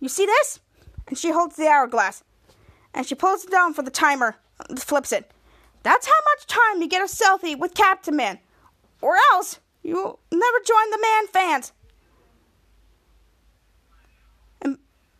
you 0.00 0.08
see 0.08 0.26
this? 0.26 0.60
And 1.06 1.18
she 1.18 1.30
holds 1.30 1.56
the 1.56 1.66
hourglass. 1.66 2.22
And 2.94 3.06
she 3.06 3.14
pulls 3.14 3.44
it 3.44 3.50
down 3.50 3.74
for 3.74 3.82
the 3.82 3.90
timer 3.90 4.36
flips 4.76 5.12
it. 5.12 5.30
That's 5.82 6.06
how 6.06 6.12
much 6.12 6.46
time 6.46 6.82
you 6.82 6.88
get 6.88 7.02
a 7.02 7.04
selfie 7.04 7.58
with 7.58 7.74
Captain 7.74 8.16
Man. 8.16 8.38
Or 9.00 9.16
else 9.32 9.60
you'll 9.82 10.18
never 10.32 10.58
join 10.64 10.90
the 10.90 10.98
Man 11.00 11.26
fans. 11.28 11.72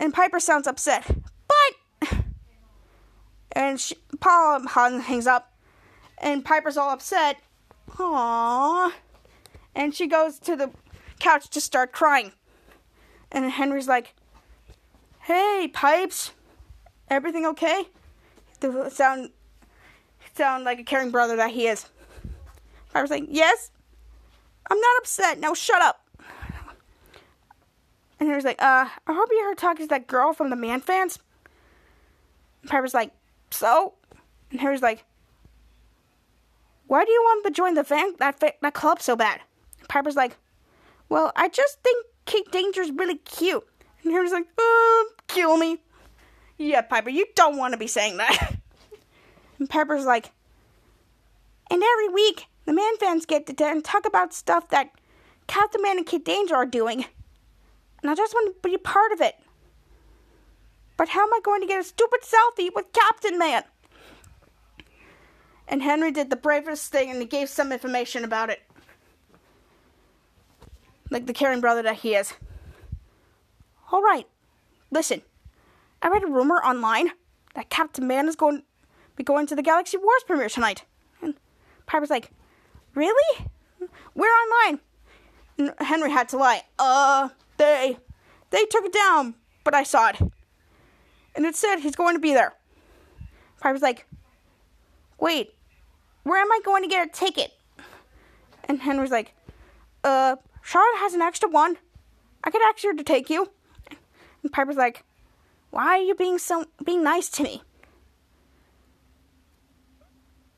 And, 0.00 0.14
Piper 0.14 0.40
sounds 0.40 0.66
upset. 0.66 1.04
But. 1.48 2.10
And 3.52 3.80
she, 3.80 3.96
Paul 4.20 4.66
hangs 4.66 5.26
up. 5.26 5.52
And 6.18 6.44
Piper's 6.44 6.76
all 6.76 6.90
upset. 6.90 7.38
Aww. 7.90 8.92
And 9.74 9.94
she 9.94 10.06
goes 10.06 10.38
to 10.40 10.56
the 10.56 10.70
couch 11.18 11.48
to 11.50 11.60
start 11.60 11.92
crying. 11.92 12.32
And 13.32 13.50
Henry's 13.50 13.88
like, 13.88 14.14
Hey, 15.20 15.70
Pipes. 15.72 16.32
Everything 17.10 17.46
okay? 17.46 17.86
to 18.60 18.90
sound 18.90 19.30
sound 20.34 20.64
like 20.64 20.78
a 20.78 20.84
caring 20.84 21.10
brother 21.10 21.36
that 21.36 21.50
he 21.50 21.66
is. 21.66 21.86
Piper's 22.92 23.10
like, 23.10 23.24
yes, 23.28 23.70
I'm 24.70 24.80
not 24.80 24.98
upset. 24.98 25.38
Now 25.38 25.54
shut 25.54 25.82
up. 25.82 26.07
And 28.20 28.28
he 28.28 28.34
was 28.34 28.44
like, 28.44 28.60
uh, 28.60 28.88
I 29.06 29.12
hope 29.12 29.28
you 29.30 29.44
heard 29.44 29.58
talking 29.58 29.86
to 29.86 29.88
that 29.90 30.06
girl 30.06 30.32
from 30.32 30.50
the 30.50 30.56
Man 30.56 30.80
fans. 30.80 31.18
And 32.62 32.70
Piper's 32.70 32.94
like, 32.94 33.12
so? 33.50 33.94
And 34.50 34.60
Harry's 34.60 34.82
like, 34.82 35.04
why 36.86 37.04
do 37.04 37.10
you 37.10 37.20
want 37.22 37.44
to 37.44 37.50
join 37.50 37.74
the 37.74 37.84
fan 37.84 38.14
that 38.18 38.40
that 38.40 38.74
club 38.74 39.00
so 39.00 39.14
bad? 39.14 39.40
And 39.78 39.88
Piper's 39.88 40.16
like, 40.16 40.36
well, 41.08 41.32
I 41.36 41.48
just 41.48 41.82
think 41.82 42.06
Kid 42.24 42.44
Danger's 42.50 42.90
really 42.90 43.16
cute. 43.16 43.66
And 44.02 44.12
Harry's 44.12 44.32
like, 44.32 44.46
uh, 44.58 45.04
kill 45.28 45.56
me. 45.56 45.78
Yeah, 46.56 46.80
Piper, 46.80 47.10
you 47.10 47.26
don't 47.36 47.56
want 47.56 47.72
to 47.72 47.78
be 47.78 47.86
saying 47.86 48.16
that. 48.16 48.56
and 49.58 49.70
Piper's 49.70 50.04
like, 50.04 50.32
and 51.70 51.82
every 51.82 52.08
week, 52.08 52.46
the 52.64 52.72
Man 52.72 52.96
fans 52.98 53.26
get 53.26 53.46
to 53.46 53.80
talk 53.82 54.06
about 54.06 54.32
stuff 54.32 54.68
that 54.70 54.90
Captain 55.46 55.82
Man 55.82 55.98
and 55.98 56.06
Kid 56.06 56.24
Danger 56.24 56.56
are 56.56 56.66
doing. 56.66 57.04
And 58.02 58.10
I 58.10 58.14
just 58.14 58.34
want 58.34 58.54
to 58.54 58.68
be 58.68 58.74
a 58.74 58.78
part 58.78 59.12
of 59.12 59.20
it. 59.20 59.34
But 60.96 61.10
how 61.10 61.22
am 61.22 61.32
I 61.32 61.40
going 61.42 61.60
to 61.60 61.66
get 61.66 61.80
a 61.80 61.84
stupid 61.84 62.20
selfie 62.22 62.70
with 62.74 62.92
Captain 62.92 63.38
Man? 63.38 63.62
And 65.68 65.82
Henry 65.82 66.10
did 66.10 66.30
the 66.30 66.36
bravest 66.36 66.90
thing 66.90 67.10
and 67.10 67.20
he 67.20 67.26
gave 67.26 67.48
some 67.48 67.72
information 67.72 68.24
about 68.24 68.50
it. 68.50 68.62
Like 71.10 71.26
the 71.26 71.32
caring 71.32 71.60
brother 71.60 71.82
that 71.82 71.96
he 71.96 72.14
is. 72.14 72.34
Alright, 73.92 74.26
listen. 74.90 75.22
I 76.02 76.08
read 76.08 76.24
a 76.24 76.28
rumor 76.28 76.56
online 76.56 77.10
that 77.54 77.70
Captain 77.70 78.06
Man 78.06 78.28
is 78.28 78.36
going 78.36 78.62
be 79.16 79.24
going 79.24 79.46
to 79.48 79.56
the 79.56 79.62
Galaxy 79.62 79.96
Wars 79.96 80.22
premiere 80.26 80.48
tonight. 80.48 80.84
And 81.20 81.34
Piper's 81.86 82.10
like, 82.10 82.30
Really? 82.94 83.46
We're 84.14 84.26
online. 84.26 84.80
And 85.58 85.74
Henry 85.78 86.10
had 86.10 86.28
to 86.30 86.36
lie. 86.36 86.62
Uh, 86.78 87.28
they 87.58 87.98
they 88.50 88.64
took 88.64 88.84
it 88.84 88.92
down, 88.92 89.34
but 89.64 89.74
I 89.74 89.82
saw 89.82 90.08
it. 90.08 90.20
And 91.34 91.44
it 91.44 91.54
said 91.54 91.80
he's 91.80 91.96
going 91.96 92.16
to 92.16 92.20
be 92.20 92.32
there. 92.32 92.54
Piper's 93.60 93.82
like, 93.82 94.06
Wait, 95.20 95.54
where 96.22 96.40
am 96.40 96.50
I 96.50 96.60
going 96.64 96.82
to 96.82 96.88
get 96.88 97.06
a 97.06 97.10
ticket? 97.10 97.52
And 98.64 98.80
Henry's 98.80 99.10
like, 99.10 99.34
Uh, 100.02 100.36
Charlotte 100.62 100.98
has 100.98 101.14
an 101.14 101.22
extra 101.22 101.48
one. 101.48 101.76
I 102.44 102.50
could 102.50 102.62
ask 102.62 102.82
her 102.84 102.94
to 102.94 103.04
take 103.04 103.28
you. 103.28 103.50
And 104.42 104.52
Piper's 104.52 104.76
like, 104.76 105.04
why 105.70 105.98
are 105.98 106.02
you 106.02 106.14
being 106.14 106.38
so 106.38 106.64
being 106.84 107.02
nice 107.02 107.28
to 107.30 107.42
me? 107.42 107.62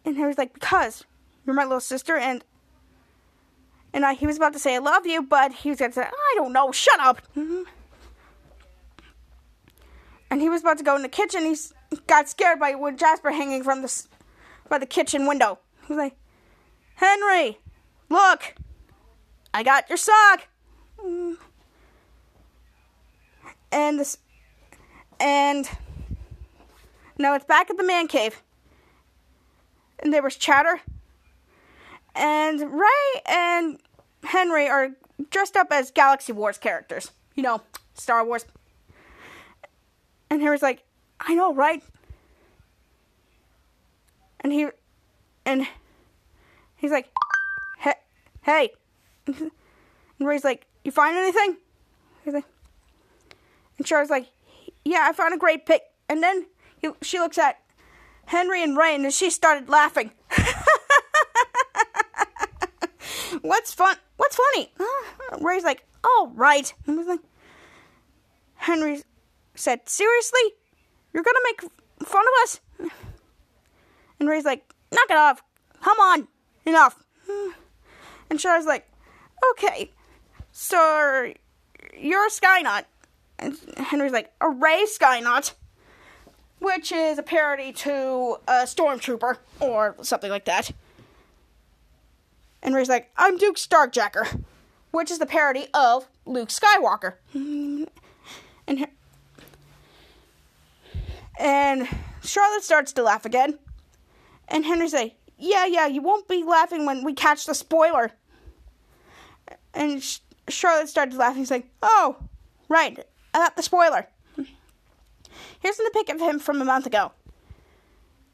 And 0.04 0.16
Harry's 0.16 0.38
like, 0.38 0.54
because 0.54 1.04
you're 1.44 1.54
my 1.54 1.64
little 1.64 1.80
sister, 1.80 2.16
and 2.16 2.44
and 3.92 4.04
I, 4.04 4.14
he 4.14 4.26
was 4.26 4.36
about 4.36 4.52
to 4.52 4.58
say 4.58 4.74
I 4.74 4.78
love 4.78 5.06
you, 5.06 5.22
but 5.22 5.52
he 5.52 5.70
was 5.70 5.78
going 5.78 5.90
to 5.90 5.94
say 5.94 6.02
I 6.02 6.32
don't 6.36 6.52
know, 6.52 6.72
shut 6.72 7.00
up. 7.00 7.20
Mm-hmm. 7.36 7.62
And 10.30 10.40
he 10.40 10.48
was 10.48 10.60
about 10.60 10.78
to 10.78 10.84
go 10.84 10.94
in 10.94 11.02
the 11.02 11.08
kitchen. 11.08 11.44
He 11.44 11.56
got 12.06 12.28
scared 12.28 12.60
by 12.60 12.74
Jasper 12.92 13.32
hanging 13.32 13.64
from 13.64 13.82
the 13.82 14.06
by 14.68 14.78
the 14.78 14.86
kitchen 14.86 15.26
window. 15.26 15.58
He 15.86 15.92
was 15.94 15.98
like, 15.98 16.16
Henry, 16.94 17.58
look, 18.08 18.54
I 19.52 19.64
got 19.64 19.88
your 19.88 19.96
sock. 19.96 20.46
Mm. 21.04 21.36
And 23.72 23.98
this 23.98 24.18
and 25.18 25.68
now 27.18 27.34
it's 27.34 27.44
back 27.44 27.70
at 27.70 27.76
the 27.76 27.84
man 27.84 28.06
cave. 28.06 28.42
and 29.98 30.12
there 30.12 30.22
was 30.22 30.36
chatter. 30.36 30.80
And 32.20 32.60
Ray 32.60 33.22
and 33.24 33.78
Henry 34.22 34.68
are 34.68 34.90
dressed 35.30 35.56
up 35.56 35.68
as 35.70 35.90
Galaxy 35.90 36.32
Wars 36.32 36.58
characters. 36.58 37.12
You 37.34 37.42
know, 37.42 37.62
Star 37.94 38.24
Wars. 38.24 38.44
And 40.28 40.42
Henry's 40.42 40.62
like, 40.62 40.84
I 41.18 41.34
know, 41.34 41.54
right? 41.54 41.82
And 44.40 44.52
he, 44.52 44.68
and 45.46 45.66
he's 46.76 46.90
like, 46.90 47.10
hey, 47.78 47.94
hey. 48.42 48.70
And 50.20 50.28
Ray's 50.28 50.44
like, 50.44 50.66
you 50.84 50.92
find 50.92 51.16
anything? 51.16 51.56
He's 52.26 52.34
like, 52.34 52.44
and 53.78 53.86
Char's 53.86 54.10
like, 54.10 54.26
yeah, 54.84 55.06
I 55.08 55.14
found 55.14 55.32
a 55.32 55.38
great 55.38 55.64
pic. 55.64 55.82
And 56.10 56.22
then 56.22 56.44
he, 56.76 56.90
she 57.00 57.18
looks 57.18 57.38
at 57.38 57.58
Henry 58.26 58.62
and 58.62 58.76
Ray, 58.76 58.94
and 58.94 59.10
she 59.14 59.30
started 59.30 59.70
laughing. 59.70 60.10
What's 63.42 63.72
fun? 63.72 63.96
What's 64.16 64.36
funny? 64.36 64.72
Uh, 64.78 65.38
Ray's 65.40 65.64
like, 65.64 65.84
all 66.04 66.28
right. 66.28 66.72
And 66.86 66.96
was 66.96 67.06
like, 67.06 67.20
Henry 68.56 69.02
said, 69.54 69.88
seriously? 69.88 70.40
You're 71.12 71.22
gonna 71.22 71.38
make 71.44 71.62
fun 72.06 72.24
of 72.26 72.42
us? 72.42 72.60
And 74.18 74.28
Ray's 74.28 74.44
like, 74.44 74.74
knock 74.92 75.10
it 75.10 75.16
off. 75.16 75.42
Come 75.82 75.98
on. 75.98 76.28
Enough. 76.66 77.02
And 78.28 78.38
Char's 78.38 78.66
like, 78.66 78.86
okay. 79.52 79.90
So, 80.52 81.32
you're 81.98 82.26
a 82.26 82.30
Skynaut. 82.30 82.84
And 83.38 83.56
Henry's 83.76 84.12
like, 84.12 84.32
a 84.40 84.50
Ray 84.50 84.84
Skynaut. 84.84 85.54
Which 86.58 86.92
is 86.92 87.18
a 87.18 87.22
parody 87.22 87.72
to 87.72 88.36
a 88.46 88.64
Stormtrooper 88.64 89.38
or 89.60 89.96
something 90.02 90.30
like 90.30 90.44
that. 90.44 90.70
And 92.62 92.74
Ray's 92.74 92.88
like, 92.88 93.10
I'm 93.16 93.36
Duke 93.38 93.56
Starkjacker, 93.56 94.44
which 94.90 95.10
is 95.10 95.18
the 95.18 95.26
parody 95.26 95.68
of 95.72 96.08
Luke 96.26 96.50
Skywalker. 96.50 97.14
And 97.34 98.86
and 101.38 101.88
Charlotte 102.22 102.62
starts 102.62 102.92
to 102.92 103.02
laugh 103.02 103.24
again. 103.24 103.58
And 104.48 104.64
Henry's 104.64 104.92
like, 104.92 105.14
Yeah, 105.38 105.64
yeah, 105.66 105.86
you 105.86 106.02
won't 106.02 106.28
be 106.28 106.44
laughing 106.44 106.84
when 106.84 107.02
we 107.02 107.14
catch 107.14 107.46
the 107.46 107.54
spoiler. 107.54 108.12
And 109.72 110.04
Charlotte 110.48 110.88
starts 110.88 111.16
laughing. 111.16 111.38
He's 111.38 111.50
like, 111.50 111.70
Oh, 111.82 112.16
right, 112.68 113.04
about 113.32 113.56
the 113.56 113.62
spoiler. 113.62 114.06
Here's 115.60 115.76
the 115.76 115.90
pic 115.94 116.08
of 116.10 116.20
him 116.20 116.38
from 116.38 116.60
a 116.60 116.64
month 116.64 116.86
ago. 116.86 117.12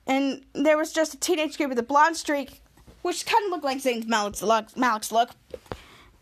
And 0.07 0.45
there 0.53 0.77
was 0.77 0.93
just 0.93 1.15
a 1.15 1.19
teenage 1.19 1.59
kid 1.59 1.69
with 1.69 1.79
a 1.79 1.83
blonde 1.83 2.17
streak 2.17 2.63
which 3.07 3.25
kind 3.25 3.45
of 3.45 3.53
looked 3.53 3.63
like 3.63 3.79
Zayn 3.79 4.05
Malik's 4.09 4.43
look, 4.43 4.77
Malik's 4.77 5.13
look. 5.13 5.31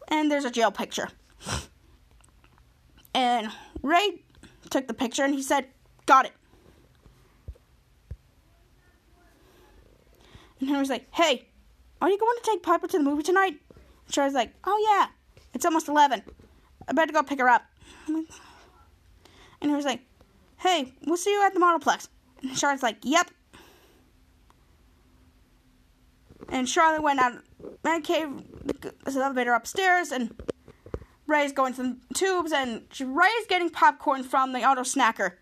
And 0.08 0.30
there's 0.30 0.44
a 0.44 0.50
jail 0.50 0.70
picture. 0.70 1.08
And 3.14 3.50
Ray 3.80 4.22
took 4.68 4.86
the 4.86 4.92
picture 4.92 5.24
and 5.24 5.34
he 5.34 5.40
said, 5.40 5.68
Got 6.04 6.26
it. 6.26 6.32
And 10.60 10.68
Henry's 10.68 10.90
like, 10.90 11.06
Hey, 11.14 11.48
are 12.02 12.10
you 12.10 12.18
going 12.18 12.36
to 12.42 12.50
take 12.50 12.62
Piper 12.62 12.86
to 12.88 12.98
the 12.98 13.04
movie 13.04 13.22
tonight? 13.22 13.54
And 13.74 14.12
Charlie's 14.12 14.34
like, 14.34 14.52
Oh, 14.64 14.78
yeah. 14.90 15.06
It's 15.54 15.64
almost 15.64 15.88
11. 15.88 16.22
I 16.86 16.92
better 16.92 17.14
go 17.14 17.22
pick 17.22 17.38
her 17.38 17.48
up. 17.48 17.62
And 18.08 18.26
Henry's 19.62 19.86
like, 19.86 20.00
Hey, 20.58 20.92
we'll 21.06 21.16
see 21.16 21.32
you 21.32 21.42
at 21.46 21.54
the 21.54 21.60
Modelplex. 21.60 22.08
And 22.42 22.58
Charlotte's 22.58 22.82
like, 22.82 22.98
Yep. 23.04 23.30
And 26.48 26.68
Charlotte 26.68 27.02
went 27.02 27.20
out 27.20 27.32
man 27.82 28.02
cave 28.02 28.28
the 28.64 28.94
elevator 29.06 29.52
upstairs 29.52 30.12
and 30.12 30.34
Ray's 31.26 31.52
going 31.52 31.74
to 31.74 31.82
the 31.82 31.96
tubes 32.14 32.52
and 32.52 32.82
Ray's 33.00 33.46
getting 33.48 33.70
popcorn 33.70 34.22
from 34.22 34.52
the 34.52 34.64
auto 34.64 34.82
snacker 34.82 35.32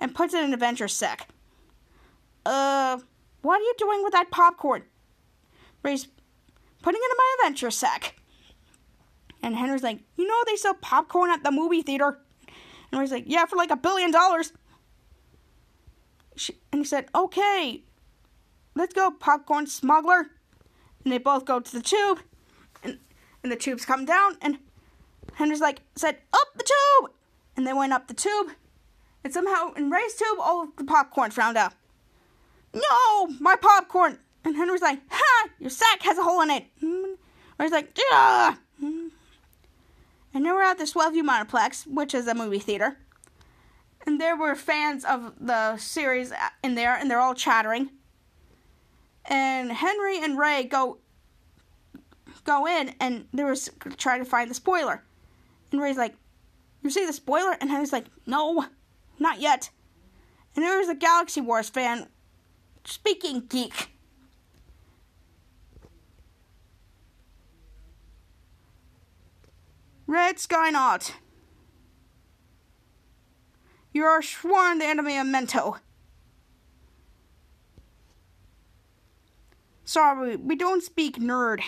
and 0.00 0.14
puts 0.14 0.34
it 0.34 0.44
in 0.44 0.54
a 0.54 0.56
venture 0.56 0.88
sack. 0.88 1.28
Uh 2.46 2.98
what 3.42 3.60
are 3.60 3.64
you 3.64 3.74
doing 3.78 4.02
with 4.02 4.12
that 4.12 4.30
popcorn? 4.30 4.84
Ray's 5.82 6.08
putting 6.82 7.00
it 7.02 7.10
in 7.10 7.16
my 7.16 7.36
adventure 7.40 7.70
sack. 7.70 8.16
And 9.42 9.54
Henry's 9.54 9.82
like, 9.82 10.00
you 10.16 10.26
know 10.26 10.42
they 10.46 10.56
sell 10.56 10.74
popcorn 10.74 11.30
at 11.30 11.44
the 11.44 11.50
movie 11.50 11.82
theater. 11.82 12.18
And 12.90 13.00
Ray's 13.00 13.12
like, 13.12 13.24
yeah, 13.26 13.44
for 13.44 13.56
like 13.56 13.70
a 13.70 13.76
billion 13.76 14.10
dollars. 14.10 14.52
She, 16.36 16.56
and 16.72 16.80
he 16.80 16.84
said, 16.84 17.06
okay, 17.14 17.82
let's 18.74 18.94
go, 18.94 19.10
popcorn 19.10 19.66
smuggler. 19.66 20.26
And 21.02 21.12
they 21.12 21.18
both 21.18 21.44
go 21.44 21.60
to 21.60 21.72
the 21.72 21.82
tube, 21.82 22.20
and, 22.82 22.98
and 23.42 23.52
the 23.52 23.56
tubes 23.56 23.84
come 23.84 24.04
down, 24.04 24.36
and 24.40 24.58
Henry's 25.34 25.60
like, 25.60 25.80
said, 25.96 26.18
up 26.32 26.48
the 26.56 26.64
tube! 26.64 27.10
And 27.56 27.66
they 27.66 27.72
went 27.72 27.92
up 27.92 28.08
the 28.08 28.14
tube, 28.14 28.52
and 29.22 29.32
somehow 29.32 29.72
in 29.74 29.90
Ray's 29.90 30.14
tube, 30.14 30.38
all 30.40 30.64
of 30.64 30.76
the 30.76 30.84
popcorn 30.84 31.30
found 31.30 31.56
out. 31.56 31.74
No, 32.72 33.26
my 33.38 33.56
popcorn! 33.56 34.18
And 34.44 34.56
Henry's 34.56 34.82
like, 34.82 35.00
ha, 35.10 35.48
your 35.58 35.70
sack 35.70 36.02
has 36.02 36.18
a 36.18 36.22
hole 36.22 36.42
in 36.42 36.50
it. 36.50 36.64
And 36.80 37.16
Ray's 37.58 37.70
like, 37.70 37.96
yeah. 38.10 38.56
Hmm. 38.78 39.08
And 40.34 40.44
they 40.44 40.50
were 40.50 40.62
at 40.62 40.78
the 40.78 40.84
Swellview 40.84 41.22
Monoplex, 41.22 41.86
which 41.86 42.14
is 42.14 42.26
a 42.26 42.34
movie 42.34 42.58
theater. 42.58 42.98
And 44.06 44.20
there 44.20 44.36
were 44.36 44.54
fans 44.54 45.04
of 45.04 45.32
the 45.40 45.76
series 45.78 46.32
uh, 46.32 46.36
in 46.62 46.74
there, 46.74 46.96
and 46.96 47.10
they're 47.10 47.20
all 47.20 47.34
chattering 47.34 47.90
and 49.26 49.72
Henry 49.72 50.22
and 50.22 50.38
Ray 50.38 50.64
go 50.64 50.98
go 52.44 52.66
in 52.66 52.94
and 53.00 53.26
they 53.32 53.44
were 53.44 53.56
trying 53.96 54.22
to 54.22 54.28
find 54.28 54.50
the 54.50 54.54
spoiler. 54.54 55.02
And 55.72 55.80
Ray's 55.80 55.96
like, 55.96 56.14
"You 56.82 56.90
see 56.90 57.06
the 57.06 57.12
spoiler?" 57.12 57.56
And 57.60 57.70
Henry's 57.70 57.92
like, 57.92 58.06
"No, 58.26 58.66
not 59.18 59.40
yet." 59.40 59.70
And 60.54 60.64
there 60.64 60.78
was 60.78 60.88
a 60.88 60.94
Galaxy 60.94 61.40
Wars 61.40 61.68
fan 61.68 62.08
speaking 62.84 63.46
geek. 63.48 63.90
Red 70.06 70.38
Sky 70.38 70.70
Skynaut. 70.70 71.12
You 73.92 74.04
are 74.04 74.22
sworn 74.22 74.78
the 74.78 74.84
enemy 74.84 75.16
of 75.16 75.26
Mento. 75.26 75.78
Sorry, 79.84 80.36
we 80.36 80.56
don't 80.56 80.82
speak 80.82 81.18
nerd. 81.18 81.62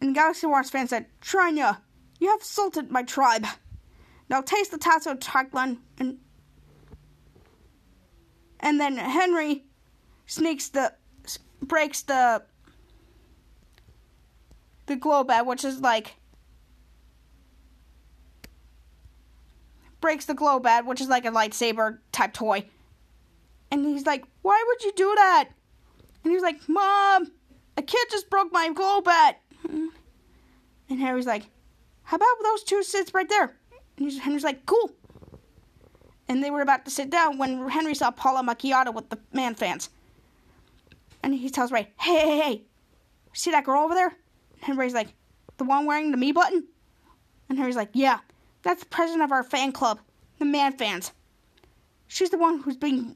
And 0.00 0.14
Galaxy 0.14 0.46
Wars 0.46 0.70
fan 0.70 0.88
said, 0.88 1.06
Trina, 1.20 1.82
you 2.18 2.28
have 2.28 2.40
assaulted 2.40 2.90
my 2.90 3.02
tribe. 3.02 3.46
Now 4.28 4.40
taste 4.40 4.72
the 4.72 4.78
tassel 4.78 5.16
Taglan 5.16 5.78
and 5.98 6.18
and 8.60 8.80
then 8.80 8.96
Henry 8.96 9.64
sneaks 10.26 10.68
the 10.68 10.94
breaks 11.62 12.02
the 12.02 12.42
the 14.86 14.96
glow 14.96 15.24
bat, 15.24 15.46
which 15.46 15.64
is 15.64 15.80
like 15.80 16.16
breaks 20.06 20.26
the 20.26 20.34
glow 20.34 20.60
bat, 20.60 20.86
which 20.86 21.00
is 21.00 21.08
like 21.08 21.24
a 21.24 21.32
lightsaber 21.32 21.98
type 22.12 22.32
toy. 22.32 22.64
And 23.72 23.84
he's 23.84 24.06
like, 24.06 24.24
Why 24.42 24.64
would 24.64 24.84
you 24.84 24.92
do 24.92 25.12
that? 25.16 25.48
And 26.22 26.32
he's 26.32 26.42
like, 26.42 26.60
Mom, 26.68 27.32
a 27.76 27.82
kid 27.82 28.06
just 28.12 28.30
broke 28.30 28.52
my 28.52 28.70
glow 28.72 29.00
bat. 29.00 29.40
And 29.64 31.00
Harry's 31.00 31.26
like, 31.26 31.42
How 32.04 32.18
about 32.18 32.28
those 32.44 32.62
two 32.62 32.84
sits 32.84 33.14
right 33.14 33.28
there? 33.28 33.56
And 33.98 34.12
Henry's 34.12 34.44
like, 34.44 34.64
Cool. 34.64 34.92
And 36.28 36.40
they 36.40 36.52
were 36.52 36.62
about 36.62 36.84
to 36.84 36.90
sit 36.92 37.10
down 37.10 37.36
when 37.36 37.68
Henry 37.68 37.96
saw 37.96 38.12
Paula 38.12 38.44
Macchiato 38.44 38.94
with 38.94 39.10
the 39.10 39.18
man 39.32 39.56
fans. 39.56 39.90
And 41.24 41.34
he 41.34 41.50
tells 41.50 41.72
Ray, 41.72 41.88
Hey, 41.98 42.20
hey, 42.20 42.38
hey, 42.38 42.62
see 43.32 43.50
that 43.50 43.64
girl 43.64 43.82
over 43.82 43.94
there? 43.94 44.14
And 44.52 44.62
Henry's 44.62 44.94
like, 44.94 45.08
The 45.56 45.64
one 45.64 45.84
wearing 45.84 46.12
the 46.12 46.16
me 46.16 46.30
button? 46.30 46.62
And 47.48 47.58
Harry's 47.58 47.74
like, 47.74 47.90
Yeah. 47.92 48.20
That's 48.66 48.80
the 48.80 48.86
president 48.86 49.22
of 49.22 49.30
our 49.30 49.44
fan 49.44 49.70
club, 49.70 50.00
the 50.40 50.44
Man 50.44 50.76
Fans. 50.76 51.12
She's 52.08 52.30
the 52.30 52.36
one 52.36 52.58
who's 52.58 52.76
being 52.76 53.14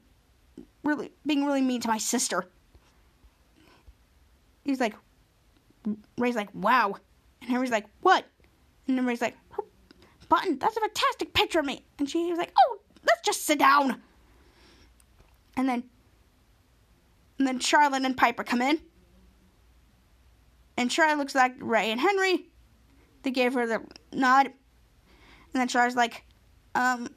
really 0.81 1.11
being 1.25 1.45
really 1.45 1.59
mean 1.59 1.81
to 1.81 1.89
my 1.89 1.97
sister. 1.97 2.45
He's 4.63 4.79
like, 4.79 4.95
Ray's 6.17 6.37
like, 6.37 6.47
wow. 6.53 6.95
And 7.41 7.49
Henry's 7.49 7.69
like, 7.69 7.85
what? 7.99 8.23
And 8.87 8.97
then 8.97 9.05
Ray's 9.05 9.19
like, 9.19 9.35
Button, 10.29 10.57
that's 10.57 10.77
a 10.77 10.79
fantastic 10.79 11.33
picture 11.33 11.59
of 11.59 11.65
me. 11.65 11.83
And 11.99 12.09
she 12.09 12.29
was 12.29 12.37
like, 12.37 12.53
oh, 12.57 12.79
let's 13.05 13.21
just 13.25 13.43
sit 13.45 13.59
down. 13.59 14.01
And 15.57 15.67
then, 15.67 15.83
and 17.39 17.45
then 17.45 17.59
Charlotte 17.59 18.05
and 18.05 18.15
Piper 18.15 18.45
come 18.45 18.61
in. 18.61 18.79
And 20.77 20.89
Charlotte 20.89 21.17
looks 21.17 21.35
like 21.35 21.55
Ray 21.59 21.91
and 21.91 21.99
Henry. 21.99 22.45
They 23.23 23.31
gave 23.31 23.53
her 23.55 23.67
the 23.67 23.81
nod. 24.13 24.53
And 25.53 25.61
then 25.61 25.67
Char's 25.67 25.95
like, 25.95 26.23
um, 26.75 27.09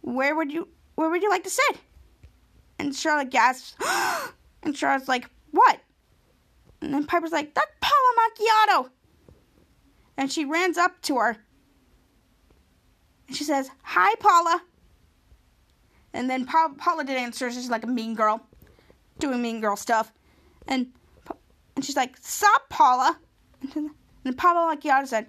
where 0.00 0.34
would 0.34 0.50
you 0.50 0.68
where 0.94 1.10
would 1.10 1.22
you 1.22 1.30
like 1.30 1.44
to 1.44 1.50
sit? 1.50 1.78
And 2.78 2.94
Charlotte 2.94 3.30
gasps, 3.30 3.74
and 4.62 4.76
Charlotte's 4.76 5.08
like, 5.08 5.28
what? 5.50 5.78
And 6.80 6.94
then 6.94 7.04
Piper's 7.04 7.32
like, 7.32 7.54
that's 7.54 7.70
Paula 7.80 8.12
Macchiato. 8.18 8.90
And 10.16 10.30
she 10.30 10.44
runs 10.44 10.78
up 10.78 11.00
to 11.02 11.16
her. 11.16 11.36
And 13.26 13.36
she 13.36 13.44
says, 13.44 13.68
hi, 13.82 14.14
Paula. 14.20 14.62
And 16.12 16.30
then 16.30 16.46
pa- 16.46 16.72
Paula 16.78 17.04
did 17.04 17.16
answer. 17.16 17.50
She's 17.50 17.68
like 17.68 17.84
a 17.84 17.88
mean 17.88 18.14
girl, 18.14 18.40
doing 19.18 19.42
mean 19.42 19.60
girl 19.60 19.76
stuff. 19.76 20.12
And 20.66 20.92
and 21.76 21.84
she's 21.84 21.96
like, 21.96 22.16
stop, 22.20 22.68
Paula. 22.68 23.18
And 24.24 24.34
then 24.34 24.34
Paula 24.34 24.76
Macchiato 24.76 25.06
said, 25.06 25.28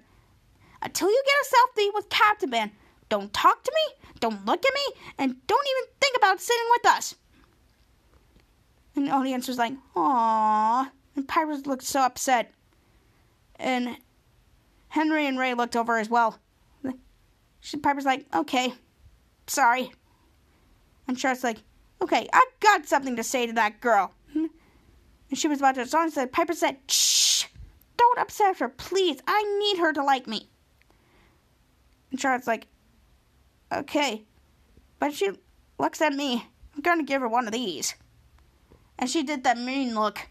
until 0.82 1.08
you 1.08 1.22
get 1.24 1.34
a 1.34 1.80
selfie 1.80 1.94
with 1.94 2.08
Captain 2.08 2.50
Man, 2.50 2.70
don't 3.08 3.32
talk 3.32 3.62
to 3.64 3.72
me, 3.74 4.08
don't 4.20 4.44
look 4.46 4.64
at 4.64 4.74
me, 4.74 5.02
and 5.18 5.46
don't 5.46 5.66
even 5.68 5.92
think 6.00 6.16
about 6.16 6.40
sitting 6.40 6.66
with 6.70 6.86
us. 6.86 7.14
And 8.96 9.06
the 9.06 9.12
audience 9.12 9.48
was 9.48 9.58
like, 9.58 9.72
aww. 9.94 10.88
And 11.16 11.26
Piper 11.28 11.56
looked 11.56 11.84
so 11.84 12.00
upset. 12.00 12.52
And 13.56 13.96
Henry 14.88 15.26
and 15.26 15.38
Ray 15.38 15.54
looked 15.54 15.76
over 15.76 15.98
as 15.98 16.08
well. 16.08 16.38
Piper's 17.82 18.04
like, 18.04 18.26
okay, 18.34 18.72
sorry. 19.46 19.92
And 21.06 21.18
Charlotte's 21.18 21.44
like, 21.44 21.58
okay, 22.02 22.26
I've 22.32 22.60
got 22.60 22.86
something 22.86 23.16
to 23.16 23.22
say 23.22 23.46
to 23.46 23.52
that 23.54 23.80
girl. 23.80 24.12
And 24.34 25.38
she 25.38 25.46
was 25.46 25.58
about 25.58 25.74
to 25.76 25.82
respond. 25.82 26.12
Said 26.12 26.32
Piper 26.32 26.54
said, 26.54 26.78
shh, 26.88 27.44
don't 27.96 28.18
upset 28.18 28.58
her, 28.58 28.68
please. 28.68 29.20
I 29.26 29.42
need 29.60 29.80
her 29.80 29.92
to 29.92 30.02
like 30.02 30.26
me. 30.26 30.48
And 32.10 32.20
Charlotte's 32.20 32.46
like, 32.46 32.66
okay. 33.72 34.24
But 34.98 35.12
she 35.14 35.30
looks 35.78 36.00
at 36.00 36.12
me. 36.12 36.46
I'm 36.74 36.82
to 36.98 37.04
give 37.04 37.22
her 37.22 37.28
one 37.28 37.46
of 37.46 37.52
these. 37.52 37.94
And 38.98 39.08
she 39.08 39.22
did 39.22 39.44
that 39.44 39.58
mean 39.58 39.94
look. 39.94 40.28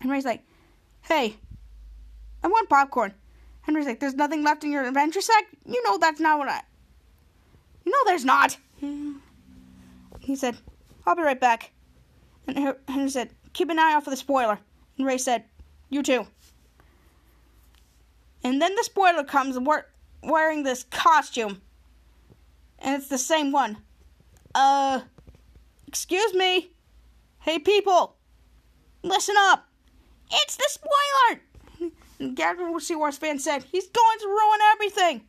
Henry's 0.00 0.24
like, 0.24 0.42
hey, 1.02 1.36
I 2.42 2.48
want 2.48 2.68
popcorn. 2.68 3.14
Henry's 3.62 3.86
like, 3.86 4.00
there's 4.00 4.14
nothing 4.14 4.42
left 4.42 4.64
in 4.64 4.72
your 4.72 4.84
adventure 4.84 5.20
sack? 5.20 5.44
You 5.64 5.82
know 5.84 5.96
that's 5.96 6.20
not 6.20 6.38
what 6.38 6.48
I. 6.48 6.60
You 7.84 7.92
know 7.92 7.98
there's 8.04 8.24
not. 8.24 8.56
He 10.20 10.36
said, 10.36 10.56
I'll 11.06 11.16
be 11.16 11.22
right 11.22 11.40
back. 11.40 11.70
And 12.46 12.74
Henry 12.88 13.08
said, 13.08 13.30
keep 13.52 13.70
an 13.70 13.78
eye 13.78 13.94
out 13.94 14.04
for 14.04 14.10
the 14.10 14.16
spoiler. 14.16 14.58
And 14.98 15.06
Ray 15.06 15.18
said, 15.18 15.44
you 15.88 16.02
too. 16.02 16.26
And 18.42 18.60
then 18.60 18.74
the 18.74 18.84
spoiler 18.84 19.24
comes 19.24 19.58
wearing 20.24 20.62
this 20.62 20.84
costume. 20.84 21.60
And 22.78 23.00
it's 23.00 23.08
the 23.08 23.18
same 23.18 23.52
one. 23.52 23.78
Uh, 24.54 25.00
excuse 25.86 26.34
me. 26.34 26.70
Hey, 27.40 27.58
people, 27.58 28.16
listen 29.02 29.34
up. 29.38 29.68
It's 30.30 30.56
the 30.56 30.68
spoiler. 30.68 31.40
And 32.18 32.36
Galaxy 32.36 32.94
Wars 32.94 33.18
fan 33.18 33.38
said 33.38 33.64
he's 33.64 33.88
going 33.88 34.18
to 34.20 34.28
ruin 34.28 34.60
everything. 34.72 35.22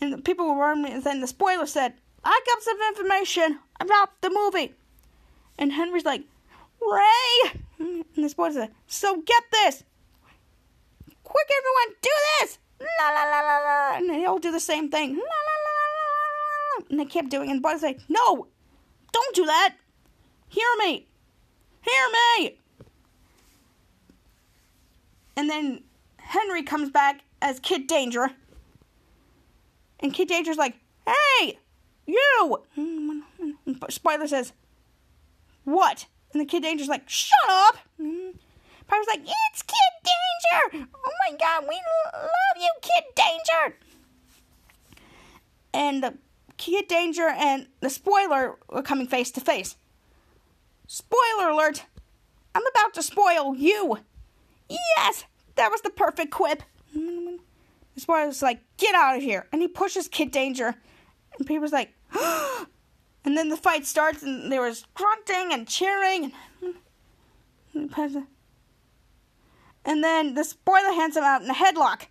And 0.00 0.12
the 0.12 0.18
people 0.18 0.46
were 0.46 0.60
running. 0.60 0.92
And 0.92 1.04
then 1.04 1.20
the 1.20 1.26
spoiler 1.26 1.66
said, 1.66 1.94
"I 2.24 2.40
got 2.46 2.62
some 2.62 2.78
information 2.88 3.60
about 3.78 4.20
the 4.22 4.30
movie." 4.30 4.74
And 5.58 5.72
Henry's 5.72 6.06
like, 6.06 6.24
"Ray," 6.80 7.60
and 7.78 8.04
the 8.16 8.28
spoiler 8.28 8.52
said, 8.52 8.74
"So 8.86 9.20
get 9.20 9.44
this, 9.52 9.84
quick, 11.22 11.48
everyone, 11.58 11.96
do 12.00 12.10
this!" 12.40 12.58
La 12.80 13.10
la 13.10 13.24
la 13.24 13.40
la 13.40 13.58
la, 13.58 13.96
and 13.96 14.08
they 14.08 14.24
all 14.24 14.38
do 14.38 14.50
the 14.50 14.60
same 14.60 14.90
thing. 14.90 15.10
La 15.10 15.20
la 15.20 15.56
la 15.66 15.74
la 15.86 16.78
la, 16.78 16.86
and 16.90 17.00
they 17.00 17.04
kept 17.04 17.30
doing 17.30 17.48
it. 17.48 17.52
And 17.52 17.62
Buzz 17.62 17.82
like, 17.82 18.00
"No, 18.08 18.48
don't 19.12 19.34
do 19.34 19.44
that." 19.46 19.74
Hear 20.48 20.66
me! 20.78 21.06
Hear 21.82 22.08
me! 22.38 22.58
And 25.36 25.48
then 25.48 25.84
Henry 26.18 26.62
comes 26.62 26.90
back 26.90 27.20
as 27.40 27.60
Kid 27.60 27.86
Danger. 27.86 28.32
And 30.00 30.12
Kid 30.12 30.28
Danger's 30.28 30.56
like, 30.56 30.74
hey, 31.06 31.58
you! 32.06 32.62
And 32.76 33.24
Spoiler 33.88 34.26
says, 34.26 34.52
what? 35.64 36.06
And 36.32 36.40
the 36.40 36.46
Kid 36.46 36.62
Danger's 36.62 36.88
like, 36.88 37.08
shut 37.08 37.48
up! 37.48 37.76
Piper's 38.90 39.06
like, 39.06 39.22
it's 39.22 39.62
Kid 39.62 39.76
Danger! 40.02 40.88
Oh 40.92 41.12
my 41.28 41.36
god, 41.36 41.64
we 41.68 41.76
love 42.12 42.56
you, 42.56 42.70
Kid 42.82 43.04
Danger! 43.14 43.76
And 45.72 46.02
the 46.02 46.14
Kid 46.56 46.88
Danger 46.88 47.28
and 47.28 47.68
the 47.78 47.90
Spoiler 47.90 48.56
were 48.68 48.82
coming 48.82 49.06
face 49.06 49.30
to 49.32 49.40
face. 49.40 49.76
Spoiler 50.88 51.50
alert! 51.50 51.84
I'm 52.52 52.66
about 52.66 52.94
to 52.94 53.02
spoil 53.02 53.54
you! 53.54 53.98
Yes! 54.68 55.24
That 55.54 55.70
was 55.70 55.82
the 55.82 55.90
perfect 55.90 56.32
quip! 56.32 56.64
The 56.92 57.38
spoiler's 57.96 58.42
like, 58.42 58.60
get 58.76 58.96
out 58.96 59.16
of 59.16 59.22
here! 59.22 59.46
And 59.52 59.62
he 59.62 59.68
pushes 59.68 60.08
Kid 60.08 60.32
Danger. 60.32 60.74
And 61.38 61.46
people's 61.46 61.72
like, 61.72 61.94
and 63.24 63.36
then 63.36 63.50
the 63.50 63.56
fight 63.56 63.86
starts, 63.86 64.24
and 64.24 64.50
there 64.50 64.62
was 64.62 64.84
grunting 64.94 65.52
and 65.52 65.68
cheering. 65.68 66.32
And, 66.60 66.74
and 67.72 67.90
then 69.84 70.34
the 70.34 70.44
spoiler 70.44 70.92
hands 70.92 71.16
him 71.16 71.24
out 71.24 71.42
in 71.42 71.50
a 71.50 71.54
headlock. 71.54 72.06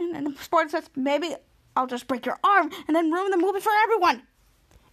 And 0.00 0.14
then 0.14 0.24
the 0.24 0.34
spoiler 0.42 0.68
says, 0.68 0.88
maybe 0.94 1.34
I'll 1.76 1.86
just 1.86 2.06
break 2.06 2.24
your 2.24 2.38
arm 2.44 2.70
and 2.86 2.96
then 2.96 3.10
ruin 3.10 3.30
the 3.30 3.36
movie 3.36 3.60
for 3.60 3.72
everyone. 3.82 4.22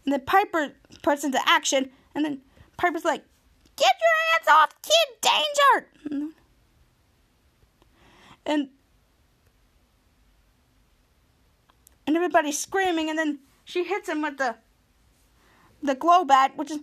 And 0.04 0.14
then 0.14 0.22
Piper 0.22 0.74
puts 1.04 1.24
into 1.24 1.40
action 1.48 1.90
and 2.14 2.26
then 2.26 2.42
Piper's 2.78 3.06
like, 3.06 3.24
Get 3.76 3.94
your 4.02 4.16
hands 4.32 4.48
off 4.48 4.82
Kid 4.82 5.32
Danger! 6.10 6.32
And 8.46 8.70
and 12.08 12.16
everybody's 12.16 12.58
screaming 12.58 13.10
and 13.10 13.18
then 13.18 13.40
she 13.66 13.84
hits 13.84 14.08
him 14.08 14.22
with 14.22 14.38
the 14.38 14.56
the 15.82 15.96
glow 15.96 16.24
bat, 16.24 16.56
which 16.56 16.72
is 16.72 16.80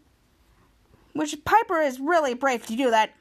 which 1.12 1.44
Piper 1.44 1.78
is 1.78 2.00
really 2.00 2.34
brave 2.34 2.66
to 2.66 2.76
do 2.76 2.90
that. 2.90 3.14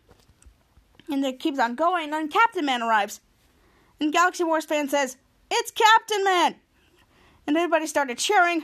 And 1.12 1.26
it 1.26 1.40
keeps 1.40 1.60
on 1.60 1.76
going, 1.76 2.14
and 2.14 2.32
Captain 2.32 2.66
Man 2.66 2.82
arrives. 2.82 3.20
And 4.00 4.14
Galaxy 4.14 4.44
Wars 4.44 4.66
fan 4.66 4.90
says, 4.90 5.18
It's 5.52 5.72
Captain 5.72 6.24
Man! 6.24 6.56
And 7.46 7.58
everybody 7.58 7.86
started 7.86 8.18
cheering. 8.18 8.64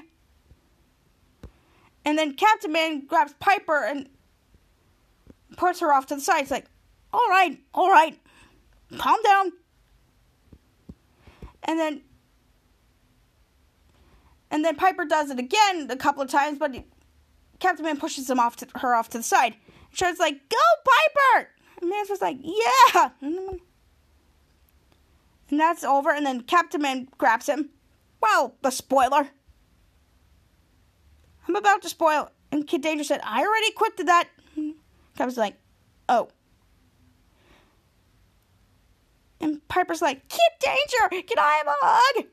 And 2.05 2.17
then 2.17 2.35
Captain 2.35 2.71
Man 2.71 3.05
grabs 3.05 3.33
Piper 3.33 3.83
and 3.83 4.07
puts 5.57 5.81
her 5.81 5.93
off 5.93 6.05
to 6.07 6.15
the 6.15 6.21
side. 6.21 6.43
It's 6.43 6.51
like, 6.51 6.67
all 7.11 7.27
right, 7.29 7.59
all 7.73 7.89
right, 7.89 8.17
calm 8.97 9.17
down. 9.23 9.51
And 11.63 11.77
then, 11.77 12.01
and 14.49 14.63
then 14.63 14.75
Piper 14.75 15.03
does 15.05 15.29
it 15.29 15.39
again 15.39 15.87
a 15.89 15.97
couple 15.97 16.21
of 16.21 16.29
times, 16.29 16.57
but 16.57 16.73
Captain 17.59 17.83
Man 17.83 17.97
pushes 17.97 18.29
him 18.29 18.39
off 18.39 18.55
to, 18.57 18.67
her 18.75 18.95
off 18.95 19.09
to 19.09 19.17
the 19.17 19.23
side. 19.23 19.55
Charlotte's 19.91 20.19
like, 20.19 20.47
"Go, 20.49 20.57
Piper!" 20.85 21.49
And 21.79 21.89
Man's 21.89 22.07
just 22.09 22.21
like, 22.21 22.37
"Yeah." 22.41 23.09
And 25.49 25.59
that's 25.59 25.83
over. 25.83 26.11
And 26.11 26.25
then 26.25 26.41
Captain 26.41 26.81
Man 26.81 27.07
grabs 27.17 27.47
him. 27.47 27.69
Well, 28.21 28.55
the 28.61 28.71
spoiler. 28.71 29.29
I'm 31.47 31.55
about 31.55 31.81
to 31.83 31.89
spoil. 31.89 32.29
And 32.51 32.67
Kid 32.67 32.81
Danger 32.81 33.03
said, 33.03 33.21
I 33.23 33.45
already 33.45 33.71
quit 33.71 33.97
to 33.97 34.03
that. 34.05 34.27
Captain's 35.15 35.37
like, 35.37 35.55
oh. 36.09 36.29
And 39.39 39.65
Piper's 39.67 40.01
like, 40.01 40.27
Kid 40.27 40.39
Danger, 40.59 41.23
can 41.23 41.39
I 41.39 41.61
have 41.63 41.67
a 41.67 41.75
hug? 41.81 42.25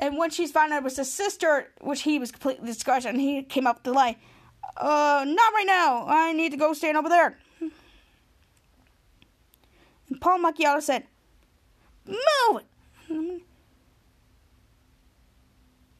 And 0.00 0.18
when 0.18 0.30
she's 0.30 0.50
found 0.50 0.72
out 0.72 0.78
it 0.78 0.84
was 0.84 0.96
his 0.96 1.10
sister, 1.10 1.68
which 1.80 2.02
he 2.02 2.18
was 2.18 2.30
completely 2.30 2.66
disgusted, 2.66 3.12
and 3.12 3.20
he 3.20 3.42
came 3.42 3.66
up 3.66 3.82
to 3.84 3.92
lie, 3.92 4.16
uh, 4.76 5.24
not 5.26 5.52
right 5.54 5.66
now. 5.66 6.06
I 6.06 6.32
need 6.32 6.50
to 6.50 6.58
go 6.58 6.72
stand 6.72 6.96
over 6.96 7.08
there. 7.08 7.38
And 10.08 10.20
Paul 10.20 10.38
Macchiato 10.38 10.82
said, 10.82 11.04
Move! 12.06 12.62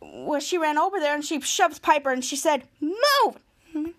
well, 0.00 0.40
she 0.40 0.58
ran 0.58 0.78
over 0.78 0.98
there 1.00 1.14
and 1.14 1.24
she 1.24 1.40
shoves 1.40 1.78
Piper 1.78 2.10
and 2.10 2.24
she 2.24 2.36
said, 2.36 2.64
Move! 2.80 3.38
And 3.74 3.94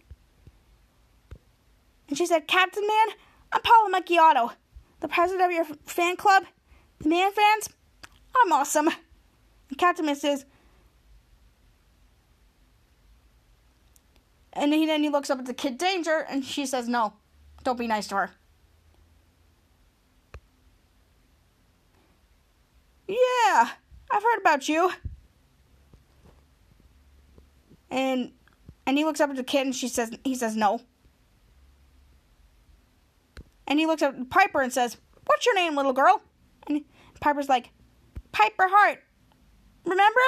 she 2.17 2.25
said, 2.25 2.47
Captain 2.47 2.85
Man, 2.87 3.15
I'm 3.51 3.61
Paula 3.61 3.99
Macchiato, 3.99 4.53
the 4.99 5.07
president 5.07 5.45
of 5.45 5.51
your 5.51 5.65
fan 5.85 6.15
club, 6.15 6.43
the 6.99 7.09
Man 7.09 7.31
fans. 7.31 7.69
I'm 8.35 8.51
awesome. 8.51 8.87
And 9.69 9.77
Captain 9.77 10.05
Man 10.05 10.15
says, 10.15 10.45
and 14.53 14.73
he, 14.73 14.85
then 14.85 15.03
he 15.03 15.09
looks 15.09 15.29
up 15.29 15.39
at 15.39 15.45
the 15.45 15.53
kid 15.53 15.77
Danger 15.77 16.25
and 16.29 16.43
she 16.43 16.65
says, 16.65 16.87
No, 16.87 17.13
don't 17.63 17.77
be 17.77 17.87
nice 17.87 18.07
to 18.07 18.15
her. 18.15 18.31
Yeah, 23.09 23.69
I've 24.11 24.21
heard 24.21 24.37
about 24.39 24.69
you. 24.69 24.91
And 27.89 28.33
and 28.85 28.99
he 28.99 29.03
looks 29.03 29.19
up 29.19 29.31
at 29.31 29.35
the 29.35 29.43
kid 29.43 29.65
and 29.65 29.75
she 29.75 29.87
says 29.87 30.11
he 30.23 30.35
says 30.35 30.55
no. 30.55 30.81
And 33.65 33.79
he 33.79 33.87
looks 33.87 34.03
up 34.03 34.13
at 34.13 34.29
Piper 34.29 34.61
and 34.61 34.71
says, 34.71 34.97
What's 35.25 35.45
your 35.47 35.55
name, 35.55 35.75
little 35.75 35.93
girl? 35.93 36.21
And 36.67 36.83
Piper's 37.19 37.49
like, 37.49 37.71
Piper 38.31 38.67
Hart. 38.67 38.99
Remember? 39.85 40.19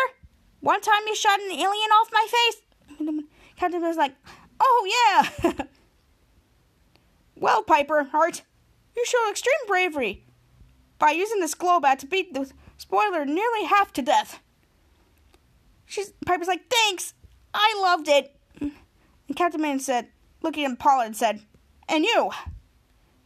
One 0.61 0.81
time 0.81 1.01
you 1.05 1.15
shot 1.15 1.39
an 1.39 1.51
alien 1.51 1.91
off 1.91 2.09
my 2.11 2.27
face. 2.31 3.17
Captain 3.57 3.81
was 3.81 3.97
like, 3.97 4.15
Oh 4.59 5.29
yeah. 5.43 5.51
well, 7.35 7.61
Piper 7.61 8.05
Hart, 8.05 8.41
you 8.95 9.05
showed 9.05 9.29
extreme 9.29 9.67
bravery 9.67 10.25
by 10.97 11.11
using 11.11 11.39
this 11.39 11.53
glow 11.53 11.79
bat 11.79 11.99
to 11.99 12.07
beat 12.07 12.33
the 12.33 12.51
spoiler 12.81 13.25
nearly 13.25 13.65
half 13.65 13.93
to 13.93 14.01
death. 14.01 14.39
She's 15.85 16.13
Piper's 16.25 16.47
like, 16.47 16.67
thanks. 16.67 17.13
I 17.53 17.77
loved 17.79 18.07
it. 18.07 18.35
And 18.59 19.35
Captain 19.35 19.61
Man 19.61 19.79
said, 19.79 20.07
looking 20.41 20.65
at 20.65 20.79
Paula 20.79 21.05
and 21.05 21.15
said, 21.15 21.41
And 21.87 22.03
you? 22.03 22.31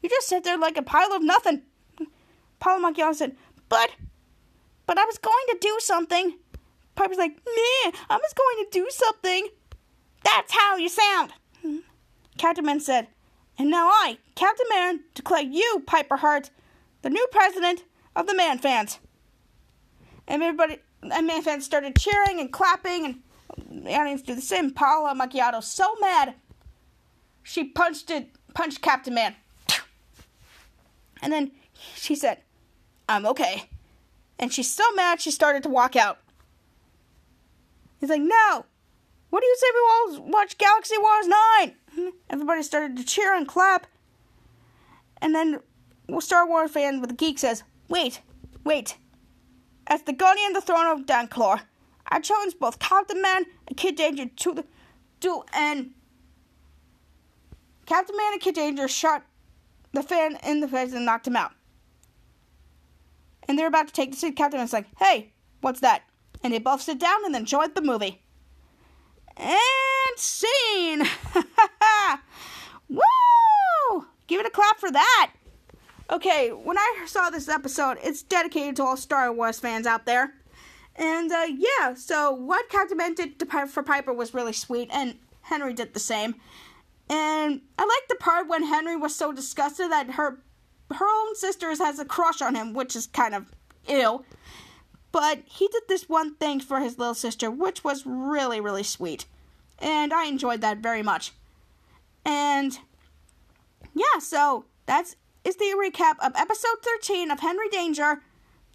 You 0.02 0.10
just 0.10 0.28
sit 0.28 0.44
there 0.44 0.58
like 0.58 0.78
a 0.78 0.84
pile 0.84 1.14
of 1.14 1.24
nothing. 1.24 1.62
Paula 2.60 2.92
Macchiato 2.92 3.16
said, 3.16 3.38
But, 3.70 3.92
but 4.86 4.98
I 4.98 5.06
was 5.06 5.18
going 5.18 5.46
to 5.50 5.58
do 5.62 5.78
something. 5.80 6.38
Piper's 6.96 7.18
like, 7.18 7.38
Meh, 7.38 7.92
I 8.10 8.18
was 8.18 8.34
going 8.34 8.66
to 8.66 8.68
do 8.72 8.88
something. 8.90 9.48
That's 10.24 10.54
how 10.54 10.76
you 10.76 10.90
sound. 10.90 11.32
Captain 12.38 12.66
Man 12.66 12.82
said, 12.82 13.08
And 13.58 13.70
now 13.70 13.88
I, 13.88 14.18
Captain 14.36 14.68
Man, 14.70 15.00
declare 15.14 15.44
you, 15.44 15.84
Piper 15.88 16.18
Hart, 16.18 16.50
the 17.04 17.10
new 17.10 17.26
president 17.32 17.84
of 18.16 18.28
the 18.28 18.36
Man 18.36 18.58
Fans. 18.58 19.00
And 20.28 20.42
everybody, 20.42 20.80
and 21.02 21.28
Man 21.28 21.42
Fans 21.42 21.66
started 21.66 21.96
cheering 21.98 22.40
and 22.40 22.52
clapping, 22.52 23.06
and 23.06 23.84
the 23.84 23.96
audience 23.96 24.22
do 24.22 24.36
the 24.36 24.42
same. 24.42 24.72
Paula 24.72 25.14
Macchiato 25.16 25.64
so 25.64 25.96
mad, 26.02 26.36
she 27.44 27.64
punched 27.64 28.10
it, 28.10 28.30
punched 28.54 28.82
Captain 28.82 29.14
Man. 29.14 29.36
And 31.22 31.32
then 31.32 31.52
she 31.96 32.16
said, 32.16 32.40
I'm 33.08 33.26
okay. 33.26 33.70
And 34.38 34.52
she's 34.52 34.72
so 34.72 34.84
mad 34.96 35.22
she 35.22 35.32
started 35.32 35.64
to 35.64 35.70
walk 35.70 35.96
out. 35.96 36.20
He's 38.00 38.10
like, 38.10 38.22
No! 38.22 38.66
What 39.30 39.42
do 39.42 39.48
you 39.48 39.58
say 39.58 39.68
we 39.74 40.22
all 40.22 40.32
watch 40.32 40.58
Galaxy 40.58 40.96
Wars 40.98 41.28
9? 41.98 42.12
Everybody 42.30 42.64
started 42.64 42.96
to 42.98 43.04
cheer 43.04 43.36
and 43.36 43.48
clap. 43.48 43.88
And 45.22 45.34
then 45.34 45.60
Star 46.20 46.48
Wars 46.48 46.72
fan 46.72 47.02
with 47.02 47.10
the 47.10 47.16
geek 47.16 47.40
says, 47.40 47.64
Wait, 47.90 48.22
wait. 48.64 48.98
As 49.88 50.02
the 50.04 50.14
guardian 50.14 50.56
of 50.56 50.56
the 50.56 50.62
throne 50.62 50.88
of 50.88 51.06
Danclor, 51.06 51.62
I 52.08 52.20
challenge 52.20 52.58
both 52.60 52.80
Captain 52.80 53.22
Man 53.22 53.46
and 53.68 53.78
Kid 53.78 53.96
Danger 53.96 54.26
to 54.26 54.54
the 54.54 54.66
duel 55.20 55.46
and 55.54 55.92
Captain 57.86 58.18
Man 58.18 58.34
and 58.34 58.42
Kid 58.42 58.56
Danger 58.56 58.88
shot 58.88 59.26
the 59.94 60.04
fan 60.04 60.38
in 60.44 60.60
the 60.60 60.68
face 60.68 60.94
and 60.94 61.06
knocked 61.06 61.28
him 61.28 61.36
out. 61.36 61.52
And 63.48 63.58
they're 63.58 63.68
about 63.68 63.88
to 63.88 63.94
take 63.94 64.12
the 64.12 64.18
seat. 64.18 64.36
Captain 64.36 64.60
Man's 64.60 64.74
like, 64.74 64.88
hey, 64.98 65.32
what's 65.62 65.82
that? 65.82 66.04
And 66.44 66.52
they 66.54 66.60
both 66.60 66.82
sit 66.82 67.00
down 67.00 67.24
and 67.26 67.34
then 67.34 67.44
enjoy 67.44 67.68
the 67.68 67.82
movie. 67.82 68.22
And 69.38 70.18
scene! 70.18 71.04
Woo! 72.90 74.06
Give 74.28 74.40
it 74.40 74.48
a 74.48 74.52
clap 74.52 74.80
for 74.80 74.92
that. 74.92 75.32
Okay, 76.10 76.50
when 76.52 76.78
I 76.78 77.06
saw 77.08 77.30
this 77.30 77.50
episode, 77.50 77.98
it's 78.04 78.22
dedicated 78.22 78.76
to 78.76 78.84
all 78.84 78.98
Star 78.98 79.32
Wars 79.34 79.60
fans 79.60 79.88
out 79.88 80.06
there. 80.06 80.34
And 80.96 81.32
uh, 81.32 81.48
yeah, 81.50 81.96
so 81.96 82.32
what 82.32 82.70
Captain 82.70 82.98
Man 82.98 83.16
did 83.16 83.40
to, 83.40 83.68
for 83.68 83.84
Piper 83.84 84.14
was 84.14 84.34
really 84.34 84.54
sweet, 84.54 84.90
and 84.94 85.16
Henry 85.42 85.74
did 85.74 85.94
the 85.94 86.00
same. 86.00 86.36
And 87.10 87.62
I 87.78 87.84
liked 87.84 88.10
the 88.10 88.16
part 88.16 88.48
when 88.48 88.64
Henry 88.64 88.96
was 88.96 89.16
so 89.16 89.32
disgusted 89.32 89.92
that 89.92 90.12
her 90.12 90.40
her 90.92 91.06
own 91.08 91.36
sister 91.36 91.70
has 91.70 92.00
a 92.00 92.06
crush 92.06 92.42
on 92.42 92.54
him, 92.54 92.74
which 92.74 92.96
is 92.96 93.08
kind 93.08 93.34
of 93.34 93.52
ill. 93.88 94.24
But 95.12 95.40
he 95.46 95.68
did 95.68 95.84
this 95.88 96.08
one 96.08 96.36
thing 96.36 96.60
for 96.60 96.80
his 96.80 97.00
little 97.00 97.16
sister, 97.16 97.50
which 97.50 97.84
was 97.84 98.06
really, 98.06 98.62
really 98.62 98.84
sweet. 98.84 99.26
And 99.80 100.14
I 100.14 100.26
enjoyed 100.26 100.62
that 100.62 100.78
very 100.80 101.02
much. 101.02 101.34
And 102.24 102.78
yeah, 103.94 104.20
so 104.20 104.66
that's 104.86 105.16
is 105.46 105.58
the 105.58 105.76
recap 105.80 106.16
of 106.26 106.34
episode 106.36 106.78
13 106.82 107.30
of 107.30 107.40
Henry 107.40 107.70
Danger. 107.70 108.22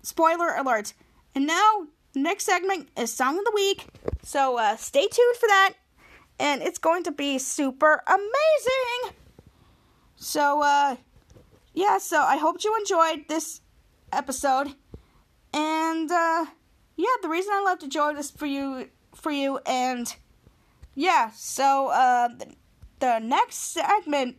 Spoiler 0.03 0.55
alert. 0.55 0.95
And 1.35 1.47
now, 1.47 1.89
next 2.14 2.45
segment 2.45 2.89
is 2.97 3.12
Song 3.12 3.39
of 3.39 3.45
the 3.45 3.53
Week. 3.53 3.87
So 4.23 4.57
uh, 4.57 4.77
stay 4.77 5.09
tuned 5.09 5.37
for 5.37 5.49
that. 5.49 5.75
And 6.39 6.62
it's 6.62 6.79
going 6.79 7.03
to 7.05 7.12
be 7.12 7.39
super 7.39 8.03
amazing. 8.07 9.16
So, 10.14 10.62
uh, 10.62 10.97
yeah, 11.75 11.99
so 11.99 12.21
I 12.23 12.37
hope 12.37 12.62
you 12.62 12.75
enjoyed 12.77 13.27
this 13.29 13.61
episode. 14.12 14.75
And, 15.53 16.11
uh, 16.11 16.47
yeah, 16.97 17.07
the 17.21 17.29
reason 17.29 17.53
I 17.53 17.62
love 17.62 17.81
to 17.81 17.89
join 17.89 18.14
this 18.14 18.31
for 18.31 18.47
you, 18.47 18.89
for 19.14 19.33
you, 19.33 19.59
and, 19.66 20.14
yeah, 20.95 21.31
so, 21.35 21.89
uh, 21.89 22.29
the, 22.29 22.55
the 23.01 23.18
next 23.18 23.57
segment 23.73 24.37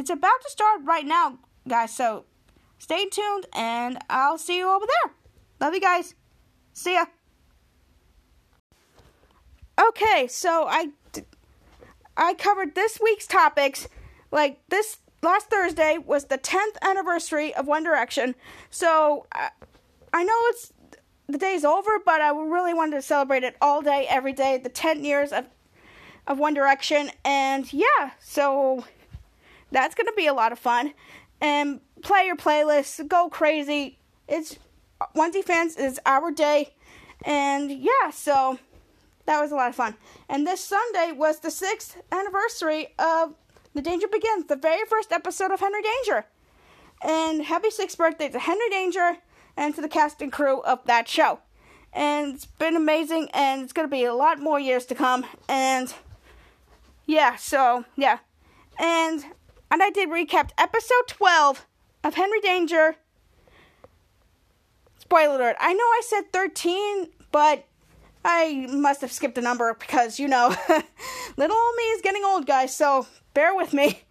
it's 0.00 0.08
about 0.08 0.40
to 0.40 0.48
start 0.48 0.80
right 0.84 1.04
now, 1.04 1.38
guys. 1.68 1.94
So 1.94 2.24
stay 2.78 3.04
tuned, 3.04 3.44
and 3.54 3.98
I'll 4.08 4.38
see 4.38 4.56
you 4.56 4.66
over 4.66 4.86
there. 4.86 5.12
Love 5.60 5.74
you 5.74 5.80
guys. 5.80 6.14
See 6.72 6.94
ya. 6.94 7.04
Okay, 9.78 10.26
so 10.26 10.66
I 10.66 10.92
I 12.16 12.32
covered 12.32 12.74
this 12.74 12.98
week's 12.98 13.26
topics. 13.26 13.88
Like 14.30 14.62
this 14.70 14.96
last 15.22 15.50
Thursday 15.50 15.98
was 15.98 16.24
the 16.24 16.38
10th 16.38 16.80
anniversary 16.80 17.54
of 17.54 17.66
One 17.66 17.84
Direction. 17.84 18.34
So 18.70 19.26
I, 19.32 19.50
I 20.14 20.24
know 20.24 20.38
it's 20.44 20.72
the 21.26 21.36
day's 21.36 21.62
over, 21.62 21.98
but 22.06 22.22
I 22.22 22.30
really 22.30 22.72
wanted 22.72 22.96
to 22.96 23.02
celebrate 23.02 23.44
it 23.44 23.54
all 23.60 23.82
day, 23.82 24.06
every 24.08 24.32
day, 24.32 24.56
the 24.56 24.70
10 24.70 25.04
years 25.04 25.30
of 25.30 25.44
of 26.26 26.38
One 26.38 26.54
Direction, 26.54 27.10
and 27.22 27.70
yeah, 27.70 28.12
so 28.18 28.84
that's 29.70 29.94
going 29.94 30.06
to 30.06 30.14
be 30.16 30.26
a 30.26 30.34
lot 30.34 30.52
of 30.52 30.58
fun. 30.58 30.94
And 31.40 31.80
play 32.02 32.26
your 32.26 32.36
playlists, 32.36 33.06
go 33.08 33.28
crazy. 33.28 33.98
It's 34.28 34.58
Onesie 35.16 35.44
Fans 35.44 35.76
is 35.76 35.98
our 36.04 36.30
day. 36.30 36.74
And 37.24 37.70
yeah, 37.70 38.10
so 38.12 38.58
that 39.26 39.40
was 39.40 39.52
a 39.52 39.54
lot 39.54 39.68
of 39.68 39.74
fun. 39.74 39.96
And 40.28 40.46
this 40.46 40.62
Sunday 40.64 41.12
was 41.12 41.40
the 41.40 41.50
sixth 41.50 41.96
anniversary 42.12 42.88
of 42.98 43.34
The 43.74 43.82
Danger 43.82 44.08
Begins, 44.08 44.46
the 44.46 44.56
very 44.56 44.84
first 44.86 45.12
episode 45.12 45.50
of 45.50 45.60
Henry 45.60 45.82
Danger. 45.82 46.26
And 47.02 47.42
happy 47.42 47.70
sixth 47.70 47.96
birthday 47.96 48.28
to 48.28 48.38
Henry 48.38 48.68
Danger 48.68 49.16
and 49.56 49.74
to 49.74 49.80
the 49.80 49.88
cast 49.88 50.20
and 50.20 50.32
crew 50.32 50.60
of 50.62 50.84
that 50.84 51.08
show. 51.08 51.40
And 51.92 52.34
it's 52.34 52.44
been 52.44 52.76
amazing, 52.76 53.30
and 53.34 53.62
it's 53.62 53.72
going 53.72 53.88
to 53.88 53.90
be 53.90 54.04
a 54.04 54.14
lot 54.14 54.38
more 54.38 54.60
years 54.60 54.86
to 54.86 54.94
come. 54.94 55.26
And 55.48 55.92
yeah, 57.06 57.36
so 57.36 57.84
yeah. 57.96 58.18
And 58.78 59.24
and 59.70 59.82
I 59.82 59.90
did 59.90 60.08
recap 60.08 60.50
episode 60.58 61.06
12 61.06 61.66
of 62.04 62.14
Henry 62.14 62.40
Danger. 62.40 62.96
Spoiler 64.98 65.36
alert. 65.36 65.56
I 65.60 65.72
know 65.72 65.84
I 65.84 66.02
said 66.04 66.32
13, 66.32 67.08
but 67.32 67.66
I 68.24 68.66
must 68.70 69.00
have 69.00 69.12
skipped 69.12 69.38
a 69.38 69.42
number 69.42 69.74
because, 69.78 70.18
you 70.18 70.28
know, 70.28 70.48
little 71.36 71.56
old 71.56 71.76
me 71.76 71.82
is 71.84 72.02
getting 72.02 72.24
old, 72.24 72.46
guys, 72.46 72.76
so 72.76 73.06
bear 73.34 73.54
with 73.54 73.72
me. 73.72 74.02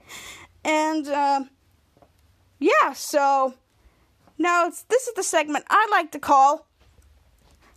And, 0.64 1.08
uh, 1.08 1.44
yeah, 2.60 2.94
so 2.94 3.54
now 4.38 4.70
this 4.70 5.08
is 5.08 5.14
the 5.14 5.24
segment 5.24 5.66
I 5.70 5.88
like 5.90 6.12
to 6.12 6.20
call 6.20 6.68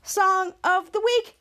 Song 0.03 0.53
of 0.65 0.91
the 0.93 1.01
Week. 1.01 1.39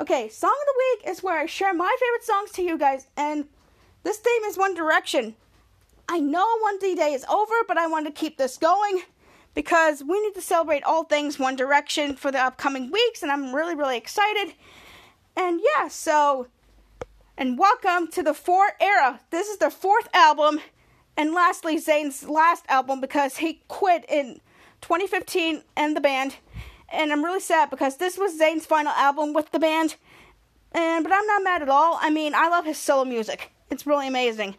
Okay, 0.00 0.28
Song 0.28 0.54
of 0.58 0.66
the 0.66 0.74
Week 0.78 1.10
is 1.12 1.22
where 1.22 1.38
I 1.38 1.46
share 1.46 1.74
my 1.74 1.94
favorite 2.00 2.24
songs 2.24 2.52
to 2.52 2.62
you 2.62 2.78
guys, 2.78 3.08
and 3.16 3.46
this 4.02 4.18
theme 4.18 4.44
is 4.44 4.56
One 4.56 4.74
Direction. 4.74 5.34
I 6.10 6.20
know 6.20 6.46
One 6.60 6.78
D 6.78 6.94
Day 6.94 7.12
is 7.12 7.24
over, 7.26 7.54
but 7.66 7.76
I 7.76 7.86
want 7.86 8.06
to 8.06 8.12
keep 8.12 8.38
this 8.38 8.56
going 8.56 9.02
because 9.54 10.02
we 10.02 10.18
need 10.22 10.34
to 10.34 10.40
celebrate 10.40 10.82
all 10.84 11.04
things 11.04 11.38
One 11.38 11.54
Direction 11.54 12.16
for 12.16 12.32
the 12.32 12.38
upcoming 12.38 12.90
weeks, 12.90 13.22
and 13.22 13.30
I'm 13.30 13.54
really, 13.54 13.74
really 13.74 13.98
excited. 13.98 14.54
And 15.36 15.60
yeah, 15.62 15.88
so, 15.88 16.46
and 17.36 17.58
welcome 17.58 18.08
to 18.12 18.22
the 18.22 18.32
Four 18.32 18.70
Era. 18.80 19.20
This 19.30 19.48
is 19.48 19.58
their 19.58 19.70
fourth 19.70 20.08
album, 20.14 20.60
and 21.14 21.34
lastly, 21.34 21.76
Zayn's 21.76 22.26
last 22.26 22.64
album 22.70 23.02
because 23.02 23.36
he 23.36 23.60
quit 23.68 24.06
in 24.08 24.40
2015 24.80 25.62
and 25.76 25.94
the 25.94 26.00
band. 26.00 26.36
And 26.88 27.12
I'm 27.12 27.22
really 27.22 27.40
sad 27.40 27.68
because 27.68 27.98
this 27.98 28.16
was 28.16 28.40
Zayn's 28.40 28.64
final 28.64 28.92
album 28.92 29.34
with 29.34 29.50
the 29.50 29.58
band. 29.58 29.96
And 30.72 31.04
but 31.04 31.12
I'm 31.12 31.26
not 31.26 31.42
mad 31.42 31.60
at 31.60 31.68
all. 31.68 31.98
I 32.00 32.08
mean, 32.08 32.34
I 32.34 32.48
love 32.48 32.64
his 32.64 32.78
solo 32.78 33.04
music. 33.04 33.52
It's 33.70 33.86
really 33.86 34.08
amazing. 34.08 34.56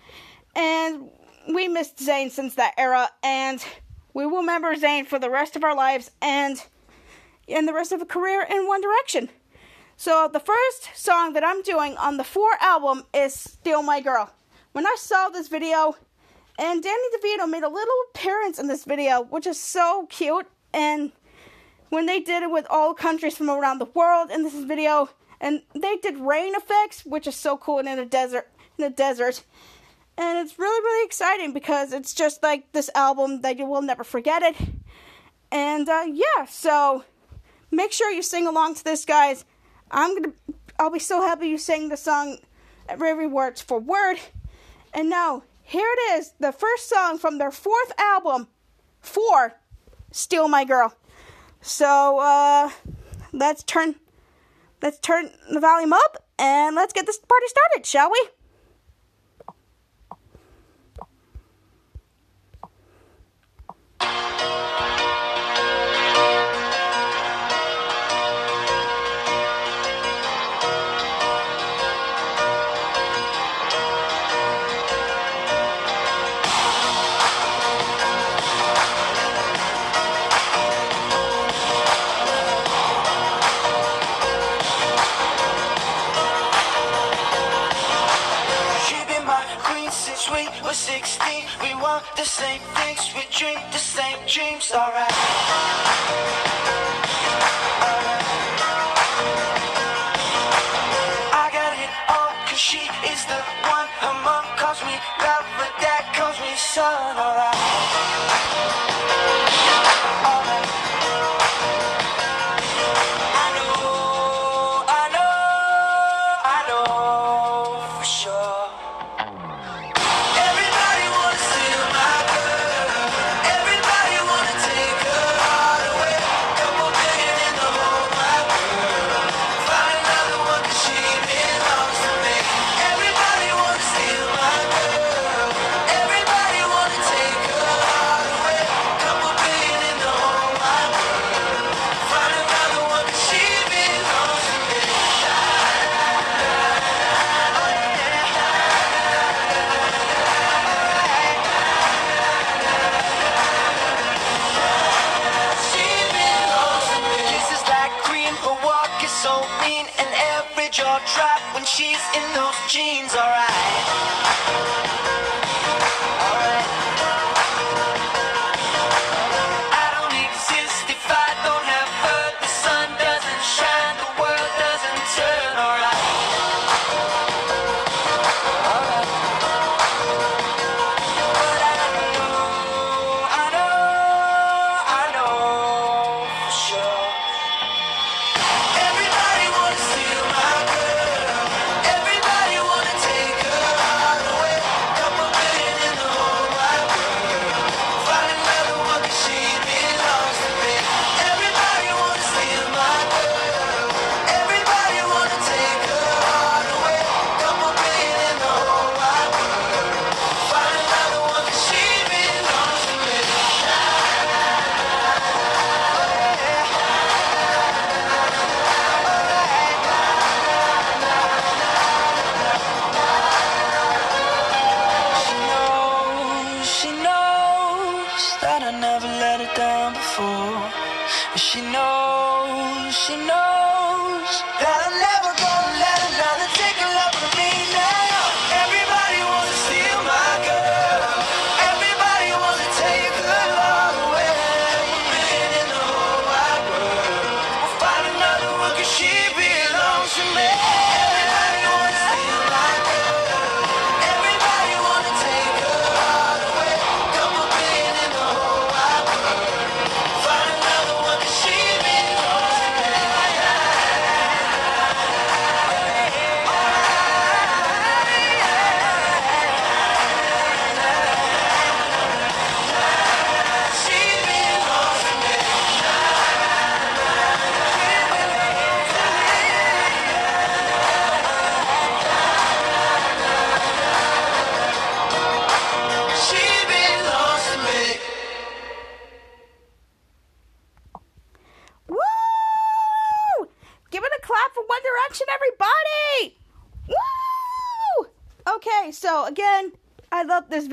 And 0.56 1.10
we 1.54 1.68
missed 1.68 1.98
Zayn 1.98 2.30
since 2.32 2.56
that 2.56 2.74
era, 2.78 3.10
and 3.24 3.64
we 4.14 4.26
will 4.26 4.40
remember 4.40 4.76
Zayn 4.76 5.06
for 5.06 5.20
the 5.20 5.30
rest 5.30 5.56
of 5.56 5.64
our 5.64 5.76
lives. 5.76 6.12
And 6.22 6.64
and 7.48 7.68
the 7.68 7.74
rest 7.74 7.92
of 7.92 8.02
a 8.02 8.06
career 8.06 8.46
in 8.48 8.68
One 8.68 8.82
Direction. 8.82 9.30
So 9.98 10.30
the 10.32 10.40
first 10.40 10.90
song 10.96 11.34
that 11.34 11.44
I'm 11.44 11.64
doing 11.64 11.98
on 11.98 12.18
the 12.18 12.24
Four 12.24 12.52
album 12.62 13.04
is 13.14 13.34
"Steal 13.34 13.82
My 13.82 14.02
Girl." 14.02 14.32
When 14.72 14.86
I 14.86 14.96
saw 15.00 15.30
this 15.30 15.48
video, 15.48 15.96
and 16.60 16.84
Danny 16.84 17.04
DeVito 17.16 17.50
made 17.50 17.64
a 17.64 17.70
little 17.70 17.96
appearance 18.10 18.60
in 18.60 18.68
this 18.68 18.86
video, 18.86 19.24
which 19.24 19.48
is 19.48 19.60
so 19.60 20.06
cute, 20.10 20.48
and 20.74 21.12
when 21.90 22.06
they 22.06 22.20
did 22.20 22.44
it 22.44 22.52
with 22.52 22.68
all 22.70 22.94
countries 22.94 23.36
from 23.36 23.50
around 23.50 23.80
the 23.80 23.86
world 23.86 24.30
in 24.30 24.44
this 24.44 24.54
video, 24.54 25.10
and 25.42 25.64
they 25.74 25.98
did 25.98 26.18
rain 26.18 26.54
effects, 26.54 27.04
which 27.04 27.26
is 27.26 27.36
so 27.36 27.58
cool 27.58 27.80
in 27.80 27.86
the 27.86 28.06
desert. 28.06 28.48
In 28.78 28.84
the 28.84 28.90
desert, 28.92 29.44
and 30.20 30.38
it's 30.38 30.60
really 30.60 30.84
really 30.84 31.06
exciting 31.06 31.54
because 31.54 31.94
it's 31.94 32.14
just 32.14 32.44
like 32.44 32.72
this 32.74 32.90
album 32.94 33.42
that 33.42 33.58
you 33.58 33.66
will 33.66 33.82
never 33.82 34.04
forget 34.04 34.44
it. 34.44 34.56
And 35.52 35.88
uh, 35.88 36.04
yeah, 36.08 36.46
so 36.48 37.06
make 37.72 37.94
sure 37.94 38.12
you 38.12 38.22
sing 38.22 38.46
along 38.46 38.76
to 38.76 38.84
this, 38.84 39.06
guys. 39.06 39.46
I'm 39.90 40.14
gonna, 40.14 40.34
I'll 40.78 40.92
be 40.92 41.00
so 41.00 41.22
happy 41.22 41.48
you 41.48 41.58
sang 41.58 41.88
the 41.88 41.98
song 41.98 42.38
every 42.88 43.28
word 43.28 43.58
for 43.60 43.80
word. 43.80 44.18
And 44.94 45.10
now 45.10 45.44
here 45.64 45.88
it 45.88 46.20
is, 46.20 46.34
the 46.40 46.52
first 46.52 46.90
song 46.90 47.18
from 47.18 47.38
their 47.38 47.52
fourth 47.52 47.94
album, 47.98 48.50
for 49.00 49.54
"Steal 50.12 50.50
My 50.50 50.66
Girl." 50.66 50.94
So 51.62 52.20
uh, 52.20 52.70
let's 53.32 53.64
turn 53.64 53.96
let's 54.82 55.00
turn 55.00 55.32
the 55.50 55.62
volume 55.62 55.94
up 55.94 56.26
and 56.38 56.76
let's 56.76 56.92
get 56.92 57.06
this 57.06 57.20
party 57.20 57.48
started, 57.48 57.86
shall 57.86 58.12
we? 58.12 58.20
We 64.42 64.69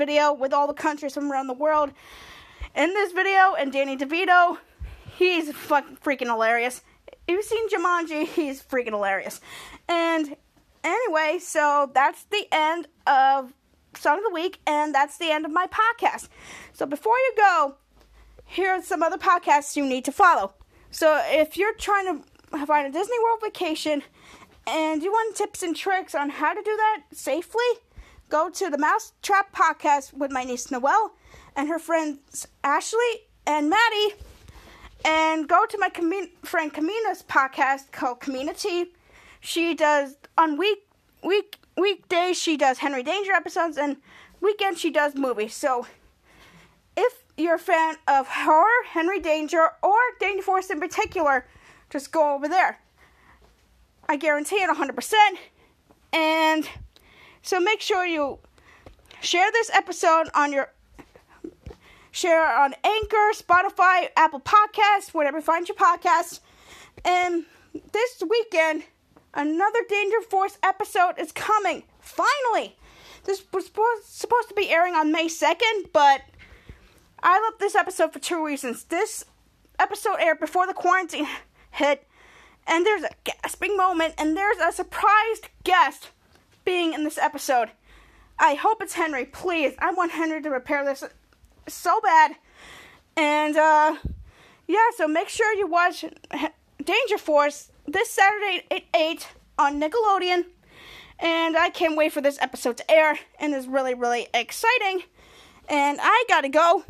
video 0.07 0.31
with 0.31 0.53
all 0.53 0.67
the 0.67 0.73
countries 0.73 1.13
from 1.13 1.29
around 1.29 1.47
the 1.47 1.53
world. 1.53 1.91
In 2.73 2.93
this 2.93 3.11
video, 3.11 3.55
and 3.55 3.73
Danny 3.73 3.97
DeVito, 3.97 4.57
He's 5.17 5.51
fucking 5.51 5.97
freaking 5.97 6.27
hilarious. 6.27 6.81
If 7.07 7.17
you've 7.27 7.43
seen 7.43 7.67
Jumanji, 7.69 8.27
he's 8.35 8.61
freaking 8.61 8.91
hilarious. 8.91 9.41
And 9.89 10.37
anyway, 10.83 11.39
so 11.41 11.91
that's 11.93 12.23
the 12.25 12.47
end 12.51 12.87
of 13.05 13.53
Song 13.95 14.19
of 14.19 14.23
the 14.23 14.31
Week, 14.33 14.59
and 14.65 14.95
that's 14.95 15.17
the 15.17 15.31
end 15.31 15.45
of 15.45 15.51
my 15.51 15.67
podcast. 15.67 16.29
So 16.71 16.85
before 16.85 17.15
you 17.17 17.33
go, 17.35 17.75
here 18.45 18.69
are 18.69 18.81
some 18.81 19.03
other 19.03 19.17
podcasts 19.17 19.75
you 19.75 19.85
need 19.85 20.05
to 20.05 20.11
follow. 20.11 20.53
So 20.91 21.19
if 21.25 21.57
you're 21.57 21.73
trying 21.73 22.23
to 22.51 22.65
find 22.65 22.87
a 22.87 22.91
Disney 22.91 23.17
World 23.23 23.39
vacation 23.43 24.03
and 24.67 25.01
you 25.01 25.11
want 25.11 25.35
tips 25.35 25.63
and 25.63 25.75
tricks 25.75 26.13
on 26.13 26.29
how 26.29 26.53
to 26.53 26.61
do 26.61 26.77
that 26.77 27.01
safely, 27.11 27.65
go 28.29 28.49
to 28.49 28.69
the 28.69 28.77
MouseTrapped 28.77 29.51
podcast 29.53 30.13
with 30.13 30.31
my 30.31 30.43
niece 30.43 30.69
Noelle 30.71 31.13
and 31.55 31.69
her 31.69 31.79
friends 31.79 32.47
Ashley 32.63 33.27
and 33.45 33.69
Maddie, 33.69 34.15
and 35.05 35.47
go 35.47 35.65
to 35.65 35.77
my 35.77 35.89
friend 36.43 36.73
Kemina's 36.73 37.23
podcast 37.23 37.91
called 37.91 38.19
KeminaT. 38.19 38.87
She 39.39 39.73
does 39.73 40.17
on 40.37 40.57
week 40.57 40.79
week 41.23 41.57
weekdays 41.77 42.37
she 42.37 42.57
does 42.57 42.79
Henry 42.79 43.03
Danger 43.03 43.31
episodes, 43.31 43.77
and 43.77 43.97
weekends 44.41 44.79
she 44.79 44.91
does 44.91 45.15
movies. 45.15 45.53
So 45.53 45.87
if 46.95 47.13
you're 47.37 47.55
a 47.55 47.59
fan 47.59 47.95
of 48.07 48.27
horror, 48.27 48.83
Henry 48.89 49.19
Danger, 49.19 49.69
or 49.81 49.97
Danger 50.19 50.43
Force 50.43 50.69
in 50.69 50.79
particular, 50.79 51.47
just 51.89 52.11
go 52.11 52.33
over 52.33 52.47
there. 52.47 52.79
I 54.09 54.17
guarantee 54.17 54.57
it 54.57 54.69
100%. 54.69 55.13
And 56.13 56.67
so 57.47 57.61
make 57.61 57.79
sure 57.79 58.05
you 58.05 58.39
share 59.21 59.49
this 59.53 59.69
episode 59.73 60.27
on 60.35 60.51
your 60.51 60.73
share 62.11 62.45
on 62.45 62.73
Anchor, 62.83 63.31
Spotify, 63.33 64.09
Apple 64.17 64.41
Podcasts, 64.41 65.13
whatever 65.13 65.37
you 65.37 65.43
find 65.43 65.67
your 65.67 65.77
podcasts. 65.77 66.41
And 67.05 67.45
this 67.93 68.23
weekend, 68.27 68.83
another 69.33 69.79
Danger 69.87 70.21
Force 70.21 70.57
episode 70.61 71.13
is 71.17 71.31
coming. 71.31 71.83
Finally! 72.01 72.75
This 73.23 73.43
was 73.53 73.71
supposed 74.03 74.49
to 74.49 74.55
be 74.55 74.69
airing 74.69 74.93
on 74.93 75.11
May 75.11 75.27
2nd, 75.27 75.91
but 75.93 76.21
I 77.23 77.39
love 77.39 77.59
this 77.59 77.75
episode 77.75 78.11
for 78.11 78.19
two 78.19 78.43
reasons. 78.43 78.85
This 78.85 79.23
episode 79.79 80.17
aired 80.19 80.39
before 80.39 80.67
the 80.67 80.73
quarantine 80.73 81.27
hit, 81.71 82.07
and 82.65 82.85
there's 82.85 83.03
a 83.03 83.09
gasping 83.23 83.77
moment, 83.77 84.15
and 84.17 84.35
there's 84.35 84.57
a 84.57 84.71
surprised 84.71 85.49
guest 85.63 86.09
being 86.67 86.91
in 86.91 87.05
this 87.05 87.17
episode. 87.17 87.69
I 88.37 88.55
hope 88.55 88.81
it's 88.81 88.93
Henry, 88.93 89.23
please. 89.23 89.73
I 89.79 89.93
want 89.93 90.11
Henry 90.11 90.41
to 90.41 90.49
repair 90.49 90.83
this 90.83 91.01
so 91.65 92.01
bad. 92.01 92.35
And, 93.15 93.55
uh, 93.55 93.95
yeah, 94.67 94.89
so 94.97 95.07
make 95.07 95.29
sure 95.29 95.53
you 95.53 95.65
watch 95.65 96.03
Danger 96.83 97.17
Force 97.17 97.71
this 97.87 98.11
Saturday 98.11 98.65
at 98.69 98.83
8 98.93 99.27
on 99.57 99.79
Nickelodeon. 99.79 100.43
And 101.19 101.55
I 101.55 101.69
can't 101.69 101.95
wait 101.95 102.11
for 102.11 102.19
this 102.19 102.37
episode 102.41 102.75
to 102.77 102.91
air, 102.91 103.17
and 103.39 103.53
it's 103.53 103.65
really, 103.65 103.93
really 103.93 104.27
exciting. 104.33 105.03
And 105.69 105.99
I 106.01 106.25
gotta 106.27 106.49
go 106.49 106.83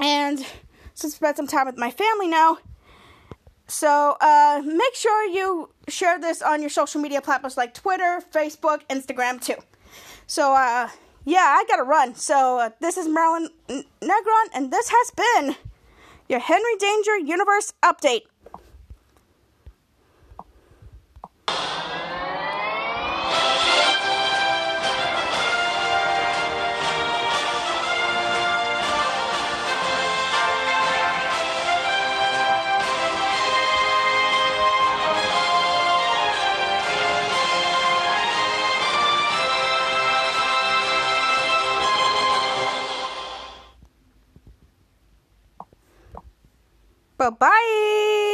and 0.00 0.46
spend 0.94 1.36
some 1.36 1.48
time 1.48 1.66
with 1.66 1.76
my 1.76 1.90
family 1.90 2.28
now. 2.28 2.58
So 3.66 4.16
uh, 4.20 4.62
make 4.64 4.94
sure 4.94 5.24
you 5.28 5.70
share 5.88 6.20
this 6.20 6.40
on 6.40 6.60
your 6.60 6.70
social 6.70 7.00
media 7.00 7.20
platforms 7.20 7.56
like 7.56 7.74
Twitter, 7.74 8.22
Facebook, 8.32 8.82
Instagram 8.88 9.40
too. 9.40 9.56
So 10.26 10.54
uh, 10.54 10.88
yeah, 11.24 11.56
I 11.58 11.64
gotta 11.68 11.82
run. 11.82 12.14
So 12.14 12.60
uh, 12.60 12.70
this 12.80 12.96
is 12.96 13.08
Marilyn 13.08 13.50
Negron, 13.68 14.46
and 14.54 14.70
this 14.70 14.90
has 14.90 15.10
been 15.10 15.56
your 16.28 16.40
Henry 16.40 16.76
Danger 16.78 17.18
Universe 17.18 17.72
update. 17.82 18.22
Bye. 47.30 48.25